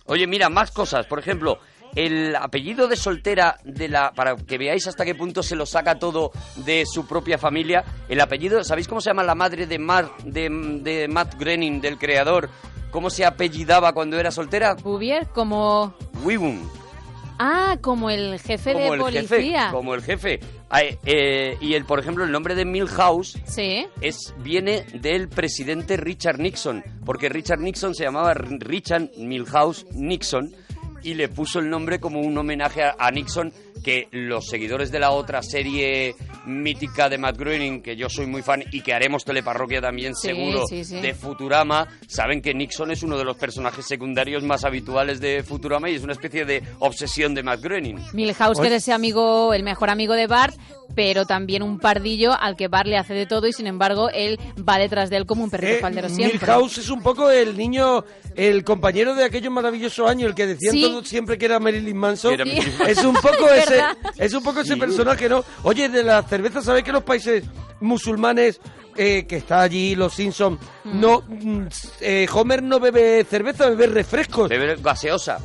Oye, 0.06 0.26
mira, 0.26 0.48
más 0.48 0.72
cosas. 0.72 1.06
Por 1.06 1.20
ejemplo, 1.20 1.58
el 1.94 2.34
apellido 2.34 2.88
de 2.88 2.96
soltera 2.96 3.58
de 3.64 3.88
la 3.88 4.12
para 4.12 4.34
que 4.34 4.58
veáis 4.58 4.86
hasta 4.88 5.04
qué 5.04 5.14
punto 5.14 5.42
se 5.44 5.54
lo 5.54 5.64
saca 5.66 5.98
todo 5.98 6.32
de 6.56 6.84
su 6.86 7.06
propia 7.06 7.38
familia. 7.38 7.84
El 8.08 8.20
apellido, 8.20 8.64
¿sabéis 8.64 8.88
cómo 8.88 9.00
se 9.00 9.10
llama 9.10 9.22
la 9.22 9.34
madre 9.36 9.66
de 9.66 9.78
Matt, 9.78 10.22
de, 10.24 10.48
de 10.82 11.06
Matt 11.08 11.36
Groening, 11.38 11.80
del 11.80 11.98
creador? 11.98 12.50
¿Cómo 12.92 13.10
se 13.10 13.24
apellidaba 13.24 13.92
cuando 13.92 14.20
era 14.20 14.30
soltera? 14.30 14.74
Bouvier 14.74 15.26
como... 15.28 15.94
Wigun. 16.22 16.70
Ah, 17.38 17.76
como 17.80 18.08
el 18.10 18.38
jefe 18.38 18.72
Como 18.72 18.84
de 18.84 18.90
el 18.92 18.98
policía. 19.00 19.60
jefe. 19.62 19.72
Como 19.72 19.94
el 19.94 20.02
jefe. 20.02 20.38
Ah, 20.70 20.82
eh, 20.84 20.98
eh, 21.04 21.56
y 21.60 21.74
el, 21.74 21.84
por 21.84 21.98
ejemplo, 21.98 22.22
el 22.24 22.30
nombre 22.30 22.54
de 22.54 22.64
Milhouse 22.64 23.36
Sí. 23.46 23.84
es, 24.00 24.32
viene 24.38 24.82
del 24.94 25.28
presidente 25.28 25.96
Richard 25.96 26.38
Nixon, 26.38 26.84
porque 27.04 27.28
Richard 27.28 27.58
Nixon 27.58 27.94
se 27.96 28.04
llamaba 28.04 28.32
Richard 28.34 29.10
Milhouse 29.16 29.86
Nixon 29.92 30.54
y 31.02 31.14
le 31.14 31.28
puso 31.28 31.58
el 31.58 31.68
nombre 31.70 32.00
como 32.00 32.20
un 32.20 32.36
homenaje 32.38 32.82
a, 32.82 32.94
a 32.98 33.10
Nixon 33.10 33.52
que 33.82 34.06
los 34.12 34.46
seguidores 34.46 34.92
de 34.92 35.00
la 35.00 35.10
otra 35.10 35.42
serie 35.42 36.14
mítica 36.46 37.08
de 37.08 37.18
Matt 37.18 37.36
Groening, 37.36 37.82
que 37.82 37.96
yo 37.96 38.08
soy 38.08 38.26
muy 38.26 38.42
fan 38.42 38.62
y 38.70 38.80
que 38.80 38.92
haremos 38.94 39.24
teleparroquia 39.24 39.80
también 39.80 40.14
Sí, 40.14 40.28
seguro 40.28 40.66
sí, 40.68 40.84
sí. 40.84 41.00
de 41.00 41.14
Futurama, 41.14 41.88
saben 42.06 42.40
que 42.42 42.54
Nixon 42.54 42.90
es 42.92 43.02
uno 43.02 43.16
de 43.18 43.24
los 43.24 43.36
personajes 43.36 43.84
secundarios 43.86 44.42
más 44.44 44.64
habituales 44.64 45.20
de 45.20 45.42
Futurama 45.42 45.90
y 45.90 45.94
es 45.96 46.02
una 46.04 46.12
especie 46.12 46.44
de 46.44 46.62
obsesión 46.78 47.34
de 47.34 47.42
Matt 47.42 47.60
Groening. 47.60 47.98
Milhouse, 48.12 48.60
que 48.60 48.68
es 48.68 48.72
ese 48.74 48.92
amigo, 48.92 49.52
el 49.54 49.62
mejor 49.64 49.90
amigo 49.90 50.14
de 50.14 50.26
Bart, 50.28 50.54
pero 50.94 51.24
también 51.26 51.62
un 51.62 51.78
pardillo 51.78 52.32
al 52.38 52.54
que 52.56 52.68
Bart 52.68 52.86
le 52.86 52.98
hace 52.98 53.14
de 53.14 53.26
todo 53.26 53.46
y 53.48 53.52
sin 53.52 53.66
embargo 53.66 54.10
él 54.10 54.38
va 54.68 54.78
detrás 54.78 55.10
de 55.10 55.16
él 55.16 55.26
como 55.26 55.44
un 55.44 55.50
perrito 55.50 55.72
Eh, 55.74 55.80
faldero 55.80 56.08
siempre. 56.08 56.38
Milhouse 56.40 56.78
es 56.78 56.90
un 56.90 57.02
poco 57.02 57.30
el 57.30 57.56
niño, 57.56 58.04
el 58.36 58.62
compañero 58.62 59.14
de 59.14 59.24
aquellos 59.24 59.52
maravillosos 59.52 60.08
años, 60.08 60.28
el 60.28 60.34
que 60.34 60.46
decían 60.46 60.72
Sí. 60.72 60.82
Siempre 61.02 61.38
que 61.38 61.46
era 61.46 61.58
Marilyn 61.58 61.96
Manson. 61.96 62.34
Era 62.34 62.44
Es 62.86 62.98
un 63.04 63.14
poco 63.14 63.48
Es 63.54 63.70
ese, 63.70 63.82
es 64.18 64.34
un 64.34 64.42
poco 64.42 64.60
ese 64.60 64.76
personaje, 64.76 65.28
¿no? 65.28 65.44
Oye, 65.62 65.88
de 65.88 66.02
la 66.02 66.22
cerveza, 66.22 66.60
¿sabes 66.60 66.82
que 66.84 66.92
los 66.92 67.02
países 67.02 67.44
musulmanes 67.80 68.60
eh, 68.96 69.24
que 69.26 69.36
está 69.36 69.62
allí, 69.62 69.94
los 69.94 70.12
Simpsons, 70.12 70.60
no, 70.84 71.22
mm, 71.26 71.66
eh, 72.00 72.26
Homer 72.32 72.62
no 72.62 72.78
bebe 72.78 73.24
cerveza, 73.24 73.68
bebe 73.70 73.86
refrescos. 73.86 74.48
Bebe 74.48 74.76
gaseosa. 74.76 75.38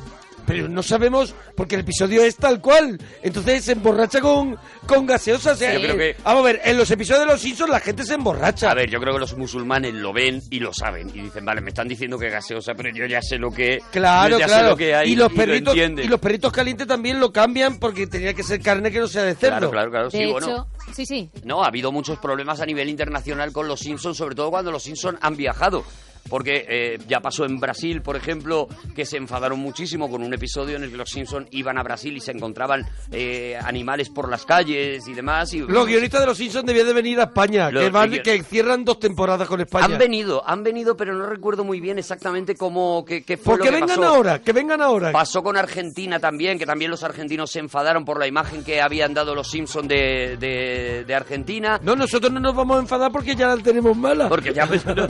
Pero 0.47 0.67
no 0.69 0.81
sabemos, 0.81 1.35
porque 1.55 1.75
el 1.75 1.81
episodio 1.81 2.23
es 2.23 2.37
tal 2.37 2.61
cual. 2.61 2.97
Entonces 3.21 3.65
se 3.65 3.73
emborracha 3.73 4.21
con, 4.21 4.57
con 4.87 5.05
gaseosa. 5.05 5.51
o 5.51 5.55
sea, 5.55 5.73
Yo 5.73 5.81
creo 5.81 5.97
que- 5.97 6.15
Vamos 6.23 6.41
a 6.41 6.45
ver, 6.45 6.61
en 6.63 6.77
los 6.77 6.89
episodios 6.89 7.25
de 7.25 7.31
los 7.33 7.41
Simpsons 7.41 7.69
la 7.69 7.79
gente 7.81 8.03
se 8.05 8.13
emborracha. 8.13 8.71
A 8.71 8.73
ver, 8.73 8.89
yo 8.89 8.99
creo 8.99 9.13
que 9.13 9.19
los 9.19 9.37
musulmanes 9.37 9.93
lo 9.93 10.13
ven 10.13 10.41
y 10.49 10.59
lo 10.59 10.73
saben. 10.73 11.09
Y 11.09 11.21
dicen, 11.21 11.43
vale, 11.45 11.59
me 11.61 11.69
están 11.69 11.87
diciendo 11.87 12.17
que 12.17 12.27
es 12.27 12.31
gaseosa, 12.33 12.73
pero 12.75 12.89
yo 12.95 13.05
ya 13.05 13.21
sé 13.21 13.37
lo 13.37 13.51
que 13.51 13.79
Claro, 13.91 14.37
claro. 14.37 14.53
sé 14.53 14.63
lo 14.63 14.77
que 14.77 14.95
hay 14.95 15.11
y 15.11 15.15
los 15.17 15.29
lo 15.31 15.37
perritos 15.37 15.73
entienden. 15.73 16.05
y 16.05 16.07
los 16.07 16.19
perritos 16.19 16.51
calientes 16.53 16.87
también 16.87 17.19
lo 17.19 17.31
cambian 17.33 17.77
porque 17.77 18.07
tenía 18.07 18.33
que 18.33 18.43
ser 18.43 18.61
carne 18.61 18.89
que 18.89 18.99
no 18.99 19.07
sea 19.09 19.23
de 19.23 19.35
cerdo. 19.35 19.69
Claro, 19.69 19.71
claro, 19.71 19.91
claro. 19.91 20.09
De 20.09 20.17
sí, 20.17 20.23
hecho, 20.23 20.31
bueno. 20.31 20.67
sí, 20.95 21.05
sí. 21.05 21.29
No, 21.43 21.61
ha 21.63 21.67
habido 21.67 21.91
muchos 21.91 22.17
problemas 22.19 22.61
a 22.61 22.65
nivel 22.65 22.87
internacional 22.87 23.51
con 23.51 23.67
los 23.67 23.81
Simpsons, 23.81 24.15
sobre 24.15 24.33
todo 24.35 24.49
cuando 24.49 24.71
los 24.71 24.81
Simpsons 24.83 25.19
han 25.21 25.35
viajado. 25.35 25.83
Porque 26.29 26.65
eh, 26.67 26.97
ya 27.07 27.19
pasó 27.19 27.45
en 27.45 27.59
Brasil, 27.59 28.01
por 28.01 28.15
ejemplo, 28.15 28.67
que 28.95 29.05
se 29.05 29.17
enfadaron 29.17 29.59
muchísimo 29.59 30.09
con 30.09 30.21
un 30.23 30.33
episodio 30.33 30.75
en 30.77 30.83
el 30.83 30.91
que 30.91 30.97
los 30.97 31.09
Simpsons 31.09 31.47
iban 31.51 31.77
a 31.77 31.83
Brasil 31.83 32.15
y 32.15 32.19
se 32.19 32.31
encontraban 32.31 32.85
eh, 33.11 33.57
animales 33.63 34.09
por 34.09 34.29
las 34.29 34.45
calles 34.45 35.07
y 35.07 35.13
demás. 35.13 35.53
Y, 35.53 35.59
Los 35.59 35.87
guionistas 35.87 36.21
de 36.21 36.25
los 36.27 36.37
Simpsons 36.37 36.65
debían 36.65 36.87
de 36.87 36.93
venir 36.93 37.19
a 37.19 37.23
España, 37.23 37.71
Los 37.71 37.83
que, 37.83 37.89
van- 37.89 38.11
que 38.11 38.43
cierran 38.43 38.83
dos 38.85 38.99
temporadas 38.99 39.47
con 39.47 39.61
España. 39.61 39.85
Han 39.85 39.97
venido, 39.97 40.43
han 40.47 40.63
venido, 40.63 40.95
pero 40.97 41.13
no 41.13 41.25
recuerdo 41.25 41.63
muy 41.63 41.79
bien 41.79 41.99
exactamente 41.99 42.55
cómo, 42.55 43.05
qué 43.05 43.23
fue 43.37 43.37
¿Por 43.37 43.59
lo 43.59 43.65
que 43.65 43.71
vengan 43.71 43.89
pasó. 43.97 44.05
ahora? 44.05 44.41
Que 44.41 44.53
vengan 44.53 44.81
ahora. 44.81 45.11
Pasó 45.11 45.41
con 45.43 45.57
Argentina 45.57 46.19
también, 46.19 46.57
que 46.59 46.65
también 46.65 46.91
los 46.91 47.03
argentinos 47.03 47.51
se 47.51 47.59
enfadaron 47.59 48.03
por 48.05 48.19
la 48.19 48.27
imagen 48.27 48.63
que 48.63 48.81
habían 48.81 49.13
dado 49.13 49.33
los 49.35 49.49
Simpsons 49.49 49.87
de, 49.87 50.37
de, 50.39 51.03
de 51.05 51.15
Argentina. 51.15 51.79
No, 51.83 51.95
nosotros 51.95 52.31
no 52.31 52.39
nos 52.39 52.55
vamos 52.55 52.77
a 52.77 52.79
enfadar 52.81 53.11
porque 53.11 53.35
ya 53.35 53.55
la 53.55 53.61
tenemos 53.63 53.95
mala. 53.95 54.27
Porque 54.29 54.53
ya 54.53 54.65
pues, 54.65 54.85
no- 54.85 55.07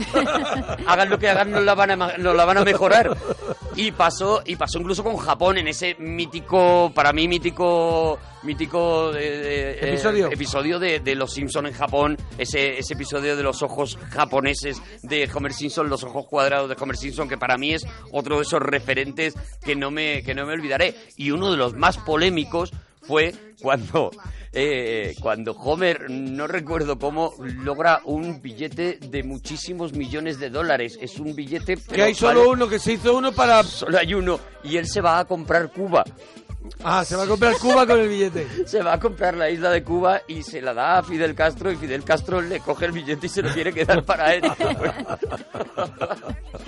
hagan 0.86 1.07
lo 1.08 1.18
que 1.18 1.28
hagan, 1.28 1.50
nos 1.50 1.64
la 1.64 1.74
van 1.74 1.90
a, 1.90 1.96
nos 2.18 2.36
la 2.36 2.44
van 2.44 2.58
a 2.58 2.64
mejorar. 2.64 3.16
Y 3.76 3.92
pasó, 3.92 4.42
y 4.44 4.56
pasó 4.56 4.78
incluso 4.78 5.04
con 5.04 5.16
Japón 5.16 5.58
en 5.58 5.68
ese 5.68 5.94
mítico, 5.98 6.90
para 6.94 7.12
mí 7.12 7.28
mítico, 7.28 8.18
mítico 8.42 9.12
de- 9.12 9.20
de- 9.20 9.70
eh, 9.70 9.88
Episodio. 9.92 10.30
episodio 10.32 10.78
de, 10.78 10.98
de 11.00 11.14
los 11.14 11.32
Simpson 11.32 11.66
en 11.66 11.72
Japón, 11.74 12.16
ese, 12.38 12.78
ese 12.78 12.94
episodio 12.94 13.36
de 13.36 13.42
los 13.42 13.62
ojos 13.62 13.96
japoneses 14.10 14.82
de 15.02 15.28
Homer 15.32 15.52
Simpson, 15.52 15.88
los 15.88 16.02
ojos 16.02 16.26
cuadrados 16.26 16.68
de 16.68 16.76
Homer 16.80 16.96
Simpson, 16.96 17.28
que 17.28 17.38
para 17.38 17.56
mí 17.56 17.72
es 17.74 17.86
otro 18.12 18.36
de 18.36 18.42
esos 18.42 18.60
referentes 18.60 19.34
que 19.64 19.76
no 19.76 19.90
me, 19.90 20.22
que 20.22 20.34
no 20.34 20.44
me 20.46 20.54
olvidaré. 20.54 20.94
Y 21.16 21.30
uno 21.30 21.50
de 21.50 21.56
los 21.56 21.74
más 21.74 21.98
polémicos 21.98 22.72
fue 23.02 23.32
cuando 23.62 24.10
eh, 24.52 25.14
cuando 25.20 25.52
Homer, 25.52 26.10
no 26.10 26.46
recuerdo 26.46 26.98
cómo, 26.98 27.34
logra 27.38 28.00
un 28.04 28.40
billete 28.40 28.98
de 29.00 29.22
muchísimos 29.22 29.92
millones 29.92 30.38
de 30.38 30.50
dólares. 30.50 30.98
Es 31.00 31.18
un 31.18 31.34
billete... 31.34 31.76
que 31.76 32.02
hay 32.02 32.14
solo 32.14 32.40
vale- 32.40 32.52
uno, 32.52 32.68
que 32.68 32.78
se 32.78 32.94
hizo 32.94 33.16
uno 33.16 33.32
para... 33.32 33.62
Solo 33.62 33.98
hay 33.98 34.14
uno. 34.14 34.40
Y 34.64 34.76
él 34.76 34.86
se 34.86 35.00
va 35.00 35.18
a 35.18 35.24
comprar 35.24 35.70
Cuba. 35.72 36.04
Ah, 36.84 37.04
se 37.04 37.16
va 37.16 37.24
a 37.24 37.26
comprar 37.26 37.56
Cuba 37.58 37.86
con 37.86 37.98
el 37.98 38.08
billete. 38.08 38.46
Se 38.66 38.82
va 38.82 38.92
a 38.94 39.00
comprar 39.00 39.34
la 39.34 39.48
isla 39.48 39.70
de 39.70 39.82
Cuba 39.82 40.20
y 40.28 40.42
se 40.42 40.60
la 40.60 40.74
da 40.74 40.98
a 40.98 41.02
Fidel 41.02 41.34
Castro 41.34 41.72
y 41.72 41.76
Fidel 41.76 42.04
Castro 42.04 42.42
le 42.42 42.60
coge 42.60 42.84
el 42.84 42.92
billete 42.92 43.26
y 43.26 43.30
se 43.30 43.42
lo 43.42 43.50
quiere 43.52 43.72
quedar 43.72 44.04
para 44.04 44.34
él. 44.34 44.42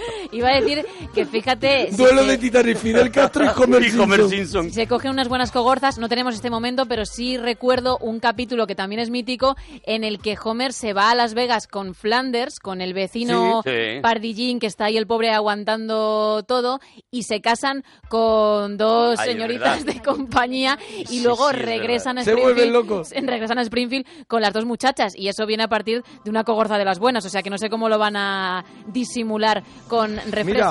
Iba 0.32 0.48
a 0.50 0.60
decir 0.60 0.84
que 1.14 1.26
fíjate... 1.26 1.88
Duelo 1.92 2.22
se- 2.22 2.28
de 2.28 2.38
Titanic, 2.38 2.76
Fidel 2.76 3.10
Castro 3.10 3.44
y 3.44 3.48
Homer, 3.62 3.82
Y 3.82 3.98
Homer 3.98 4.20
Simpson. 4.20 4.30
Simpson. 4.30 4.70
Se 4.72 4.86
cogen 4.86 5.10
unas 5.10 5.28
buenas 5.28 5.50
cogorzas, 5.52 5.98
no 5.98 6.08
tenemos 6.08 6.34
este 6.34 6.50
momento, 6.50 6.86
pero 6.86 7.04
sí 7.04 7.36
recuerdo 7.36 7.98
un 7.98 8.20
capítulo 8.20 8.66
que 8.66 8.74
también 8.74 9.00
es 9.00 9.10
mítico 9.10 9.56
en 9.84 10.04
el 10.04 10.18
que 10.20 10.36
Homer 10.42 10.72
se 10.72 10.92
va 10.92 11.10
a 11.10 11.14
Las 11.14 11.34
Vegas 11.34 11.66
con 11.66 11.94
Flanders, 11.94 12.60
con 12.60 12.80
el 12.80 12.94
vecino 12.94 13.62
Sí, 13.64 13.70
sí. 13.70 14.00
Pardillín, 14.02 14.58
que 14.60 14.66
está 14.66 14.86
ahí 14.86 14.96
el 14.96 15.06
pobre 15.06 15.30
aguantando 15.30 16.42
todo, 16.46 16.80
y 17.10 17.24
se 17.24 17.40
casan 17.40 17.84
con 18.08 18.76
dos 18.76 19.18
Ay, 19.18 19.32
señoritas 19.32 19.84
de 19.84 20.00
compañía 20.02 20.78
y 20.98 21.06
Sí, 21.06 21.22
luego 21.22 21.50
regresan 21.52 22.18
a 22.18 22.24
Se 22.24 22.30
Springfield. 22.30 22.56
vuelven 22.56 22.72
locos. 22.72 23.10
Regresan 23.30 23.58
a 23.58 23.62
Springfield 23.62 24.06
con 24.26 24.42
las 24.42 24.52
dos 24.52 24.64
muchachas 24.64 25.14
y 25.16 25.28
eso 25.28 25.46
viene 25.46 25.64
a 25.64 25.68
partir 25.68 26.02
de 26.24 26.30
una 26.30 26.44
cogorza 26.44 26.78
de 26.78 26.84
las 26.84 26.98
buenas, 26.98 27.24
o 27.24 27.28
sea 27.28 27.42
que 27.42 27.50
no 27.50 27.58
sé 27.58 27.68
cómo 27.70 27.88
lo 27.88 27.98
van 27.98 28.16
a 28.16 28.64
disimular 28.86 29.62
con 29.90 30.12
Mira, 30.12 30.22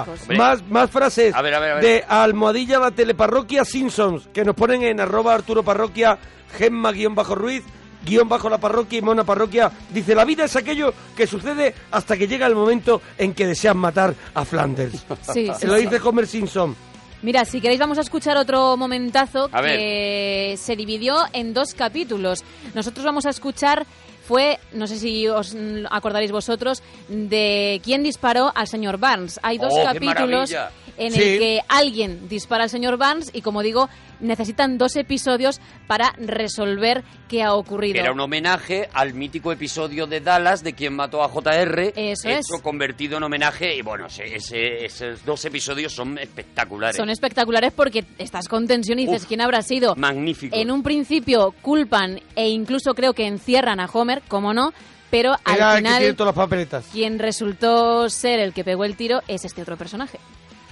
refrescos. 0.05 0.38
más, 0.38 0.63
más 0.69 0.89
frases 0.89 1.36
A 1.36 1.41
ver, 1.41 1.53
a 1.53 1.60
ver, 1.60 1.71
a 1.71 1.75
ver. 1.75 1.84
de 1.84 2.05
Almohadilla 2.08 2.79
la 2.79 2.91
Teleparroquia 2.91 3.65
Simpsons, 3.65 4.29
que 4.34 4.45
nos 4.45 4.55
ponen 4.55 4.82
en 4.84 4.99
arroba 5.01 5.34
Arturo 5.36 5.62
Parroquia, 5.62 6.17
Gemma 6.58 6.93
guion 6.93 7.13
bajo 7.13 7.36
Ruiz, 7.36 7.63
guion 8.05 8.29
bajo 8.29 8.49
la 8.49 8.58
parroquia 8.58 8.99
y 8.99 9.01
Mona 9.01 9.25
Parroquia. 9.25 9.69
Dice, 9.93 10.15
la 10.15 10.23
vida 10.23 10.45
es 10.45 10.55
aquello 10.55 10.93
que 11.17 11.27
sucede 11.27 11.75
hasta 11.91 12.15
que 12.17 12.27
llega 12.29 12.47
el 12.47 12.55
momento 12.55 13.01
en 13.17 13.34
que 13.34 13.45
desean 13.45 13.77
matar 13.77 14.15
a 14.34 14.45
Flanders. 14.45 15.05
Sí, 15.34 15.51
sí, 15.60 15.67
Lo 15.67 15.75
sí. 15.75 15.82
dice 15.86 15.99
Homer 16.01 16.25
Simpson. 16.25 16.75
Mira, 17.21 17.43
si 17.43 17.60
queréis 17.60 17.82
vamos 17.82 17.97
a 17.97 18.01
escuchar 18.01 18.38
otro 18.38 18.77
momentazo 18.77 19.49
A 19.51 19.62
que 19.62 20.55
se 20.58 20.77
dividió 20.77 21.17
en 21.34 21.53
dos 21.53 21.73
capítulos. 21.73 22.45
Nosotros 22.73 23.03
vamos 23.05 23.25
a 23.25 23.29
escuchar 23.32 23.86
fue, 24.30 24.60
no 24.74 24.86
sé 24.86 25.00
si 25.00 25.28
os 25.28 25.56
acordaréis 25.89 26.32
vosotros, 26.32 26.84
de 27.08 27.82
quién 27.84 28.04
disparó 28.04 28.52
al 28.54 28.68
señor 28.68 28.99
Barnes. 28.99 29.39
Hay 29.41 29.58
dos 29.58 29.74
Oh, 29.76 29.84
capítulos 29.84 30.53
en 30.97 31.12
Sí. 31.14 31.20
el 31.20 31.39
que 31.39 31.62
alguien 31.68 32.30
dispara 32.30 32.66
al 32.66 32.70
señor 32.70 32.97
Barnes 32.97 33.32
y, 33.34 33.41
como 33.41 33.64
digo, 33.64 33.89
necesitan 34.20 34.78
dos 34.78 34.95
episodios 34.95 35.59
para 35.88 36.13
resolver 36.17 37.03
qué 37.28 37.43
ha 37.43 37.53
ocurrido. 37.53 37.99
Era 37.99 38.11
un 38.11 38.20
homenaje 38.20 38.89
al 38.93 39.13
mítico 39.13 39.51
episodio 39.51 40.07
de 40.07 40.20
Dallas 40.22 40.63
de 40.63 40.74
quien 40.74 40.93
mató 40.95 41.24
a 41.24 41.30
JR. 41.30 41.93
Eso 41.95 42.28
hecho, 42.30 42.55
es. 42.55 42.61
convertido 42.61 43.17
en 43.17 43.24
homenaje. 43.24 43.76
Y 43.76 43.82
bueno, 43.82 44.07
ese- 44.07 44.36
ese- 44.36 44.86
esos 44.86 45.24
dos 45.26 45.43
episodios 45.45 45.93
son 45.93 46.17
espectaculares. 46.17 46.95
Son 46.97 47.09
espectaculares 47.09 47.72
porque 47.74 48.05
estás 48.17 48.47
con 48.47 48.67
tensión 48.67 48.99
y 48.99 49.05
dices, 49.05 49.24
Uf, 49.24 49.28
¿quién 49.28 49.41
habrá 49.41 49.61
sido? 49.61 49.95
Magnífico. 49.95 50.55
En 50.55 50.72
un 50.72 50.84
principio 50.84 51.53
culpan 51.61 52.20
e 52.36 52.49
incluso 52.49 52.93
creo 52.93 53.13
que 53.13 53.28
encierran 53.28 53.80
a 53.80 53.86
Homer, 53.86 54.22
como 54.28 54.53
no, 54.53 54.74
pero 55.11 55.36
Era 55.45 55.55
el 55.55 55.61
al 55.63 55.76
que 55.78 55.82
tiene 55.84 55.97
final 55.99 56.15
todas 56.15 56.36
las 56.36 56.43
papeletas. 56.45 56.86
quien 56.91 57.20
resultó 57.20 58.09
ser 58.09 58.39
el 58.39 58.53
que 58.53 58.63
pegó 58.63 58.86
el 58.86 58.95
tiro 58.95 59.22
es 59.28 59.43
este 59.45 59.61
otro 59.61 59.76
personaje. 59.78 60.20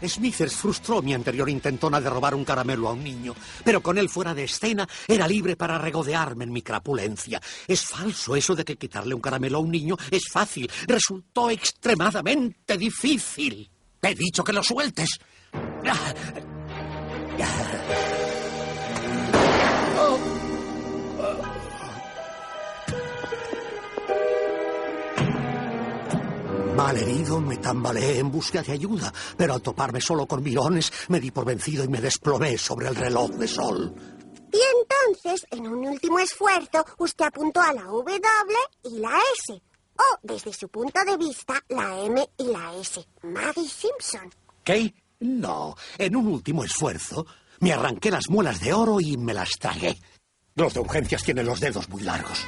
Smithers 0.02 0.56
frustró 0.56 1.02
mi 1.02 1.14
anterior 1.14 1.50
intentona 1.50 2.00
de 2.02 2.10
robar 2.10 2.36
un 2.36 2.46
caramelo 2.46 2.90
a 2.90 2.94
un 2.94 3.04
niño, 3.04 3.36
pero 3.64 3.82
con 3.82 3.98
él 3.98 4.10
fuera 4.10 4.34
de 4.34 4.44
escena 4.44 4.88
era 5.08 5.28
libre 5.28 5.56
para 5.56 5.78
regodearme 5.78 6.44
en 6.44 6.52
mi 6.52 6.62
crapulencia. 6.62 7.42
Es 7.68 7.86
falso 7.86 8.36
eso 8.36 8.56
de 8.56 8.66
que 8.66 8.78
quitarle 8.78 9.16
un 9.16 9.22
caramelo 9.22 9.58
a 9.58 9.62
un 9.62 9.72
niño 9.72 9.98
es 10.12 10.24
fácil. 10.32 10.70
Resultó 10.88 11.50
extremadamente 11.50 12.78
difícil. 12.78 13.70
Te 14.00 14.10
he 14.10 14.16
dicho 14.16 14.44
que 14.44 14.54
lo 14.54 14.64
sueltes. 14.64 15.20
Malherido 26.78 27.42
me 27.42 27.58
tambaleé 27.58 28.20
en 28.20 28.30
busca 28.32 28.62
de 28.62 28.72
ayuda, 28.72 29.12
pero 29.36 29.56
al 29.56 29.64
toparme 29.64 30.00
solo 30.00 30.28
con 30.28 30.44
mirones 30.44 30.92
me 31.08 31.20
di 31.20 31.32
por 31.32 31.44
vencido 31.44 31.84
y 31.84 31.88
me 31.88 32.00
desplomé 32.00 32.56
sobre 32.56 32.88
el 32.88 32.96
reloj 32.96 33.32
de 33.32 33.48
sol. 33.48 33.96
Y 34.54 34.60
entonces, 34.78 35.48
en 35.50 35.68
un 35.68 35.88
último 35.88 36.20
esfuerzo, 36.20 36.86
usted 37.00 37.26
apuntó 37.26 37.62
a 37.62 37.74
la 37.74 37.82
W 37.86 38.22
y 38.84 39.00
la 39.00 39.18
S. 39.40 39.60
O, 39.96 40.20
desde 40.22 40.54
su 40.54 40.70
punto 40.70 41.00
de 41.04 41.18
vista, 41.18 41.56
la 41.70 42.00
M 42.00 42.24
y 42.38 42.44
la 42.44 42.76
S. 42.80 43.04
Maggie 43.24 43.68
Simpson. 43.68 44.30
¿Qué? 44.64 44.94
No, 45.22 45.76
en 45.98 46.16
un 46.16 46.28
último 46.28 46.64
esfuerzo 46.64 47.26
me 47.60 47.74
arranqué 47.74 48.12
las 48.12 48.30
muelas 48.30 48.62
de 48.62 48.74
oro 48.74 49.02
y 49.02 49.18
me 49.18 49.34
las 49.34 49.50
tragué. 49.60 49.98
Los 50.58 50.74
de 50.74 50.80
urgencias 50.80 51.24
tienen 51.24 51.46
los 51.46 51.60
dedos 51.60 51.88
muy 51.90 52.02
largos. 52.04 52.46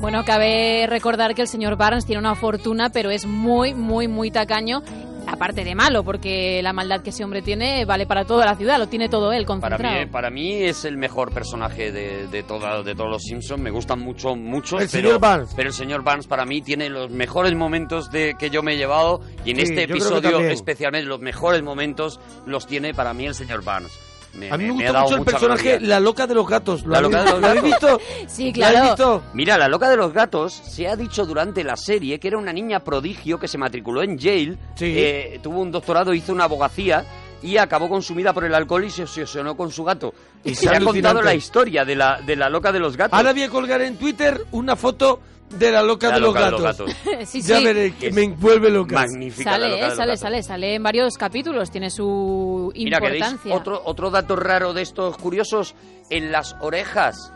Bueno, 0.00 0.24
cabe 0.24 0.84
recordar 0.88 1.34
que 1.34 1.42
el 1.42 1.48
señor 1.48 1.76
Barnes 1.76 2.04
tiene 2.04 2.18
una 2.18 2.34
fortuna, 2.34 2.90
pero 2.90 3.10
es 3.10 3.24
muy, 3.24 3.72
muy, 3.72 4.08
muy 4.08 4.30
tacaño. 4.32 4.82
Aparte 5.28 5.62
de 5.62 5.76
malo, 5.76 6.02
porque 6.02 6.60
la 6.64 6.72
maldad 6.72 7.00
que 7.02 7.10
ese 7.10 7.22
hombre 7.22 7.40
tiene 7.42 7.84
vale 7.84 8.06
para 8.06 8.24
toda 8.24 8.44
la 8.44 8.56
ciudad, 8.56 8.76
lo 8.78 8.88
tiene 8.88 9.08
todo 9.08 9.32
él 9.32 9.44
Para 9.46 9.60
concentrado. 9.60 10.00
mí, 10.00 10.06
para 10.06 10.30
mí 10.30 10.54
es 10.64 10.84
el 10.84 10.96
mejor 10.96 11.32
personaje 11.32 11.92
de, 11.92 12.26
de, 12.26 12.42
toda- 12.42 12.82
de 12.82 12.96
todos 12.96 13.08
los 13.08 13.22
Simpsons. 13.22 13.62
Me 13.62 13.70
gustan 13.70 14.00
mucho, 14.00 14.34
mucho. 14.34 14.80
El 14.80 14.88
pero, 14.88 15.08
señor 15.08 15.20
Barnes. 15.20 15.50
Pero 15.54 15.68
el 15.68 15.74
señor 15.74 16.02
Barnes 16.02 16.26
para 16.26 16.44
mí 16.44 16.60
tiene 16.62 16.88
los 16.90 17.10
mejores 17.10 17.54
momentos 17.54 18.10
de 18.10 18.34
que 18.36 18.50
yo 18.50 18.64
me 18.64 18.72
he 18.74 18.76
llevado. 18.76 19.20
Y 19.44 19.52
en 19.52 19.58
Sí, 19.58 19.62
este 19.62 19.84
episodio, 19.84 20.40
especialmente, 20.40 21.06
los 21.06 21.20
mejores 21.20 21.62
momentos 21.62 22.18
los 22.44 22.66
tiene 22.66 22.92
para 22.92 23.14
mí 23.14 23.26
el 23.26 23.36
señor 23.36 23.62
Barnes. 23.62 23.92
Me, 24.34 24.50
A 24.50 24.56
mí 24.56 24.64
me 24.64 24.70
ha 24.70 24.72
gusta 24.72 24.92
dado 24.92 25.04
mucho 25.04 25.16
el 25.16 25.24
personaje 25.24 25.68
gloria. 25.72 25.88
La 25.88 26.00
Loca 26.00 26.26
de 26.26 26.34
los 26.34 26.46
Gatos. 26.48 26.82
¿Lo 26.84 26.92
La 26.92 26.98
habéis- 27.00 27.12
loca 27.12 27.24
de 27.24 27.30
los 27.32 27.40
¿Lo 27.40 27.46
habéis 27.48 27.62
gatos. 27.72 27.98
visto? 27.98 28.28
Sí, 28.28 28.52
¿Lo 28.54 28.66
habéis 28.66 28.82
visto? 28.82 29.22
Mira, 29.34 29.58
la 29.58 29.68
loca 29.68 29.90
de 29.90 29.96
los 29.96 30.12
gatos 30.12 30.52
se 30.54 30.88
ha 30.88 30.96
dicho 30.96 31.26
durante 31.26 31.62
la 31.64 31.76
serie 31.76 32.18
que 32.18 32.28
era 32.28 32.38
una 32.38 32.52
niña 32.52 32.80
prodigio 32.82 33.38
que 33.38 33.46
se 33.48 33.58
matriculó 33.58 34.02
en 34.02 34.16
Yale, 34.18 34.56
eh, 34.80 35.38
tuvo 35.42 35.60
un 35.60 35.70
doctorado, 35.70 36.14
hizo 36.14 36.32
una 36.32 36.44
abogacía 36.44 37.04
y 37.42 37.56
acabó 37.58 37.88
consumida 37.88 38.32
por 38.32 38.44
el 38.44 38.54
alcohol 38.54 38.84
y 38.84 38.90
se 38.90 39.02
obsesionó 39.02 39.56
con 39.56 39.70
su 39.70 39.84
gato. 39.84 40.14
Y 40.44 40.54
se 40.54 40.68
ha 40.68 40.80
contado 40.80 41.20
la 41.20 41.34
historia 41.34 41.84
de 41.84 41.96
la, 41.96 42.20
de 42.24 42.36
la 42.36 42.48
loca 42.48 42.72
de 42.72 42.78
los 42.78 42.96
gatos. 42.96 43.16
Ahora 43.18 43.32
voy 43.32 43.42
a 43.42 43.48
colgar 43.50 43.82
en 43.82 43.96
Twitter 43.96 44.46
una 44.52 44.76
foto 44.76 45.20
de 45.58 45.70
la 45.70 45.82
loca, 45.82 46.08
La 46.08 46.14
de, 46.14 46.20
los 46.20 46.28
loca 46.34 46.44
de 46.46 46.50
los 46.52 46.62
gatos. 46.62 46.90
Sí, 47.26 47.42
ya 47.42 47.58
sí. 47.58 47.64
veréis 47.64 47.94
que 47.94 48.10
me 48.12 48.22
envuelve 48.24 48.70
loca. 48.70 48.94
Magnífica 48.96 49.52
la 49.52 49.56
Sale, 49.58 49.68
loca 49.70 49.76
eh, 49.78 49.82
de 49.82 49.88
los 49.88 49.96
sale, 49.96 50.06
gatos. 50.12 50.20
sale, 50.20 50.42
sale 50.42 50.74
en 50.74 50.82
varios 50.82 51.16
capítulos, 51.16 51.70
tiene 51.70 51.90
su 51.90 52.72
Mira, 52.74 52.98
¿queréis 53.00 53.22
importancia. 53.24 53.54
otro, 53.56 53.82
otro 53.84 54.10
dato 54.10 54.36
raro 54.36 54.72
de 54.72 54.82
estos 54.82 55.16
curiosos? 55.18 55.74
En 56.10 56.30
las 56.32 56.56
orejas 56.60 57.32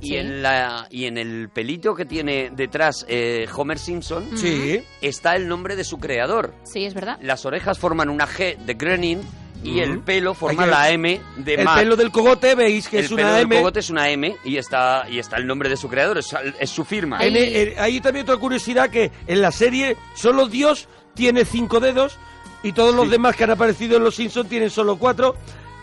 y, 0.00 0.08
Sí. 0.08 0.16
en, 0.16 0.42
la, 0.42 0.86
y 0.90 1.06
en 1.06 1.16
el 1.18 1.48
pelito 1.48 1.94
que 1.94 2.04
tiene 2.04 2.50
detrás 2.54 3.04
eh, 3.08 3.46
Homer 3.56 3.78
Simpson 3.78 4.36
Sí. 4.36 4.82
está 5.00 5.34
el 5.36 5.48
nombre 5.48 5.76
de 5.76 5.84
su 5.84 5.98
creador. 5.98 6.54
Sí, 6.64 6.84
es 6.84 6.94
verdad. 6.94 7.18
Las 7.22 7.46
orejas 7.46 7.78
forman 7.78 8.08
una 8.10 8.26
G 8.26 8.56
de 8.58 8.74
Groening 8.74 9.20
y 9.64 9.80
el 9.80 10.00
pelo 10.00 10.34
forma 10.34 10.66
la 10.66 10.90
M 10.90 11.20
de 11.36 11.54
El 11.54 11.64
Matt. 11.64 11.78
pelo 11.78 11.96
del 11.96 12.10
cogote, 12.10 12.54
veis 12.54 12.88
que 12.88 12.98
el 12.98 13.04
es 13.04 13.10
pelo 13.12 13.22
una 13.28 13.36
del 13.36 13.44
M. 13.44 13.56
cogote 13.56 13.80
es 13.80 13.90
una 13.90 14.08
M 14.10 14.36
y 14.44 14.56
está, 14.56 15.06
y 15.08 15.18
está 15.18 15.36
el 15.36 15.46
nombre 15.46 15.68
de 15.68 15.76
su 15.76 15.88
creador, 15.88 16.18
es, 16.18 16.34
es 16.58 16.70
su 16.70 16.84
firma. 16.84 17.18
En- 17.24 17.36
en- 17.36 17.74
hay 17.78 18.00
también 18.00 18.24
otra 18.24 18.36
curiosidad 18.38 18.90
que 18.90 19.10
en 19.26 19.40
la 19.40 19.52
serie 19.52 19.96
solo 20.14 20.46
Dios 20.48 20.88
tiene 21.14 21.44
cinco 21.44 21.78
dedos 21.80 22.18
y 22.62 22.72
todos 22.72 22.94
los 22.94 23.10
demás 23.10 23.36
que 23.36 23.44
han 23.44 23.50
aparecido 23.50 23.96
en 23.96 24.04
Los 24.04 24.16
Simpsons 24.16 24.48
tienen 24.48 24.70
solo 24.70 24.96
cuatro. 24.96 25.36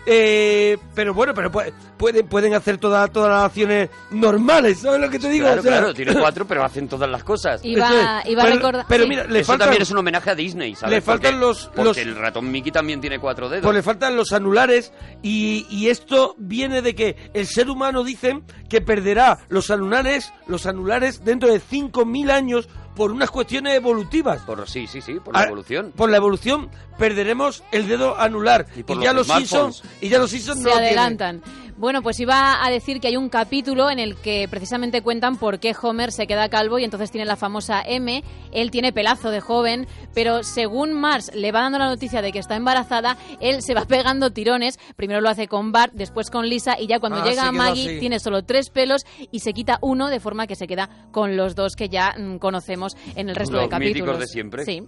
Eh, 0.06 0.78
pero 0.94 1.12
bueno, 1.14 1.34
pero 1.34 1.50
pu- 1.52 1.70
pueden, 1.96 2.26
pueden 2.26 2.54
hacer 2.54 2.78
todas 2.78 3.10
todas 3.12 3.30
las 3.30 3.44
acciones 3.44 3.90
normales, 4.10 4.78
¿sabes 4.80 5.00
lo 5.00 5.10
que 5.10 5.18
te 5.18 5.28
digo? 5.28 5.46
Claro, 5.46 5.60
O 5.60 5.62
sea, 5.62 5.72
claro, 5.72 5.94
tiene 5.94 6.14
cuatro, 6.20 6.46
pero 6.46 6.64
hacen 6.64 6.88
todas 6.88 7.08
las 7.10 7.22
cosas. 7.22 7.60
Iba- 7.64 7.88
Eso 7.88 8.00
es. 8.24 8.30
iba 8.32 8.42
a 8.42 8.46
recordar- 8.46 8.86
Pero 8.88 9.04
sí. 9.04 9.08
mira, 9.10 9.24
le 9.24 9.40
Eso 9.40 9.46
faltan, 9.48 9.66
también 9.66 9.82
es 9.82 9.90
un 9.90 9.98
homenaje 9.98 10.30
a 10.30 10.34
Disney, 10.34 10.74
¿sabes? 10.74 10.94
le 10.96 11.00
faltan 11.02 11.32
Porque- 11.32 11.46
los- 11.46 11.66
Porque 11.66 11.82
los- 11.84 11.96
el 11.98 12.16
ratón 12.16 12.50
Mickey 12.50 12.72
también 12.72 13.00
tiene 13.00 13.18
cuatro 13.18 13.48
dedos. 13.48 13.62
pues 13.64 13.74
le 13.74 13.82
faltan 13.82 14.16
los 14.16 14.32
anulares 14.32 14.92
y, 15.22 15.66
y 15.70 15.88
esto 15.88 16.34
viene 16.38 16.82
de 16.82 16.94
que 16.94 17.16
el 17.34 17.46
ser 17.46 17.68
humano 17.68 18.02
dicen 18.02 18.42
que 18.68 18.80
perderá 18.80 19.38
los 19.48 19.70
anulares, 19.70 20.32
los 20.46 20.66
anulares 20.66 21.24
dentro 21.24 21.52
de 21.52 21.60
5.000 21.60 22.30
años 22.30 22.68
por 22.94 23.12
unas 23.12 23.30
cuestiones 23.30 23.74
evolutivas. 23.74 24.40
Por, 24.42 24.68
sí, 24.68 24.86
sí, 24.86 25.00
sí, 25.00 25.14
por 25.14 25.34
la 25.34 25.40
Ah, 25.40 25.44
evolución. 25.44 25.92
Por 25.96 26.10
la 26.10 26.16
evolución 26.16 26.68
perderemos 26.98 27.62
el 27.72 27.88
dedo 27.88 28.18
anular. 28.18 28.66
Y, 28.76 28.82
por 28.82 29.00
ya 29.00 29.12
los 29.12 29.28
los 29.28 29.36
Simpsons, 29.36 29.82
y 30.00 30.08
ya 30.08 30.18
los 30.18 30.30
Simpsons 30.30 30.58
se 30.58 30.64
no 30.64 30.70
lo 30.70 30.76
adelantan. 30.76 31.42
Bueno, 31.80 32.02
pues 32.02 32.20
iba 32.20 32.62
a 32.62 32.70
decir 32.70 33.00
que 33.00 33.08
hay 33.08 33.16
un 33.16 33.30
capítulo 33.30 33.88
en 33.90 33.98
el 33.98 34.14
que 34.16 34.46
precisamente 34.50 35.00
cuentan 35.00 35.38
por 35.38 35.58
qué 35.60 35.74
Homer 35.80 36.12
se 36.12 36.26
queda 36.26 36.50
calvo 36.50 36.78
y 36.78 36.84
entonces 36.84 37.10
tiene 37.10 37.24
la 37.24 37.36
famosa 37.36 37.80
M. 37.82 38.22
Él 38.52 38.70
tiene 38.70 38.92
pelazo 38.92 39.30
de 39.30 39.40
joven, 39.40 39.86
pero 40.12 40.42
según 40.42 40.92
Mars 40.92 41.30
le 41.34 41.52
va 41.52 41.62
dando 41.62 41.78
la 41.78 41.86
noticia 41.88 42.20
de 42.20 42.32
que 42.32 42.38
está 42.38 42.54
embarazada, 42.54 43.16
él 43.40 43.62
se 43.62 43.72
va 43.72 43.84
pegando 43.88 44.30
tirones. 44.30 44.78
Primero 44.94 45.22
lo 45.22 45.30
hace 45.30 45.48
con 45.48 45.72
Bart, 45.72 45.94
después 45.94 46.28
con 46.30 46.46
Lisa 46.50 46.78
y 46.78 46.86
ya 46.86 47.00
cuando 47.00 47.22
Ah, 47.22 47.24
llega 47.24 47.48
a 47.48 47.52
Maggie 47.52 47.88
así. 47.92 47.98
tiene 47.98 48.20
solo 48.20 48.42
tres 48.44 48.68
pelos 48.68 49.06
y 49.30 49.38
se 49.40 49.54
quita 49.54 49.78
uno 49.80 50.08
de 50.10 50.20
forma 50.20 50.46
que 50.46 50.56
se 50.56 50.66
queda 50.66 50.90
con 51.12 51.38
los 51.38 51.54
dos 51.54 51.76
que 51.76 51.88
ya 51.88 52.14
mm, 52.18 52.36
conocemos 52.36 52.94
en 53.16 53.30
el 53.30 53.34
resto 53.36 53.54
Los 53.56 53.62
de 53.64 53.68
capítulos. 53.70 53.96
míticos 53.96 54.18
de 54.20 54.26
siempre. 54.26 54.64
Sí. 54.66 54.82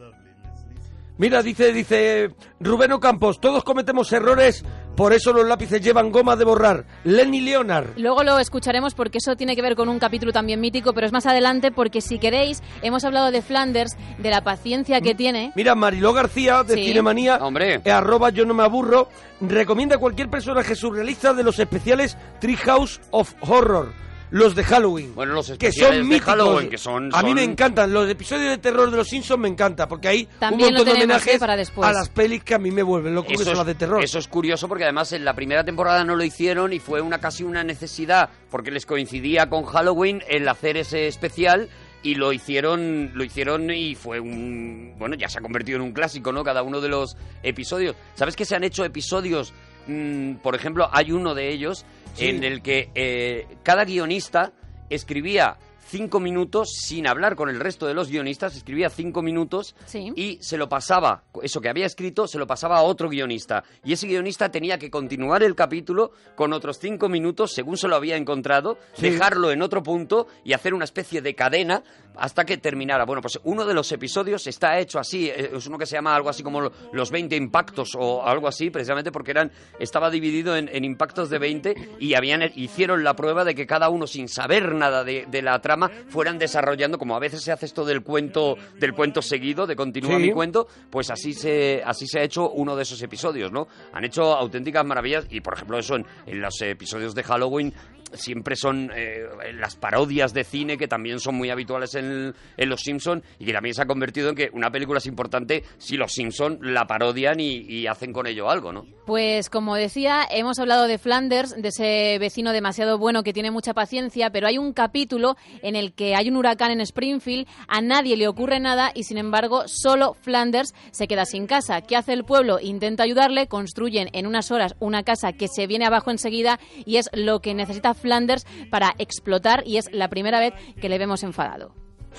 Mira, 1.22 1.40
dice, 1.40 1.72
dice 1.72 2.30
Rubén 2.58 2.90
Ocampos, 2.90 3.40
todos 3.40 3.62
cometemos 3.62 4.12
errores, 4.12 4.64
por 4.96 5.12
eso 5.12 5.32
los 5.32 5.46
lápices 5.46 5.80
llevan 5.80 6.10
goma 6.10 6.34
de 6.34 6.44
borrar. 6.44 6.84
Lenny 7.04 7.40
Leonard. 7.40 7.90
Luego 7.96 8.24
lo 8.24 8.40
escucharemos 8.40 8.94
porque 8.94 9.18
eso 9.18 9.36
tiene 9.36 9.54
que 9.54 9.62
ver 9.62 9.76
con 9.76 9.88
un 9.88 10.00
capítulo 10.00 10.32
también 10.32 10.60
mítico, 10.60 10.92
pero 10.92 11.06
es 11.06 11.12
más 11.12 11.24
adelante 11.26 11.70
porque 11.70 12.00
si 12.00 12.18
queréis, 12.18 12.60
hemos 12.82 13.04
hablado 13.04 13.30
de 13.30 13.40
Flanders, 13.40 13.96
de 14.18 14.30
la 14.30 14.42
paciencia 14.42 15.00
que 15.00 15.14
tiene. 15.14 15.52
Mira, 15.54 15.76
Mariló 15.76 16.12
García, 16.12 16.64
de 16.64 16.74
Sí. 16.74 16.86
Cinemanía, 16.86 17.36
Hombre. 17.36 17.80
eh, 17.84 17.92
arroba 17.92 18.30
yo 18.30 18.44
no 18.44 18.52
me 18.54 18.64
aburro, 18.64 19.08
recomienda 19.40 19.98
cualquier 19.98 20.28
personaje 20.28 20.74
surrealista 20.74 21.34
de 21.34 21.44
los 21.44 21.56
especiales 21.60 22.18
Treehouse 22.40 23.00
of 23.12 23.32
Horror, 23.42 23.92
los 24.32 24.54
de 24.54 24.64
Halloween. 24.64 25.14
Bueno, 25.14 25.34
los 25.34 25.46
que 25.46 25.52
especiales 25.68 25.98
son 26.00 26.08
de 26.08 26.14
míticos. 26.14 26.26
Halloween, 26.34 26.68
que 26.70 26.78
son- 26.78 27.10
A 27.14 27.22
mí 27.22 27.34
me 27.34 27.44
encantan. 27.44 27.92
Los 27.92 28.08
episodios 28.10 28.50
de 28.50 28.58
terror 28.58 28.90
de 28.90 28.96
los 28.96 29.06
Simpsons 29.08 29.38
me 29.40 29.48
encanta, 29.48 29.86
porque 29.86 30.08
hay 30.08 30.28
También 30.38 30.70
un 30.70 30.74
montón 30.76 30.86
de 30.94 31.04
homenajes 31.04 31.38
para 31.38 31.54
después. 31.56 31.88
a 31.88 31.92
las 31.92 32.08
pelis 32.08 32.42
que 32.42 32.54
a 32.54 32.58
mí 32.58 32.70
me 32.70 32.82
vuelven 32.82 33.14
loco, 33.14 33.28
que 33.28 33.34
Eso 33.34 33.44
son 33.44 33.52
es, 33.52 33.58
las 33.58 33.66
de 33.66 33.74
terror. 33.74 34.02
eso 34.02 34.18
es 34.18 34.26
curioso 34.28 34.66
porque 34.68 34.84
además 34.84 35.12
en 35.12 35.24
la 35.24 35.34
primera 35.34 35.64
temporada 35.64 36.02
no 36.04 36.16
lo 36.16 36.24
hicieron 36.24 36.72
y 36.72 36.78
fue 36.80 37.00
una 37.00 37.18
casi 37.20 37.44
una 37.44 37.62
necesidad 37.62 38.30
porque 38.50 38.70
les 38.70 38.84
coincidía 38.86 39.48
con 39.48 39.64
Halloween 39.64 40.22
el 40.28 40.48
hacer 40.48 40.76
ese 40.76 41.06
especial 41.08 41.68
y 42.02 42.14
lo 42.16 42.32
hicieron 42.32 43.12
lo 43.14 43.22
hicieron 43.24 43.70
y 43.70 43.94
fue 43.94 44.18
un 44.18 44.94
bueno 44.98 45.14
ya 45.14 45.28
se 45.28 45.38
ha 45.38 45.40
convertido 45.42 45.76
en 45.76 45.82
un 45.82 45.92
clásico 45.92 46.32
no 46.32 46.42
cada 46.42 46.62
uno 46.64 46.80
de 46.80 46.88
los 46.88 47.16
episodios 47.44 47.94
sabes 48.14 48.34
que 48.34 48.44
se 48.44 48.56
han 48.56 48.64
hecho 48.64 48.84
episodios 48.84 49.52
mm, 49.86 50.34
por 50.36 50.54
ejemplo 50.56 50.88
hay 50.92 51.12
uno 51.12 51.34
de 51.34 51.50
ellos 51.52 51.84
Sí. 52.14 52.26
en 52.28 52.44
el 52.44 52.62
que 52.62 52.90
eh, 52.94 53.46
cada 53.62 53.84
guionista 53.84 54.52
escribía 54.90 55.56
cinco 55.92 56.20
minutos 56.20 56.70
sin 56.72 57.06
hablar 57.06 57.36
con 57.36 57.50
el 57.50 57.60
resto 57.60 57.86
de 57.86 57.92
los 57.92 58.08
guionistas, 58.08 58.56
escribía 58.56 58.88
cinco 58.88 59.20
minutos 59.20 59.76
Sí. 59.84 60.10
y 60.16 60.38
se 60.40 60.56
lo 60.56 60.66
pasaba, 60.66 61.24
eso 61.42 61.60
que 61.60 61.68
había 61.68 61.84
escrito, 61.84 62.26
se 62.26 62.38
lo 62.38 62.46
pasaba 62.46 62.78
a 62.78 62.82
otro 62.82 63.10
guionista. 63.10 63.62
Y 63.84 63.92
ese 63.92 64.06
guionista 64.06 64.50
tenía 64.50 64.78
que 64.78 64.90
continuar 64.90 65.42
el 65.42 65.54
capítulo 65.54 66.12
con 66.34 66.54
otros 66.54 66.78
cinco 66.78 67.10
minutos, 67.10 67.52
según 67.52 67.76
se 67.76 67.88
lo 67.88 67.96
había 67.96 68.16
encontrado, 68.16 68.78
Sí. 68.94 69.10
dejarlo 69.10 69.50
en 69.52 69.60
otro 69.60 69.82
punto 69.82 70.26
y 70.44 70.54
hacer 70.54 70.72
una 70.72 70.84
especie 70.84 71.20
de 71.20 71.34
cadena 71.34 71.82
hasta 72.16 72.44
que 72.44 72.56
terminara. 72.58 73.04
Bueno, 73.04 73.20
pues 73.22 73.38
uno 73.44 73.64
de 73.66 73.72
los 73.74 73.90
episodios 73.92 74.46
está 74.46 74.78
hecho 74.78 74.98
así, 74.98 75.28
eh, 75.28 75.50
es 75.54 75.66
uno 75.66 75.76
que 75.78 75.86
se 75.86 75.96
llama 75.96 76.14
algo 76.14 76.28
así 76.30 76.42
como 76.42 76.60
lo- 76.60 76.72
los 76.92 77.10
20 77.10 77.36
impactos 77.36 77.90
o 77.98 78.24
algo 78.26 78.48
así, 78.48 78.70
precisamente 78.70 79.12
porque 79.12 79.30
eran 79.32 79.50
estaba 79.78 80.10
dividido 80.10 80.56
en, 80.56 80.68
en 80.72 80.84
impactos 80.84 81.28
de 81.30 81.38
20 81.38 81.74
y 82.00 82.14
habían 82.14 82.42
hicieron 82.54 83.02
la 83.04 83.14
prueba 83.14 83.44
de 83.44 83.54
que 83.54 83.66
cada 83.66 83.88
uno 83.88 84.06
sin 84.06 84.28
saber 84.28 84.74
nada 84.74 85.04
de, 85.04 85.26
de 85.30 85.42
la 85.42 85.60
trama 85.60 85.81
fueran 85.88 86.38
desarrollando, 86.38 86.98
como 86.98 87.14
a 87.16 87.18
veces 87.18 87.42
se 87.42 87.52
hace 87.52 87.66
esto 87.66 87.84
del 87.84 88.02
cuento 88.02 88.56
del 88.78 88.92
cuento 88.94 89.22
seguido, 89.22 89.66
de 89.66 89.76
continúa 89.76 90.16
Sí. 90.16 90.22
mi 90.22 90.32
cuento, 90.32 90.66
pues 90.90 91.10
así 91.10 91.32
se 91.32 91.82
así 91.84 92.06
se 92.06 92.20
ha 92.20 92.22
hecho 92.22 92.50
uno 92.50 92.76
de 92.76 92.82
esos 92.82 93.00
episodios, 93.02 93.52
¿no? 93.52 93.68
Han 93.92 94.04
hecho 94.04 94.22
auténticas 94.34 94.84
maravillas 94.84 95.26
y 95.30 95.40
por 95.40 95.54
ejemplo 95.54 95.78
eso 95.78 95.96
en, 95.96 96.06
en 96.26 96.40
los 96.40 96.60
episodios 96.62 97.14
de 97.14 97.22
Halloween 97.22 97.72
siempre 98.14 98.56
son 98.56 98.90
eh, 98.94 99.24
las 99.54 99.76
parodias 99.76 100.32
de 100.32 100.44
cine 100.44 100.76
que 100.76 100.88
también 100.88 101.20
son 101.20 101.34
muy 101.34 101.50
habituales 101.50 101.94
en, 101.94 102.34
Los 102.56 102.82
Simpson 102.82 103.22
y 103.38 103.46
que 103.46 103.52
también 103.52 103.74
se 103.74 103.82
ha 103.82 103.86
convertido 103.86 104.28
en 104.28 104.34
que 104.34 104.50
una 104.52 104.70
película 104.70 104.98
es 104.98 105.06
importante 105.06 105.64
si 105.78 105.96
Los 105.96 106.12
Simpson 106.12 106.58
la 106.62 106.86
parodian 106.86 107.40
y, 107.40 107.58
y 107.68 107.86
hacen 107.86 108.12
con 108.12 108.26
ello 108.26 108.50
algo, 108.50 108.72
¿no? 108.72 108.86
Pues 109.06 109.50
como 109.50 109.74
decía, 109.76 110.26
hemos 110.30 110.58
hablado 110.58 110.86
de 110.86 110.98
Flanders, 110.98 111.54
de 111.60 111.68
ese 111.68 112.18
vecino 112.18 112.52
demasiado 112.52 112.98
bueno 112.98 113.22
que 113.22 113.32
tiene 113.32 113.50
mucha 113.50 113.74
paciencia, 113.74 114.30
pero 114.30 114.46
hay 114.46 114.58
un 114.58 114.72
capítulo 114.72 115.36
en 115.62 115.76
el 115.76 115.92
que 115.92 116.14
hay 116.14 116.28
un 116.28 116.36
huracán 116.36 116.70
en 116.70 116.80
Springfield, 116.80 117.46
a 117.68 117.80
nadie 117.80 118.16
le 118.16 118.28
ocurre 118.28 118.60
nada 118.60 118.92
y 118.94 119.04
sin 119.04 119.18
embargo 119.18 119.64
solo 119.66 120.14
Flanders 120.20 120.74
se 120.90 121.08
queda 121.08 121.24
sin 121.24 121.46
casa. 121.46 121.80
¿Qué 121.80 121.96
hace 121.96 122.12
el 122.12 122.24
pueblo? 122.24 122.58
Intenta 122.60 123.02
ayudarle, 123.02 123.48
construyen 123.48 124.08
en 124.12 124.26
unas 124.26 124.50
horas 124.50 124.74
una 124.78 125.02
casa 125.02 125.32
que 125.32 125.48
se 125.48 125.66
viene 125.66 125.86
abajo 125.86 126.10
enseguida 126.10 126.58
y 126.84 126.96
es 126.96 127.10
lo 127.12 127.40
que 127.40 127.54
necesita 127.54 127.94
Flanders 128.02 128.44
para 128.70 128.94
explotar 128.98 129.62
y 129.66 129.78
es 129.78 129.88
la 129.92 130.08
primera 130.08 130.38
vez 130.38 130.52
que 130.80 130.90
le 130.90 130.98
vemos 130.98 131.22
enfadado. 131.22 131.74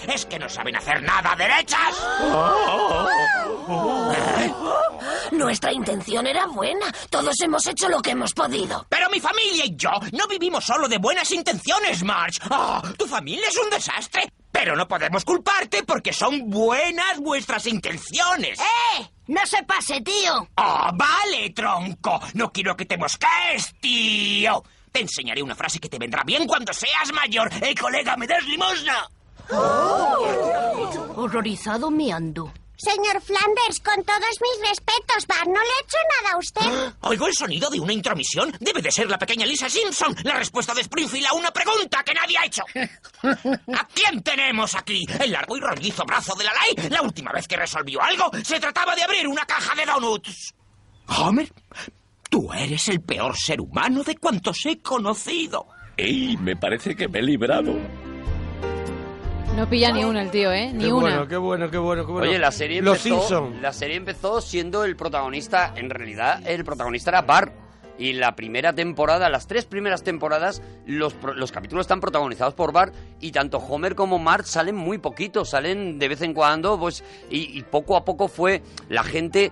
Es 0.07 0.25
que 0.25 0.39
no 0.39 0.49
saben 0.49 0.75
hacer 0.75 1.03
nada, 1.03 1.35
derechas. 1.35 1.95
Nuestra 5.31 5.71
intención 5.71 6.25
era 6.27 6.47
buena. 6.47 6.91
Todos 7.09 7.39
hemos 7.41 7.65
hecho 7.67 7.89
lo 7.89 8.01
que 8.01 8.11
hemos 8.11 8.33
podido. 8.33 8.85
Pero 8.89 9.09
mi 9.09 9.19
familia 9.19 9.65
y 9.65 9.75
yo 9.75 9.91
no 10.11 10.27
vivimos 10.27 10.65
solo 10.65 10.87
de 10.87 10.97
buenas 10.97 11.29
intenciones, 11.31 12.03
Marge. 12.03 12.39
Ah, 12.49 12.81
tu 12.97 13.05
familia 13.05 13.47
es 13.47 13.57
un 13.57 13.69
desastre. 13.69 14.31
Pero 14.51 14.75
no 14.75 14.87
podemos 14.87 15.25
culparte 15.25 15.83
porque 15.83 16.13
son 16.13 16.49
buenas 16.49 17.19
vuestras 17.19 17.65
intenciones. 17.67 18.59
¡Eh! 18.59 19.09
No 19.27 19.45
se 19.45 19.63
pase, 19.63 20.01
tío. 20.01 20.47
Ah, 20.57 20.91
vale, 20.93 21.51
tronco. 21.51 22.19
No 22.33 22.51
quiero 22.51 22.75
que 22.75 22.85
te 22.85 22.97
mosquees, 22.97 23.73
tío. 23.79 24.63
Te 24.93 25.01
enseñaré 25.01 25.41
una 25.41 25.55
frase 25.55 25.79
que 25.79 25.89
te 25.89 25.97
vendrá 25.97 26.21
bien 26.23 26.45
cuando 26.45 26.71
seas 26.71 27.11
mayor. 27.11 27.49
¡Eh, 27.63 27.73
colega, 27.73 28.15
me 28.15 28.27
das 28.27 28.45
limosna! 28.45 29.09
Horrorizado 31.15 31.89
miando. 31.89 32.53
Señor 32.77 33.19
Flanders, 33.19 33.79
con 33.79 34.03
todos 34.03 34.35
mis 34.39 34.69
respetos, 34.69 35.25
Bart, 35.25 35.47
no 35.47 35.59
le 35.59 35.67
he 35.67 35.83
hecho 35.83 35.97
nada 36.21 36.35
a 36.35 36.37
usted. 36.37 36.93
Oigo 37.09 37.25
el 37.25 37.33
sonido 37.33 37.71
de 37.71 37.79
una 37.79 37.91
intromisión. 37.91 38.55
Debe 38.59 38.83
de 38.83 38.91
ser 38.91 39.09
la 39.09 39.17
pequeña 39.17 39.47
Lisa 39.47 39.67
Simpson, 39.67 40.15
la 40.23 40.35
respuesta 40.35 40.75
de 40.75 40.81
Springfield 40.81 41.25
a 41.25 41.33
una 41.33 41.49
pregunta 41.49 42.03
que 42.03 42.13
nadie 42.13 42.37
ha 42.37 42.45
hecho. 42.45 42.63
¿A 43.75 43.87
quién 43.87 44.21
tenemos 44.21 44.75
aquí? 44.75 45.07
El 45.19 45.31
largo 45.31 45.57
y 45.57 45.59
rollizo 45.59 46.05
brazo 46.05 46.35
de 46.35 46.43
la 46.43 46.53
ley. 46.53 46.89
La 46.91 47.01
última 47.01 47.31
vez 47.31 47.47
que 47.47 47.57
resolvió 47.57 47.99
algo, 47.99 48.29
se 48.43 48.59
trataba 48.59 48.95
de 48.95 49.01
abrir 49.01 49.27
una 49.27 49.45
caja 49.47 49.73
de 49.73 49.87
donuts. 49.87 50.53
Homer, 51.07 51.51
tú 52.33 52.51
eres 52.51 52.87
el 52.89 52.99
peor 52.99 53.35
ser 53.37 53.61
humano 53.61 54.01
de 54.01 54.15
cuantos 54.17 54.65
he 54.65 54.81
conocido. 54.81 55.67
¡Ey! 55.95 56.35
Me 56.37 56.55
parece 56.55 56.95
que 56.95 57.07
me 57.07 57.19
he 57.19 57.21
librado. 57.21 57.75
No 59.55 59.69
pilla 59.69 59.91
ni 59.91 60.03
una 60.03 60.23
el 60.23 60.31
tío, 60.31 60.51
¿eh? 60.51 60.71
Ni 60.73 60.85
Qué 60.85 60.91
una. 60.91 61.01
bueno, 61.01 61.27
qué 61.27 61.37
bueno, 61.37 61.69
qué 61.69 61.77
bueno, 61.77 62.05
qué 62.07 62.11
bueno. 62.11 62.27
Oye, 62.27 62.39
la 62.39 62.49
serie 62.49 62.81
Los 62.81 63.05
empezó, 63.05 63.19
Simpson. 63.27 63.61
la 63.61 63.71
serie 63.71 63.97
empezó 63.97 64.41
siendo 64.41 64.83
el 64.83 64.95
protagonista, 64.95 65.73
en 65.75 65.91
realidad 65.91 66.41
el 66.47 66.65
protagonista 66.65 67.11
era 67.11 67.21
Bart. 67.21 67.53
Y 67.99 68.13
la 68.13 68.35
primera 68.35 68.73
temporada, 68.73 69.29
las 69.29 69.45
tres 69.45 69.65
primeras 69.65 70.03
temporadas, 70.03 70.63
los, 70.87 71.15
los 71.35 71.51
capítulos 71.51 71.83
están 71.83 72.01
protagonizados 72.01 72.55
por 72.55 72.73
Bart 72.73 72.95
y 73.19 73.31
tanto 73.31 73.59
Homer 73.59 73.93
como 73.93 74.17
Marge 74.17 74.47
salen 74.47 74.73
muy 74.75 74.97
poquitos, 74.97 75.51
salen 75.51 75.99
de 75.99 76.07
vez 76.07 76.23
en 76.23 76.33
cuando, 76.33 76.79
pues, 76.79 77.03
y, 77.29 77.55
y 77.55 77.61
poco 77.61 77.95
a 77.95 78.03
poco 78.03 78.27
fue 78.27 78.63
la 78.89 79.03
gente 79.03 79.51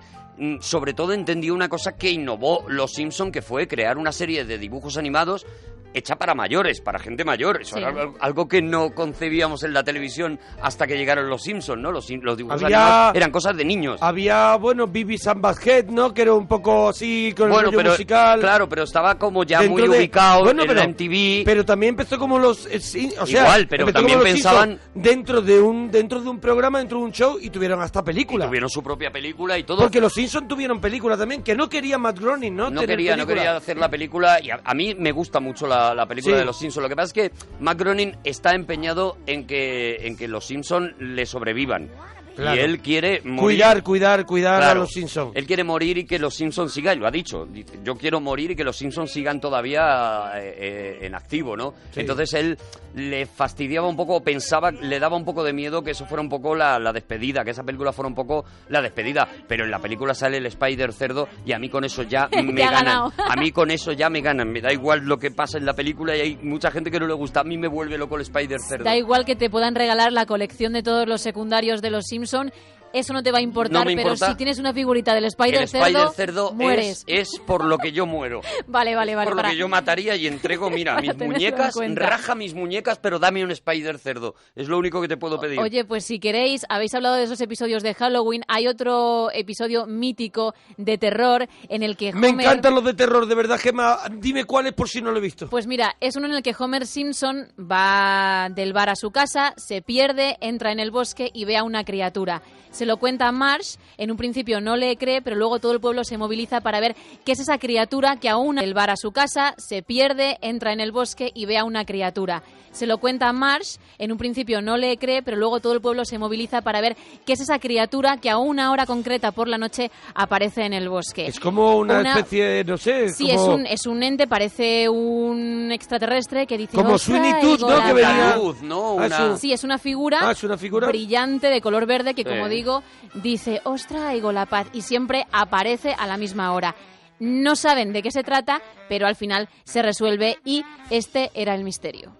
sobre 0.59 0.93
todo 0.93 1.13
entendió 1.13 1.53
una 1.53 1.69
cosa 1.69 1.97
que 1.97 2.11
innovó 2.11 2.65
Los 2.67 2.93
Simpson, 2.93 3.31
que 3.31 3.41
fue 3.41 3.67
crear 3.67 3.97
una 3.97 4.11
serie 4.11 4.45
de 4.45 4.57
dibujos 4.57 4.97
animados 4.97 5.45
hecha 5.93 6.15
para 6.17 6.33
mayores, 6.35 6.81
para 6.81 6.99
gente 6.99 7.23
mayor. 7.25 7.61
Eso 7.61 7.75
Sí. 7.75 7.81
era 7.81 7.93
algo- 8.19 8.47
que 8.47 8.61
no 8.61 8.91
concebíamos 8.93 9.63
en 9.63 9.73
la 9.73 9.83
televisión 9.83 10.39
hasta 10.61 10.87
que 10.87 10.97
llegaron 10.97 11.29
los 11.29 11.43
Simpsons, 11.43 11.81
¿no? 11.81 11.91
Los, 11.91 12.09
los 12.09 12.37
dibujos 12.37 12.63
Había- 12.63 13.11
eran 13.13 13.31
cosas 13.31 13.55
de 13.55 13.65
niños. 13.65 13.97
Había, 14.01 14.55
bueno, 14.55 14.87
Bibi 14.87 15.17
and 15.25 15.41
Basket, 15.41 15.83
¿no? 15.89 16.13
Que 16.13 16.23
era 16.23 16.33
un 16.33 16.47
poco 16.47 16.89
así 16.89 17.33
con 17.35 17.47
el 17.47 17.51
bueno, 17.53 17.65
rollo 17.67 17.77
pero 17.77 17.89
musical. 17.91 18.39
claro, 18.39 18.67
pero 18.69 18.83
estaba 18.83 19.15
como 19.15 19.43
ya 19.43 19.59
Dentro 19.59 19.85
muy 19.85 19.89
de- 19.93 19.99
ubicado 19.99 20.43
Bueno, 20.43 20.61
en 20.63 20.67
pero- 20.67 20.79
la 20.79 20.85
MTV. 20.87 21.43
Pero 21.45 21.65
también 21.65 21.89
empezó 21.91 22.17
como 22.17 22.39
los... 22.39 22.65
eh, 22.67 22.79
sí, 22.79 23.11
o 23.19 23.25
sea, 23.25 23.41
Igual, 23.43 23.67
pero 23.67 23.91
también 23.91 24.19
pensaban- 24.21 24.79
dentro 24.95 25.41
de 25.41 25.59
un 25.61 25.89
dentro 25.91 26.21
de 26.21 26.29
un 26.29 26.39
programa, 26.39 26.79
dentro 26.79 26.97
de 26.99 27.03
un 27.05 27.11
show 27.11 27.37
y 27.41 27.49
tuvieron 27.49 27.81
hasta 27.81 28.03
película. 28.03 28.45
tuvieron 28.47 28.69
su 28.69 28.81
propia 28.83 29.11
película 29.11 29.57
y 29.57 29.63
todo. 29.63 29.81
Porque 29.81 29.99
los 30.01 30.13
Simpsons 30.13 30.47
tuvieron 30.47 30.79
película 30.79 31.17
también, 31.17 31.43
que 31.43 31.55
no 31.55 31.69
quería 31.69 31.97
Matt 31.97 32.19
Groening, 32.19 32.55
¿no? 32.55 32.69
no 32.69 32.81
Tener 32.81 32.97
quería, 32.97 33.15
no 33.17 33.25
quería 33.27 33.55
hacer 33.57 33.77
la 33.77 33.89
película 33.89 34.39
y 34.41 34.49
a, 34.51 34.59
a 34.63 34.73
mí 34.73 34.95
me 34.95 35.11
gusta 35.11 35.39
mucho 35.39 35.67
la, 35.67 35.80
la 35.95 36.05
película 36.05 36.35
Sí. 36.35 36.39
de 36.39 36.45
los 36.45 36.57
Simpsons. 36.57 36.83
Lo 36.83 36.89
que 36.89 36.95
pasa 36.95 37.07
es 37.07 37.13
que 37.13 37.31
Matt 37.59 37.79
Groening 37.79 38.15
está 38.23 38.53
empeñado 38.55 39.17
en 39.27 39.45
que, 39.47 40.07
en 40.07 40.15
que 40.17 40.27
los 40.27 40.45
Simpsons 40.45 40.93
le 40.99 41.25
sobrevivan. 41.25 41.89
Claro. 42.35 42.59
Y 42.59 42.63
él 42.63 42.79
quiere 42.79 43.21
morir. 43.23 43.39
Cuidar, 43.39 43.83
cuidar, 43.83 44.25
cuidar 44.25 44.63
a 44.63 44.73
los 44.73 44.91
Simpsons. 44.91 45.31
Él 45.35 45.45
quiere 45.45 45.63
morir 45.63 45.97
y 45.97 46.05
que 46.05 46.19
los 46.19 46.35
Simpsons 46.35 46.73
sigan, 46.73 46.97
y 46.97 47.01
lo 47.01 47.07
ha 47.07 47.11
dicho. 47.11 47.45
Dice, 47.45 47.79
yo 47.83 47.95
quiero 47.95 48.19
morir 48.19 48.51
y 48.51 48.55
que 48.55 48.63
los 48.63 48.77
Simpsons 48.77 49.11
sigan 49.11 49.39
todavía 49.39 50.31
eh, 50.35 50.55
eh, 50.57 51.05
en 51.05 51.15
activo, 51.15 51.55
¿no? 51.55 51.73
Sí. 51.91 52.01
Entonces 52.01 52.33
él 52.33 52.57
le 52.95 53.25
fastidiaba 53.25 53.87
un 53.87 53.95
poco, 53.95 54.21
pensaba, 54.21 54.71
le 54.71 54.99
daba 54.99 55.15
un 55.15 55.25
poco 55.25 55.43
de 55.43 55.53
miedo 55.53 55.81
que 55.83 55.91
eso 55.91 56.05
fuera 56.05 56.21
un 56.21 56.29
poco 56.29 56.55
la, 56.55 56.77
la 56.79 56.91
despedida, 56.91 57.43
que 57.43 57.51
esa 57.51 57.63
película 57.63 57.93
fuera 57.93 58.07
un 58.07 58.15
poco 58.15 58.45
la 58.69 58.81
despedida. 58.81 59.27
Pero 59.47 59.65
en 59.65 59.71
la 59.71 59.79
película 59.79 60.13
sale 60.13 60.37
el 60.37 60.45
Spider 60.45 60.93
cerdo 60.93 61.27
y 61.45 61.53
a 61.53 61.59
mí 61.59 61.69
con 61.69 61.83
eso 61.83 62.03
ya 62.03 62.29
me 62.43 62.63
ha 62.63 62.71
ganan. 62.71 63.11
A 63.17 63.35
mí 63.35 63.51
con 63.51 63.71
eso 63.71 63.91
ya 63.91 64.09
me 64.09 64.21
ganan. 64.21 64.51
Me 64.51 64.61
da 64.61 64.71
igual 64.71 65.01
lo 65.05 65.17
que 65.17 65.31
pasa 65.31 65.57
en 65.57 65.65
la 65.65 65.73
película 65.73 66.15
y 66.15 66.21
hay 66.21 66.37
mucha 66.37 66.71
gente 66.71 66.91
que 66.91 66.99
no 66.99 67.07
le 67.07 67.13
gusta. 67.13 67.41
A 67.41 67.43
mí 67.43 67.57
me 67.57 67.67
vuelve 67.67 67.97
loco 67.97 68.15
el 68.15 68.21
Spider 68.23 68.59
cerdo. 68.59 68.83
Da 68.83 68.95
igual 68.95 69.25
que 69.25 69.35
te 69.35 69.49
puedan 69.49 69.75
regalar 69.75 70.11
la 70.11 70.25
colección 70.25 70.73
de 70.73 70.83
todos 70.83 71.07
los 71.07 71.21
secundarios 71.21 71.81
de 71.81 71.91
los 71.91 72.05
Simpson, 72.25 72.51
eso 72.93 73.13
no 73.13 73.23
te 73.23 73.31
va 73.31 73.39
a 73.39 73.41
importar, 73.41 73.85
No 73.85 73.85
me 73.85 73.95
pero 73.95 74.15
si 74.15 74.35
tienes 74.35 74.59
una 74.59 74.73
figurita 74.73 75.13
del 75.13 75.25
Spider 75.25 75.55
el 75.55 75.63
Spider 75.63 75.91
cerdo, 75.93 76.11
cerdo 76.11 76.53
mueres. 76.53 77.03
es, 77.07 77.33
es 77.33 77.39
por 77.39 77.65
lo 77.65 77.77
que 77.77 77.91
yo 77.91 78.05
muero. 78.05 78.41
Vale, 78.67 78.95
vale, 78.95 79.15
vale. 79.15 79.29
por 79.29 79.43
lo 79.43 79.49
que 79.49 79.55
yo 79.57 79.67
mataría 79.67 80.15
y 80.15 80.27
entrego, 80.27 80.69
mira, 80.69 80.95
mis 81.01 81.15
muñecas, 81.17 81.75
raja 81.95 82.35
mis 82.35 82.53
muñecas, 82.53 82.99
pero 82.99 83.19
dame 83.19 83.43
un 83.43 83.51
Spider 83.51 83.97
cerdo. 83.99 84.35
Es 84.55 84.67
lo 84.67 84.77
único 84.77 85.01
que 85.01 85.07
te 85.07 85.17
puedo 85.17 85.39
pedir. 85.39 85.59
Oye, 85.59 85.83
pues 85.83 86.05
si 86.05 86.19
queréis, 86.19 86.65
habéis 86.69 86.93
hablado 86.93 87.15
de 87.15 87.23
esos 87.23 87.41
episodios 87.41 87.83
de 87.83 87.93
Halloween, 87.93 88.43
hay 88.47 88.67
otro 88.67 89.29
episodio 89.33 89.85
mítico 89.85 90.53
de 90.77 90.97
terror 90.97 91.47
en 91.69 91.83
el 91.83 91.97
que 91.97 92.13
Me 92.13 92.29
Homer... 92.29 92.45
encantan 92.45 92.75
los 92.75 92.83
de 92.83 92.93
terror, 92.93 93.25
de 93.25 93.35
verdad, 93.35 93.59
Gemma. 93.59 93.99
Dime 94.11 94.45
cuál 94.45 94.67
es 94.67 94.73
por 94.73 94.87
si 94.89 95.01
no 95.01 95.11
lo 95.11 95.17
he 95.17 95.21
visto. 95.21 95.49
Pues 95.49 95.67
mira, 95.67 95.95
es 95.99 96.15
uno 96.15 96.27
en 96.27 96.33
el 96.33 96.43
que 96.43 96.55
Homer 96.57 96.85
Simpson 96.85 97.47
va 97.59 98.49
del 98.53 98.73
bar 98.73 98.89
a 98.89 98.95
su 98.95 99.11
casa, 99.11 99.53
se 99.57 99.81
pierde, 99.81 100.37
entra 100.41 100.71
en 100.71 100.79
el 100.79 100.91
bosque 100.91 101.29
y 101.33 101.45
ve 101.45 101.57
a 101.57 101.63
una 101.63 101.83
criatura. 101.83 102.41
Se 102.81 102.87
lo 102.87 102.97
cuenta 102.97 103.27
a 103.27 103.31
Marsh, 103.31 103.75
en 103.99 104.09
un 104.09 104.17
principio 104.17 104.59
no 104.59 104.75
le 104.75 104.97
cree, 104.97 105.21
pero 105.21 105.35
luego 105.35 105.59
todo 105.59 105.71
el 105.71 105.79
pueblo 105.79 106.03
se 106.03 106.17
moviliza 106.17 106.61
para 106.61 106.79
ver 106.79 106.95
qué 107.23 107.33
es 107.33 107.39
esa 107.39 107.59
criatura 107.59 108.15
que 108.17 108.27
aún 108.27 108.55
del 108.55 108.73
bar 108.73 108.89
a 108.89 108.95
su 108.97 109.11
casa, 109.11 109.53
se 109.59 109.83
pierde, 109.83 110.39
entra 110.41 110.73
en 110.73 110.79
el 110.79 110.91
bosque 110.91 111.29
y 111.35 111.45
ve 111.45 111.59
a 111.59 111.63
una 111.63 111.85
criatura. 111.85 112.41
Se 112.71 112.87
lo 112.87 112.99
cuenta 112.99 113.27
a 113.27 113.33
Marsh, 113.33 113.75
en 113.97 114.13
un 114.13 114.17
principio 114.17 114.61
no 114.61 114.77
le 114.77 114.95
cree, 114.97 115.21
pero 115.21 115.35
luego 115.35 115.59
todo 115.59 115.73
el 115.73 115.81
pueblo 115.81 116.05
se 116.05 116.17
moviliza 116.17 116.61
para 116.61 116.79
ver 116.79 116.95
qué 117.25 117.33
es 117.33 117.41
esa 117.41 117.59
criatura 117.59 118.15
que 118.15 118.29
a 118.29 118.37
una 118.37 118.71
hora 118.71 118.85
concreta 118.85 119.33
por 119.33 119.49
la 119.49 119.57
noche 119.57 119.91
aparece 120.15 120.63
en 120.65 120.71
el 120.71 120.87
bosque. 120.87 121.27
Es 121.27 121.37
como 121.37 121.75
una, 121.77 121.99
Una- 121.99 122.17
especie, 122.17 122.63
no 122.63 122.77
sé, 122.77 123.09
Sí, 123.09 123.27
como, 123.29 123.33
es 123.43 123.47
un, 123.59 123.65
es 123.67 123.85
un 123.87 124.01
ente, 124.03 124.25
parece 124.25 124.87
un 124.87 125.69
extraterrestre 125.73 126.47
que 126.47 126.57
dice... 126.57 126.77
como 126.77 126.93
"Os 126.93 127.01
Sweeney 127.01 127.31
traigo 127.33 127.57
Todd, 127.57 127.69
¿no? 127.77 127.85
Que 127.87 127.93
venía... 127.93 128.35
luz, 128.37 128.61
¿no? 128.61 128.91
Ah, 128.99 129.05
Una- 129.05 129.37
Sí, 129.37 129.51
es 129.51 129.65
una 129.65 129.77
figura, 129.77 130.19
Ah, 130.21 130.31
es 130.31 130.41
una 130.45 130.57
figura. 130.57 130.87
brillante 130.87 131.47
de 131.47 131.59
color 131.59 131.85
verde 131.85 132.13
que, 132.13 132.23
como 132.23 132.47
digo, 132.47 132.70
dice, 133.13 133.61
os 133.63 133.87
traigo 133.87 134.31
la 134.31 134.45
paz 134.45 134.67
y 134.73 134.81
siempre 134.81 135.25
aparece 135.31 135.93
a 135.97 136.07
la 136.07 136.17
misma 136.17 136.53
hora. 136.53 136.75
No 137.19 137.55
saben 137.55 137.93
de 137.93 138.01
qué 138.01 138.11
se 138.11 138.23
trata, 138.23 138.61
pero 138.89 139.05
al 139.05 139.15
final 139.15 139.47
se 139.63 139.81
resuelve 139.81 140.39
y 140.43 140.63
este 140.89 141.29
era 141.35 141.53
el 141.53 141.63
misterio. 141.63 142.15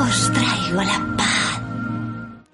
Os 0.00 0.32
traigo 0.32 0.82
la 0.82 1.16
paz. 1.16 1.60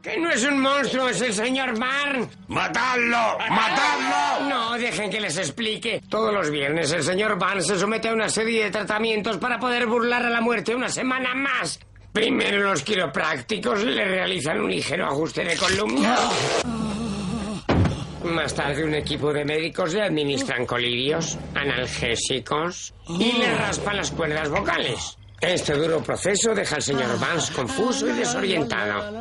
Que 0.02 0.18
no 0.18 0.30
es 0.30 0.44
un 0.44 0.60
monstruo, 0.60 1.08
es 1.08 1.20
el 1.22 1.32
señor 1.32 1.78
Barn. 1.78 2.28
¡Matadlo! 2.48 3.38
¡Matadlo! 3.50 4.48
No, 4.48 4.72
dejen 4.74 5.10
que 5.10 5.20
les 5.20 5.36
explique. 5.38 6.02
Todos 6.08 6.32
los 6.32 6.50
viernes 6.50 6.92
el 6.92 7.02
señor 7.02 7.38
Barn 7.38 7.62
se 7.62 7.78
somete 7.78 8.08
a 8.08 8.14
una 8.14 8.28
serie 8.28 8.64
de 8.64 8.70
tratamientos 8.70 9.38
para 9.38 9.58
poder 9.58 9.86
burlar 9.86 10.24
a 10.24 10.30
la 10.30 10.40
muerte 10.42 10.74
una 10.74 10.88
semana 10.88 11.34
más. 11.34 11.80
Primero 12.14 12.62
los 12.62 12.84
quiroprácticos 12.84 13.82
le 13.82 14.04
realizan 14.04 14.60
un 14.60 14.70
ligero 14.70 15.04
ajuste 15.04 15.42
de 15.42 15.56
columna. 15.56 16.16
Más 18.22 18.54
tarde 18.54 18.84
un 18.84 18.94
equipo 18.94 19.32
de 19.32 19.44
médicos 19.44 19.94
le 19.94 20.02
administran 20.02 20.64
colirios, 20.64 21.36
analgésicos 21.56 22.94
y 23.08 23.32
le 23.32 23.52
raspan 23.56 23.96
las 23.96 24.12
cuerdas 24.12 24.48
vocales. 24.48 25.18
Este 25.46 25.74
duro 25.74 26.02
proceso 26.02 26.54
deja 26.54 26.76
al 26.76 26.82
señor 26.82 27.18
Vance 27.20 27.52
confuso 27.52 28.08
y 28.08 28.12
desorientado. 28.12 29.12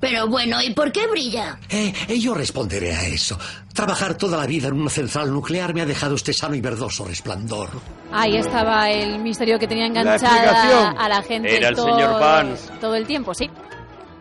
Pero 0.00 0.28
bueno, 0.28 0.62
¿y 0.62 0.72
por 0.72 0.90
qué 0.92 1.06
brilla? 1.06 1.58
Eh, 1.68 1.92
eh, 2.08 2.18
yo 2.18 2.34
responderé 2.34 2.94
a 2.94 3.06
eso. 3.06 3.38
Trabajar 3.74 4.16
toda 4.16 4.38
la 4.38 4.46
vida 4.46 4.68
en 4.68 4.74
una 4.74 4.90
central 4.90 5.30
nuclear 5.30 5.74
me 5.74 5.82
ha 5.82 5.86
dejado 5.86 6.14
este 6.14 6.32
sano 6.32 6.54
y 6.54 6.60
verdoso 6.60 7.04
resplandor. 7.04 7.68
Ahí 8.12 8.36
estaba 8.36 8.90
el 8.90 9.18
misterio 9.18 9.58
que 9.58 9.66
tenía 9.66 9.86
enganchada 9.86 10.90
a 10.92 11.08
la 11.08 11.22
gente 11.22 11.56
Era 11.56 11.68
el 11.68 11.76
todo, 11.76 11.86
señor 11.86 12.20
Vance. 12.20 12.72
todo 12.80 12.94
el 12.94 13.06
tiempo, 13.06 13.34
sí. 13.34 13.50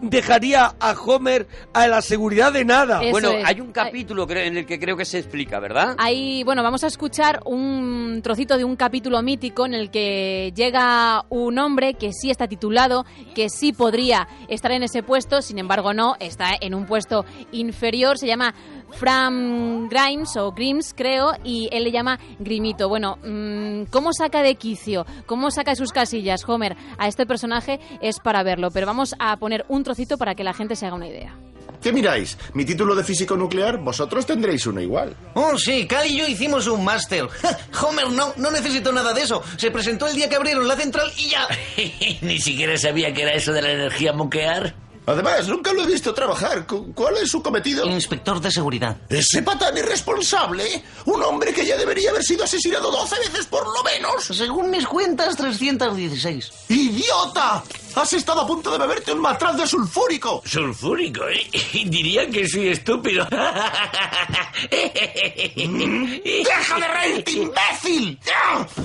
dejaría 0.00 0.74
a 0.80 0.92
Homer 0.92 1.46
a 1.72 1.86
la 1.86 2.02
seguridad 2.02 2.52
de 2.52 2.64
nada. 2.64 3.02
Eso 3.02 3.10
Bueno, 3.10 3.32
es. 3.32 3.44
hay 3.44 3.60
un 3.60 3.72
capítulo 3.72 4.26
en 4.30 4.56
el 4.56 4.66
que 4.66 4.78
creo 4.78 4.96
que 4.96 5.04
se 5.04 5.18
explica, 5.18 5.60
¿verdad? 5.60 5.94
Ahí, 5.98 6.42
bueno, 6.44 6.62
vamos 6.62 6.84
a 6.84 6.86
escuchar 6.86 7.40
un 7.44 8.20
trocito 8.22 8.56
de 8.56 8.64
un 8.64 8.76
capítulo 8.76 9.20
mítico 9.22 9.66
en 9.66 9.74
el 9.74 9.90
que 9.90 10.52
llega 10.54 11.24
un 11.28 11.58
hombre 11.58 11.94
que 11.94 12.12
sí 12.12 12.30
está 12.30 12.48
titulado, 12.48 13.04
que 13.34 13.48
sí 13.50 13.72
podría 13.72 14.26
estar 14.48 14.72
en 14.72 14.82
ese 14.82 15.02
puesto, 15.02 15.42
sin 15.42 15.58
embargo 15.58 15.92
no, 15.92 16.16
está 16.18 16.50
en 16.60 16.74
un 16.74 16.86
puesto 16.86 17.24
inferior, 17.52 18.18
se 18.18 18.26
llama 18.26 18.54
Fram 18.92 19.88
Grimes 19.88 20.36
o 20.36 20.52
Grims 20.52 20.94
creo, 20.96 21.32
y 21.44 21.68
él 21.72 21.84
le 21.84 21.92
llama 21.92 22.18
Grimito. 22.38 22.88
Bueno, 22.88 23.18
mm, 23.22 23.84
¿cómo 23.90 24.12
saca 24.12 24.42
de 24.42 24.54
quicio? 24.54 25.06
¿Cómo 25.26 25.50
saca 25.50 25.72
de 25.72 25.76
sus 25.76 25.92
casillas 25.92 26.48
Homer 26.48 26.76
a 26.98 27.08
este 27.08 27.26
personaje? 27.26 27.80
Es 28.00 28.20
para 28.20 28.42
verlo, 28.42 28.70
pero 28.70 28.86
vamos 28.86 29.14
a 29.18 29.36
poner 29.36 29.64
un 29.68 29.84
trocito 29.84 30.18
para 30.18 30.34
que 30.34 30.44
la 30.44 30.52
gente 30.52 30.76
se 30.76 30.86
haga 30.86 30.96
una 30.96 31.08
idea. 31.08 31.34
¿Qué 31.82 31.92
miráis? 31.92 32.36
¿Mi 32.52 32.66
título 32.66 32.94
de 32.94 33.02
físico 33.02 33.36
nuclear? 33.36 33.78
Vosotros 33.78 34.26
tendréis 34.26 34.66
uno 34.66 34.82
igual. 34.82 35.16
Oh, 35.32 35.56
sí, 35.56 35.86
Cal 35.86 36.06
y 36.06 36.18
yo 36.18 36.26
hicimos 36.26 36.66
un 36.66 36.84
máster. 36.84 37.26
Homer 37.82 38.10
no, 38.10 38.34
no 38.36 38.50
necesitó 38.50 38.92
nada 38.92 39.14
de 39.14 39.22
eso. 39.22 39.42
Se 39.56 39.70
presentó 39.70 40.06
el 40.06 40.14
día 40.14 40.28
que 40.28 40.36
abrieron 40.36 40.68
la 40.68 40.76
central 40.76 41.10
y 41.16 41.30
ya. 41.30 41.48
Ni 42.20 42.38
siquiera 42.38 42.76
sabía 42.76 43.14
que 43.14 43.22
era 43.22 43.32
eso 43.32 43.52
de 43.52 43.62
la 43.62 43.72
energía 43.72 44.12
nuclear. 44.12 44.74
Además, 45.06 45.48
nunca 45.48 45.72
lo 45.72 45.82
he 45.82 45.86
visto 45.86 46.14
trabajar. 46.14 46.66
Cu- 46.66 46.92
¿Cuál 46.94 47.16
es 47.16 47.30
su 47.30 47.42
cometido? 47.42 47.84
Inspector 47.86 48.40
de 48.40 48.50
seguridad. 48.50 48.96
¿Ese 49.08 49.42
patán 49.42 49.76
irresponsable? 49.76 50.84
Un 51.06 51.22
hombre 51.22 51.52
que 51.52 51.66
ya 51.66 51.76
debería 51.76 52.10
haber 52.10 52.22
sido 52.22 52.44
asesinado 52.44 52.90
12 52.92 53.16
veces 53.18 53.46
por 53.46 53.64
lo 53.66 53.82
menos. 53.82 54.24
Según 54.24 54.70
mis 54.70 54.86
cuentas, 54.86 55.36
316. 55.36 56.52
¡Idiota! 56.68 57.64
Has 57.96 58.12
estado 58.12 58.42
a 58.42 58.46
punto 58.46 58.70
de 58.70 58.78
beberte 58.78 59.12
un 59.12 59.20
matraz 59.20 59.56
de 59.56 59.66
sulfúrico. 59.66 60.42
Sulfúrico, 60.46 61.22
¿eh? 61.28 61.48
Diría 61.86 62.28
que 62.30 62.46
soy 62.48 62.68
estúpido. 62.68 63.26
¡Deja 65.50 66.78
de 66.78 66.88
reírte, 66.88 67.32
imbécil! 67.32 68.18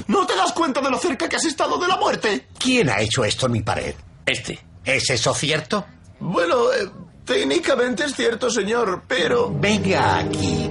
¿No 0.07 0.25
te 0.25 0.35
das 0.35 0.51
cuenta 0.53 0.81
de 0.81 0.89
lo 0.89 0.97
cerca 0.97 1.29
que 1.29 1.35
has 1.35 1.45
estado 1.45 1.77
de 1.77 1.87
la 1.87 1.97
muerte? 1.97 2.47
¿Quién 2.57 2.89
ha 2.89 2.99
hecho 3.01 3.23
esto 3.23 3.45
en 3.45 3.51
mi 3.51 3.61
pared? 3.61 3.93
Este. 4.25 4.59
¿Es 4.83 5.09
eso 5.09 5.33
cierto? 5.33 5.85
Bueno, 6.19 6.71
eh, 6.73 6.89
técnicamente 7.25 8.05
es 8.05 8.15
cierto, 8.15 8.49
señor, 8.49 9.03
pero... 9.07 9.51
Venga 9.53 10.17
aquí. 10.19 10.69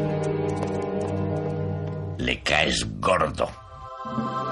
Le 2.19 2.41
caes 2.43 2.87
gordo. 3.01 3.49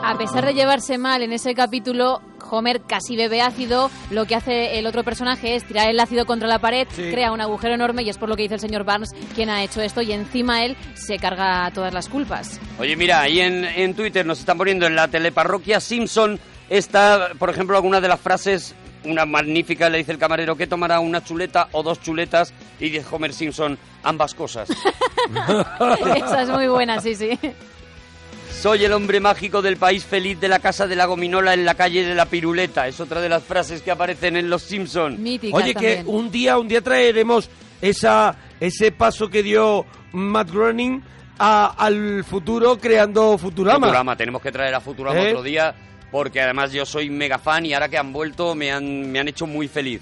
A 0.04 0.16
pesar 0.18 0.44
de 0.44 0.54
llevarse 0.54 0.98
mal 0.98 1.22
en 1.22 1.32
ese 1.32 1.54
capítulo, 1.54 2.20
Homer 2.50 2.82
casi 2.82 3.16
bebe 3.16 3.40
ácido, 3.40 3.90
lo 4.10 4.26
que 4.26 4.34
hace 4.34 4.78
el 4.78 4.86
otro 4.86 5.04
personaje 5.04 5.54
es 5.54 5.64
tirar 5.64 5.88
el 5.88 6.00
ácido 6.00 6.26
contra 6.26 6.48
la 6.48 6.58
pared, 6.58 6.86
Sí. 6.90 7.10
crea 7.10 7.32
un 7.32 7.40
agujero 7.40 7.74
enorme 7.74 8.02
y 8.02 8.10
es 8.10 8.18
por 8.18 8.28
lo 8.28 8.36
que 8.36 8.42
dice 8.42 8.54
el 8.54 8.60
señor 8.60 8.84
Barnes 8.84 9.10
quien 9.34 9.48
ha 9.48 9.62
hecho 9.62 9.80
esto 9.80 10.02
y 10.02 10.12
encima 10.12 10.64
él 10.64 10.76
se 10.94 11.18
carga 11.18 11.70
todas 11.72 11.94
las 11.94 12.08
culpas. 12.08 12.60
Oye, 12.78 12.96
mira, 12.96 13.20
ahí 13.20 13.40
en, 13.40 13.64
en 13.64 13.94
Twitter 13.94 14.26
nos 14.26 14.40
están 14.40 14.58
poniendo 14.58 14.86
en 14.86 14.96
la 14.96 15.08
teleparroquia 15.08 15.80
Simpson 15.80 16.38
está, 16.68 17.30
por 17.38 17.48
ejemplo, 17.50 17.76
alguna 17.76 18.00
de 18.00 18.08
las 18.08 18.20
frases, 18.20 18.74
una 19.04 19.26
magnífica, 19.26 19.88
le 19.88 19.98
dice 19.98 20.12
el 20.12 20.18
camarero 20.18 20.56
que 20.56 20.66
tomará 20.66 21.00
una 21.00 21.22
chuleta 21.24 21.68
o 21.72 21.82
dos 21.82 22.00
chuletas 22.00 22.52
y 22.80 22.90
dice 22.90 23.04
Homer 23.10 23.32
Simpson 23.32 23.78
ambas 24.02 24.34
cosas. 24.34 24.68
Esa 26.16 26.42
es 26.42 26.48
muy 26.48 26.68
buena, 26.68 27.00
sí, 27.00 27.14
sí. 27.14 27.38
Soy 28.60 28.84
el 28.84 28.92
hombre 28.92 29.18
mágico 29.18 29.60
del 29.62 29.76
país 29.76 30.04
feliz 30.04 30.38
de 30.38 30.48
la 30.48 30.58
casa 30.60 30.86
de 30.86 30.94
la 30.94 31.06
gominola 31.06 31.54
en 31.54 31.64
la 31.64 31.74
calle 31.74 32.04
de 32.06 32.14
la 32.14 32.26
piruleta. 32.26 32.86
Es 32.86 33.00
otra 33.00 33.20
de 33.20 33.28
las 33.28 33.42
frases 33.42 33.82
que 33.82 33.90
aparecen 33.90 34.36
en 34.36 34.48
Los 34.50 34.62
Simpson. 34.62 35.18
Oye, 35.52 35.74
que 35.74 36.02
un 36.06 36.30
día, 36.30 36.58
un 36.58 36.68
día 36.68 36.80
traeremos 36.80 37.48
esa, 37.80 38.36
ese 38.60 38.92
paso 38.92 39.28
que 39.28 39.42
dio 39.42 39.84
Matt 40.12 40.50
Groening 40.50 41.02
a- 41.38 41.74
al 41.76 42.22
futuro 42.24 42.78
creando 42.78 43.36
Futurama. 43.36 43.86
Futurama, 43.86 44.16
tenemos 44.16 44.40
que 44.42 44.52
traer 44.52 44.74
a 44.74 44.80
Futurama 44.80 45.18
¿Eh? 45.20 45.30
otro 45.30 45.42
día 45.42 45.74
porque 46.12 46.40
además 46.40 46.70
yo 46.70 46.86
soy 46.86 47.10
mega 47.10 47.38
fan 47.38 47.66
y 47.66 47.74
ahora 47.74 47.88
que 47.88 47.98
han 47.98 48.12
vuelto 48.12 48.54
me 48.54 48.70
han, 48.70 49.10
me 49.10 49.18
han 49.18 49.26
hecho 49.26 49.48
muy 49.48 49.66
feliz. 49.66 50.00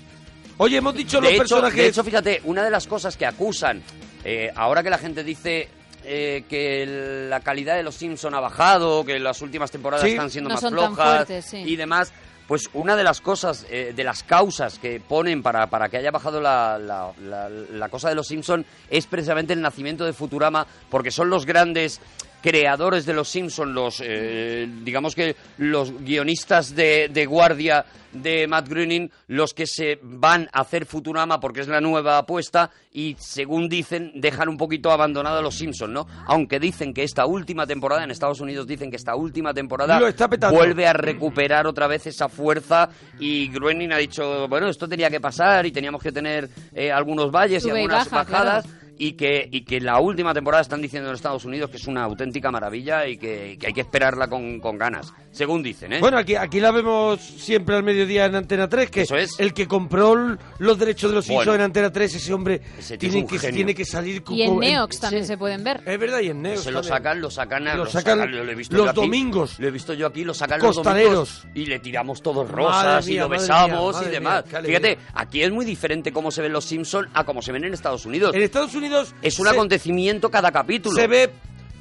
Oye, 0.59 0.77
hemos 0.77 0.95
dicho 0.95 1.17
de 1.19 1.23
los 1.23 1.31
hecho, 1.33 1.39
personajes... 1.39 1.77
De 1.79 1.87
hecho, 1.87 2.05
fíjate, 2.05 2.43
una 2.45 2.63
de 2.63 2.71
las 2.71 2.87
cosas 2.87 3.17
que 3.17 3.25
acusan, 3.25 3.81
eh, 4.25 4.51
ahora 4.55 4.83
que 4.83 4.91
la 4.91 4.99
gente 4.99 5.25
dice 5.25 5.71
eh, 6.05 6.45
que 6.49 6.83
el- 6.83 7.31
la 7.31 7.41
calidad 7.41 7.77
de 7.77 7.83
los 7.83 7.95
Simpson 7.95 8.35
ha 8.35 8.41
bajado, 8.41 9.05
que 9.05 9.19
las 9.19 9.41
últimas 9.41 9.71
temporadas 9.71 10.05
Sí. 10.05 10.13
están 10.13 10.31
siendo 10.31 10.49
No 10.49 10.55
más 10.55 10.61
son 10.61 10.75
tan 10.77 10.95
flojas 10.95 11.15
fuertes, 11.17 11.45
sí. 11.47 11.59
y 11.59 11.77
demás, 11.77 12.13
pues 12.49 12.69
una 12.73 12.97
de 12.97 13.05
las 13.05 13.21
cosas, 13.21 13.65
eh, 13.71 13.93
de 13.95 14.03
las 14.05 14.23
causas 14.23 14.79
que 14.79 14.99
ponen 14.99 15.43
para, 15.43 15.69
para 15.69 15.89
que 15.89 15.99
haya 15.99 16.11
bajado 16.11 16.41
la, 16.41 16.79
la- 16.79 17.13
la- 17.23 17.49
la 17.49 17.89
cosa 17.89 18.09
de 18.09 18.15
los 18.17 18.27
Simpson 18.27 18.65
es 18.89 19.07
precisamente 19.07 19.53
el 19.53 19.61
nacimiento 19.61 20.05
de 20.05 20.13
Futurama, 20.13 20.67
porque 20.91 21.11
son 21.11 21.31
los 21.31 21.47
grandes 21.47 22.01
creadores 22.43 23.07
de 23.07 23.15
los 23.15 23.29
Simpson, 23.29 23.75
los 23.75 24.03
eh, 24.05 24.69
digamos 24.83 25.15
que 25.15 25.37
los 25.59 25.93
guionistas 26.03 26.75
de, 26.75 27.09
de 27.13 27.27
guardia 27.27 27.85
de 28.13 28.49
Matt 28.49 28.69
Groening, 28.69 29.09
los 29.29 29.55
que 29.55 29.67
se 29.67 29.99
van 30.03 30.49
a 30.53 30.63
hacer 30.63 30.85
Futurama 30.85 31.39
porque 31.39 31.61
es 31.61 31.69
la 31.69 31.81
nueva 31.81 32.19
apuesta 32.19 32.71
y 32.93 33.15
según 33.21 33.69
dicen 33.69 34.11
dejan 34.17 34.49
un 34.49 34.57
poquito 34.57 34.91
abandonado 34.91 35.39
a 35.39 35.43
los 35.43 35.55
Simpson, 35.57 35.93
¿no? 35.93 36.07
Aunque 36.27 36.59
dicen 36.59 36.93
que 36.93 37.05
esta 37.05 37.27
última 37.27 37.67
temporada 37.67 38.03
en 38.03 38.11
Estados 38.11 38.41
Unidos 38.41 38.67
dicen 38.67 38.91
que 38.91 38.97
esta 38.97 39.15
última 39.15 39.55
temporada 39.55 40.01
Lo 40.01 40.09
está 40.09 40.29
petando. 40.29 40.57
vuelve 40.59 40.87
a 40.89 40.93
recuperar 40.93 41.67
otra 41.69 41.87
vez 41.87 42.07
esa 42.09 42.29
fuerza 42.29 42.89
y 43.21 43.49
Groening 43.49 43.93
ha 43.93 43.99
dicho 43.99 44.49
bueno 44.49 44.69
esto 44.69 44.89
tenía 44.89 45.09
que 45.09 45.21
pasar 45.21 45.67
y 45.67 45.71
teníamos 45.71 46.03
que 46.03 46.11
tener 46.11 46.49
eh, 46.75 46.91
algunos 46.91 47.31
valles 47.31 47.63
y 47.65 47.69
Sube 47.69 47.79
y 47.79 47.83
algunas 47.83 48.11
baja, 48.11 48.25
bajadas 48.25 48.65
claro. 48.65 48.80
Y 49.03 49.13
que 49.15 49.49
y 49.51 49.63
que 49.63 49.81
la 49.81 49.99
última 49.99 50.35
temporada 50.35 50.61
están 50.61 50.83
diciendo 50.83 51.09
en 51.09 51.15
Estados 51.15 51.47
Unidos 51.47 51.71
que 51.71 51.79
es 51.79 51.87
una 51.87 52.05
auténtica 52.05 52.51
maravilla 52.51 53.07
y 53.07 53.17
que, 53.17 53.57
que 53.59 53.69
hay 53.69 53.73
que 53.73 53.81
esperarla 53.81 54.29
con, 54.29 54.61
con 54.61 54.77
ganas 54.77 55.13
según 55.33 55.63
dicen 55.63 55.95
¿eh? 55.95 56.01
Bueno, 56.01 56.19
aquí, 56.19 56.35
aquí 56.37 56.61
la 56.61 56.71
vemos 56.71 57.19
siempre 57.21 57.77
al 57.77 57.83
mediodía 57.83 58.27
en 58.27 58.35
Antena 58.35 58.69
3, 58.69 58.91
que 58.91 59.07
el 59.39 59.55
que 59.55 59.67
compró 59.67 60.37
los 60.59 60.79
derechos 60.79 61.11
de 61.11 61.15
los 61.15 61.25
Simpsons 61.25 61.47
Bueno. 61.47 61.55
en 61.55 61.61
Antena 61.67 61.91
3, 61.91 62.15
ese 62.17 62.33
hombre 62.35 62.61
Ese 62.79 62.99
tiene 62.99 63.21
es 63.21 63.25
que, 63.27 63.39
genio. 63.39 63.55
tiene 63.57 63.75
que 63.75 63.85
salir... 63.85 64.23
con- 64.23 64.35
Y 64.37 64.43
en 64.43 64.59
Neox 64.59 64.99
también 65.01 65.25
se 65.25 65.39
pueden 65.39 65.63
ver. 65.65 65.81
Es 65.87 65.99
verdad, 65.99 66.21
y 66.21 66.29
en 66.31 66.43
Neox 66.43 66.63
se 66.65 66.73
lo 66.73 66.83
sacan, 66.83 67.21
lo 67.21 67.31
sacan, 67.31 67.69
a- 67.69 67.75
Lo 67.77 67.85
lo 67.85 67.91
sacan 67.91 68.19
sacan, 68.19 68.33
lo 68.45 68.51
he 68.51 68.55
visto 68.57 68.77
los 68.77 68.89
aquí, 68.89 68.97
domingos. 69.01 69.59
Lo 69.61 69.69
he 69.69 69.71
visto 69.71 69.95
yo 69.95 70.09
aquí, 70.09 70.25
lo 70.25 70.35
sacan 70.35 70.61
los 70.61 70.83
domingos 70.83 71.47
y 71.55 71.65
le 71.67 71.79
tiramos 71.79 72.21
todos 72.23 72.51
rosas 72.51 73.07
y 73.09 73.15
lo 73.17 73.29
besamos 73.29 73.99
mía, 74.01 74.09
y 74.09 74.11
demás. 74.11 74.45
mía. 74.51 74.63
Fíjate, 74.63 74.99
aquí 75.15 75.43
es 75.43 75.53
muy 75.53 75.65
diferente 75.65 76.13
cómo 76.13 76.31
se 76.33 76.43
ven 76.43 76.53
los 76.53 76.65
Simpsons 76.65 77.09
a 77.15 77.25
cómo 77.25 77.41
se 77.41 77.53
ven 77.53 77.65
en 77.65 77.73
Estados 77.73 78.05
Unidos. 78.05 78.35
En 78.35 78.43
Estados 78.43 78.75
Unidos 78.75 78.90
es 79.23 79.39
un 79.39 79.47
se- 79.47 79.53
acontecimiento 79.53 80.31
cada 80.31 80.51
capítulo. 80.53 80.95
Se 80.95 81.07
ve, 81.07 81.31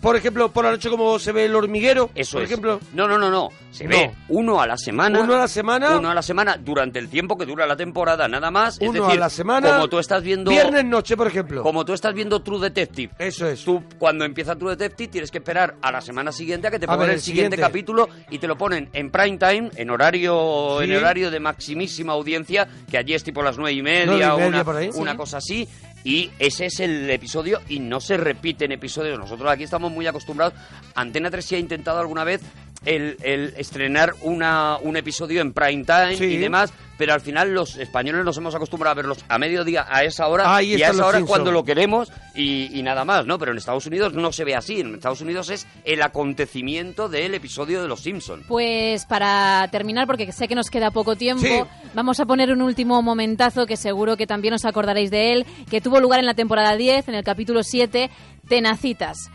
por 0.01 0.15
ejemplo, 0.15 0.49
por 0.51 0.63
la 0.65 0.71
noche 0.71 0.89
como 0.89 1.19
se 1.19 1.31
ve 1.31 1.45
el 1.45 1.55
hormiguero. 1.55 2.09
Eso 2.15 2.33
por 2.37 2.43
es. 2.43 2.49
ejemplo. 2.49 2.79
No, 2.93 3.07
no, 3.07 3.17
no, 3.17 3.29
no. 3.29 3.49
Se 3.71 3.83
No. 3.83 3.89
ve 3.91 4.11
uno 4.29 4.59
a 4.59 4.65
la 4.65 4.77
semana. 4.77 5.19
Uno 5.21 5.35
a 5.35 5.39
la 5.39 5.47
semana. 5.47 5.97
Uno 5.97 6.09
a 6.09 6.15
la 6.15 6.23
semana 6.23 6.57
durante 6.57 6.97
el 6.97 7.07
tiempo 7.07 7.37
que 7.37 7.45
dura 7.45 7.67
la 7.67 7.75
temporada, 7.77 8.27
nada 8.27 8.49
más. 8.49 8.81
es 8.81 8.89
Uno 8.89 9.03
decir, 9.05 9.19
a 9.19 9.25
la 9.25 9.29
semana. 9.29 9.73
Como 9.75 9.87
tú 9.89 9.99
estás 9.99 10.23
viendo. 10.23 10.49
Viernes 10.49 10.85
noche, 10.85 11.15
por 11.15 11.27
ejemplo. 11.27 11.61
Como 11.61 11.85
tú 11.85 11.93
estás 11.93 12.13
viendo 12.15 12.41
True 12.41 12.59
Detective. 12.61 13.13
Eso 13.19 13.45
es. 13.47 13.63
Tú, 13.63 13.83
cuando 13.99 14.25
empieza 14.25 14.55
True 14.55 14.71
Detective, 14.71 15.09
tienes 15.11 15.29
que 15.29 15.37
esperar 15.37 15.75
a 15.83 15.91
la 15.91 16.01
semana 16.01 16.31
siguiente 16.31 16.67
a 16.67 16.71
que 16.71 16.79
te 16.79 16.87
pongan 16.87 17.01
ver, 17.01 17.09
el, 17.11 17.15
el 17.17 17.21
siguiente, 17.21 17.57
siguiente. 17.57 17.61
capítulo 17.61 18.09
y 18.31 18.39
te 18.39 18.47
lo 18.47 18.57
ponen 18.57 18.89
en 18.93 19.11
prime 19.11 19.37
time, 19.37 19.69
en 19.75 19.89
horario, 19.91 20.77
Sí. 20.79 20.85
en 20.85 20.95
horario 20.95 21.29
de 21.29 21.39
maximísima 21.39 22.13
audiencia, 22.13 22.67
que 22.89 22.97
allí 22.97 23.13
es 23.13 23.23
tipo 23.23 23.43
las 23.43 23.57
nueve 23.57 23.73
y 23.73 23.83
media, 23.83 24.05
Nueve 24.07 24.23
y 24.23 24.27
media, 24.35 24.47
una, 24.47 24.63
por 24.63 24.75
ahí. 24.77 24.89
una 24.95 25.11
Sí. 25.11 25.17
cosa 25.17 25.37
así. 25.37 25.67
Y 26.03 26.31
ese 26.39 26.67
es 26.67 26.79
el 26.79 27.09
episodio 27.09 27.59
y 27.67 27.79
no 27.79 27.99
se 27.99 28.17
repiten 28.17 28.71
episodios. 28.71 29.19
Nosotros 29.19 29.51
aquí 29.51 29.63
estamos 29.63 29.91
muy 29.91 30.07
acostumbrados. 30.07 30.53
Antena 30.95 31.29
3 31.29 31.45
sí 31.45 31.55
ha 31.55 31.59
intentado 31.59 31.99
alguna 31.99 32.23
vez 32.23 32.41
el, 32.85 33.17
el 33.21 33.53
estrenar 33.57 34.13
una, 34.21 34.77
un 34.77 34.95
episodio 34.95 35.41
en 35.41 35.51
prime 35.53 35.83
time 35.83 36.15
Sí. 36.15 36.23
y 36.25 36.37
demás, 36.37 36.71
pero 36.99 37.13
al 37.13 37.21
final 37.21 37.53
los 37.53 37.77
españoles 37.77 38.23
nos 38.25 38.37
hemos 38.37 38.53
acostumbrado 38.53 38.91
a 38.91 38.95
verlos 38.95 39.25
a 39.29 39.39
mediodía 39.39 39.85
a 39.89 40.03
esa 40.03 40.27
hora 40.27 40.53
Ahí 40.55 40.75
y 40.75 40.83
a 40.83 40.89
esa 40.89 41.05
hora 41.07 41.21
cuando 41.21 41.49
lo 41.51 41.63
queremos 41.63 42.11
y, 42.35 42.77
y 42.77 42.83
nada 42.83 43.05
más, 43.05 43.25
¿no? 43.25 43.39
Pero 43.39 43.53
en 43.53 43.57
Estados 43.57 43.85
Unidos 43.87 44.13
no 44.13 44.31
se 44.33 44.43
ve 44.43 44.53
así. 44.55 44.81
En 44.81 44.93
Estados 44.93 45.21
Unidos 45.21 45.49
es 45.49 45.65
el 45.85 46.01
acontecimiento 46.01 47.07
del 47.09 47.33
episodio 47.33 47.81
de 47.81 47.87
Los 47.87 48.01
Simpsons. 48.01 48.45
Pues 48.47 49.05
para 49.05 49.67
terminar, 49.71 50.07
porque 50.07 50.31
sé 50.33 50.47
que 50.49 50.55
nos 50.55 50.69
queda 50.69 50.91
poco 50.91 51.15
tiempo, 51.15 51.43
Sí. 51.45 51.61
vamos 51.93 52.19
a 52.19 52.25
poner 52.25 52.51
un 52.51 52.61
último 52.61 53.01
momentazo 53.01 53.65
que 53.65 53.77
seguro 53.77 54.17
que 54.17 54.27
también 54.27 54.53
os 54.53 54.65
acordaréis 54.65 55.09
de 55.09 55.31
él, 55.33 55.45
que 55.71 55.79
tuvo 55.79 56.01
lugar 56.01 56.19
en 56.19 56.25
la 56.25 56.33
temporada 56.33 56.75
10, 56.75 57.07
en 57.07 57.15
el 57.15 57.23
capítulo 57.23 57.63
7, 57.63 58.09
Tenacitas. 58.49 59.29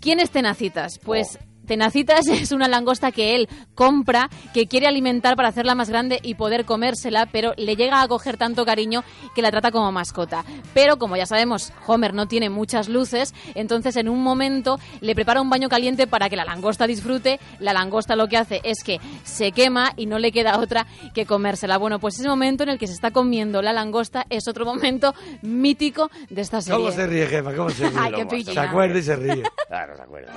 ¿Quién 0.00 0.20
es 0.20 0.30
Tenacitas? 0.30 1.00
Pues 1.00 1.38
Tenacitas 1.68 2.26
es 2.28 2.50
una 2.50 2.66
langosta 2.66 3.12
que 3.12 3.36
él 3.36 3.48
compra, 3.74 4.30
que 4.54 4.66
quiere 4.66 4.86
alimentar 4.86 5.36
para 5.36 5.48
hacerla 5.48 5.74
más 5.74 5.90
grande 5.90 6.18
y 6.22 6.34
poder 6.34 6.64
comérsela, 6.64 7.26
pero 7.30 7.52
le 7.56 7.76
llega 7.76 8.02
a 8.02 8.08
coger 8.08 8.36
tanto 8.38 8.64
cariño 8.64 9.04
que 9.34 9.42
la 9.42 9.50
trata 9.50 9.70
como 9.70 9.92
mascota. 9.92 10.44
Pero 10.74 10.98
como 10.98 11.16
ya 11.16 11.26
sabemos, 11.26 11.72
Homer 11.86 12.14
no 12.14 12.26
tiene 12.26 12.48
muchas 12.50 12.88
luces, 12.88 13.34
entonces 13.54 13.96
en 13.96 14.08
un 14.08 14.22
momento 14.22 14.80
le 15.00 15.14
prepara 15.14 15.42
un 15.42 15.50
baño 15.50 15.68
caliente 15.68 16.06
para 16.06 16.28
que 16.28 16.36
la 16.36 16.44
langosta 16.44 16.86
disfrute. 16.86 17.38
La 17.60 17.74
langosta 17.74 18.16
lo 18.16 18.28
que 18.28 18.38
hace 18.38 18.60
es 18.64 18.82
que 18.82 18.98
se 19.24 19.52
quema 19.52 19.92
y 19.96 20.06
no 20.06 20.18
le 20.18 20.32
queda 20.32 20.58
otra 20.58 20.86
que 21.12 21.26
comérsela. 21.26 21.76
Bueno, 21.76 21.98
pues 21.98 22.18
ese 22.18 22.28
momento 22.28 22.62
en 22.62 22.70
el 22.70 22.78
que 22.78 22.86
se 22.86 22.94
está 22.94 23.10
comiendo 23.10 23.60
la 23.60 23.74
langosta 23.74 24.24
es 24.30 24.48
otro 24.48 24.64
momento 24.64 25.14
mítico 25.42 26.10
de 26.30 26.40
esta 26.40 26.62
serie. 26.62 26.78
¿Cómo 26.78 26.92
se 26.92 27.06
ríe, 27.06 27.26
jefa? 27.26 27.54
¿Cómo 27.54 27.68
se 27.68 27.90
ríe? 27.90 27.98
Ay, 28.00 28.12
qué 28.14 28.26
pillina. 28.26 28.52
Se 28.54 28.68
acuerda 28.68 28.98
y 28.98 29.02
se 29.02 29.16
ríe. 29.16 29.42
Claro, 29.68 29.96
se 29.96 30.02
acuerda. 30.02 30.32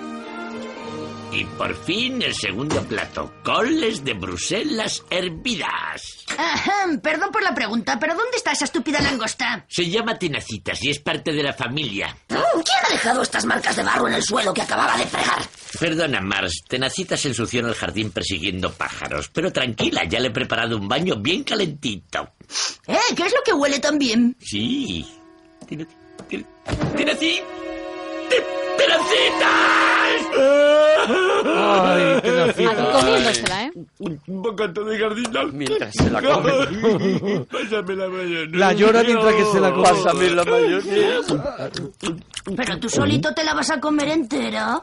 Y 1.34 1.46
por 1.46 1.74
fin 1.86 2.22
el 2.22 2.36
segundo 2.36 2.84
plato, 2.84 3.32
coles 3.44 4.04
de 4.04 4.14
Bruselas 4.14 5.02
hervidas. 5.10 6.26
Ajá, 6.38 6.88
perdón 7.02 7.32
por 7.32 7.42
la 7.42 7.56
pregunta, 7.56 7.98
pero 8.00 8.16
¿dónde 8.16 8.36
está 8.36 8.52
esa 8.52 8.66
estúpida 8.66 9.00
langosta? 9.00 9.66
Se 9.70 9.90
llama 9.90 10.20
Tenacitas 10.20 10.84
y 10.84 10.90
es 10.90 11.00
parte 11.00 11.32
de 11.32 11.42
la 11.42 11.54
familia. 11.54 12.16
Mm, 12.28 12.36
¿Quién 12.36 12.78
ha 12.86 12.90
dejado 12.92 13.22
estas 13.22 13.46
marcas 13.46 13.76
de 13.78 13.84
barro 13.84 14.08
en 14.10 14.16
el 14.16 14.24
suelo 14.24 14.54
que 14.54 14.62
acababa 14.62 14.98
de 14.98 15.06
fregar? 15.06 15.42
Perdona, 15.80 16.20
Mars, 16.20 16.64
Tenacitas 16.68 17.22
se 17.22 17.30
ensució 17.30 17.62
en 17.62 17.68
el 17.68 17.76
jardín 17.76 18.12
persiguiendo 18.12 18.74
pájaros, 18.74 19.30
pero 19.34 19.54
tranquila, 19.54 20.04
ya 20.04 20.20
le 20.20 20.28
he 20.28 20.32
preparado 20.32 20.78
un 20.78 20.90
baño 20.90 21.16
bien 21.18 21.44
calentito. 21.46 22.34
¿Eh? 22.88 22.98
¿Qué 23.16 23.24
es 23.24 23.34
lo 23.34 23.42
que 23.46 23.54
huele 23.54 23.80
tan 23.80 23.98
bien? 23.98 24.36
Sí. 24.42 25.08
Tena- 25.66 25.88
ten- 26.30 26.46
Tenaci- 26.96 27.42
te- 28.30 28.46
¡Tenacitas! 28.78 29.91
Ay, 31.44 32.22
Tenacitas. 32.22 32.78
Aquí 32.78 32.92
comiéndosela, 32.92 33.64
¿eh? 33.64 33.72
Un 34.00 34.42
bocata 34.42 34.82
de 34.82 35.00
jardinal. 35.00 35.54
Mientras 35.54 35.94
se 35.96 36.10
la 36.10 36.22
come. 36.22 37.46
Pásame 37.52 37.96
la 37.96 38.08
mayonesa. 38.08 38.58
La 38.58 38.74
llora 38.74 39.04
mientras 39.04 39.34
que 39.34 39.46
se 39.46 39.60
la 39.60 39.72
come. 39.72 39.84
Pásame 39.84 40.30
la 40.30 40.46
mayonesa. 40.46 41.70
¿Pero 42.56 42.80
tú 42.80 42.90
solito 42.90 43.34
te 43.34 43.44
la 43.44 43.54
vas 43.54 43.70
a 43.72 43.80
comer 43.80 44.10
entera? 44.10 44.82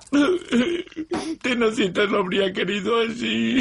Tenacitas 1.43 2.09
lo 2.09 2.19
habría 2.21 2.53
querido 2.53 3.01
así. 3.03 3.59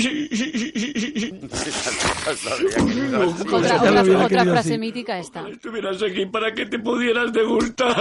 Otra, 3.52 4.44
frase 4.44 4.74
así. 4.74 4.78
mítica 4.78 5.18
esta. 5.18 5.48
Estuvieras 5.48 6.02
aquí 6.04 6.26
para 6.26 6.54
que 6.54 6.66
te 6.66 6.80
pudieras 6.80 7.32
degustar. 7.32 7.96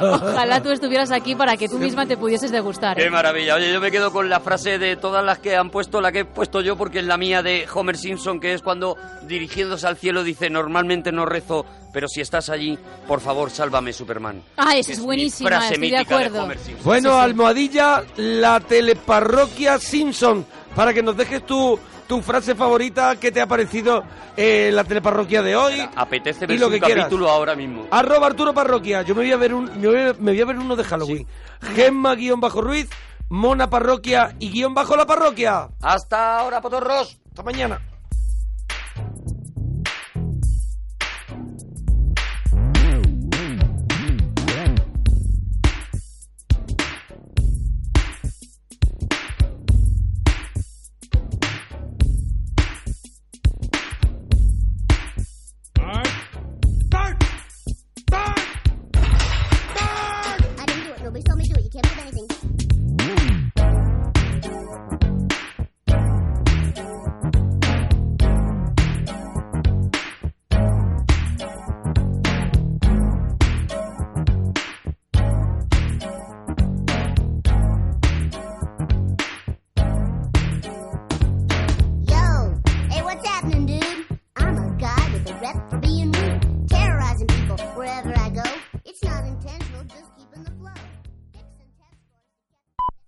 Ojalá 0.00 0.62
tú 0.62 0.70
estuvieras 0.70 1.10
aquí 1.10 1.34
para 1.34 1.56
que 1.56 1.68
tú 1.68 1.78
misma 1.78 2.06
te 2.06 2.16
pudieses 2.16 2.52
degustar. 2.52 2.98
¿eh? 2.98 3.04
Qué 3.04 3.10
maravilla. 3.10 3.56
Oye, 3.56 3.72
yo 3.72 3.80
me 3.80 3.90
quedo 3.90 4.12
con 4.12 4.28
la 4.28 4.40
frase 4.40 4.78
de 4.78 4.96
todas 4.96 5.24
las 5.24 5.38
que 5.38 5.56
han 5.56 5.70
puesto, 5.70 6.00
la 6.00 6.12
que 6.12 6.20
he 6.20 6.24
puesto 6.24 6.60
yo, 6.60 6.76
porque 6.76 7.00
es 7.00 7.04
la 7.06 7.16
mía 7.16 7.42
de 7.42 7.66
Homer 7.72 7.96
Simpson, 7.96 8.40
que 8.40 8.54
es 8.54 8.62
cuando 8.62 8.96
dirigiéndose 9.26 9.86
al 9.86 9.96
cielo 9.96 10.22
dice, 10.22 10.50
normalmente 10.50 11.12
no 11.12 11.26
rezo, 11.26 11.64
pero 11.92 12.08
si 12.08 12.20
estás 12.20 12.50
allí, 12.50 12.78
por 13.06 13.20
favor, 13.20 13.50
sálvame, 13.50 13.92
Superman. 13.92 14.42
Ah, 14.56 14.76
esa 14.76 14.92
es 14.92 14.98
mi 14.98 15.06
buenísima, 15.06 15.48
frase 15.48 15.74
estoy 15.74 15.90
de 15.90 15.96
mítica 15.96 16.18
de 16.18 16.24
acuerdo. 16.24 16.44
Homer 16.44 16.58
Simpson. 16.58 16.84
Bueno, 16.84 17.18
almohadilla, 17.18 18.04
la 18.16 18.60
teleparroquia 18.60 19.78
Simpson, 19.78 20.46
para 20.74 20.94
que 20.94 21.02
nos 21.02 21.16
dejes 21.16 21.44
tu, 21.44 21.78
tu 22.10 22.20
frase 22.22 22.56
favorita, 22.56 23.14
qué 23.20 23.30
te 23.30 23.40
ha 23.40 23.46
parecido 23.46 24.02
eh, 24.36 24.70
la 24.72 24.82
teleparroquia 24.82 25.42
de 25.42 25.54
hoy. 25.54 25.88
Apetece 25.94 26.44
y 26.44 26.48
ver 26.48 26.58
lo 26.58 26.66
un 26.66 26.72
que 26.72 26.80
quieras. 26.80 27.04
capítulo 27.04 27.30
ahora 27.30 27.54
mismo. 27.54 27.86
Arroba 27.88 28.26
Arturo 28.26 28.52
Parroquia. 28.52 29.02
Yo 29.02 29.14
me 29.14 29.20
voy 29.22 29.30
a 29.30 29.36
ver 29.36 29.54
un, 29.54 29.66
me 29.80 29.86
voy 29.86 29.96
a, 29.96 30.14
me 30.18 30.32
voy 30.32 30.40
a 30.40 30.44
ver 30.44 30.58
uno 30.58 30.74
de 30.74 30.82
Halloween. 30.82 31.24
Gemma 31.76 32.16
guion 32.16 32.40
bajo 32.40 32.62
Ruiz, 32.62 32.88
Mona 33.28 33.70
Parroquia 33.70 34.34
y 34.40 34.50
guion 34.50 34.74
bajo 34.74 34.96
la 34.96 35.06
parroquia. 35.06 35.68
Hasta 35.82 36.40
ahora, 36.40 36.60
potorros. 36.60 37.20
Hasta 37.28 37.44
mañana. 37.44 37.80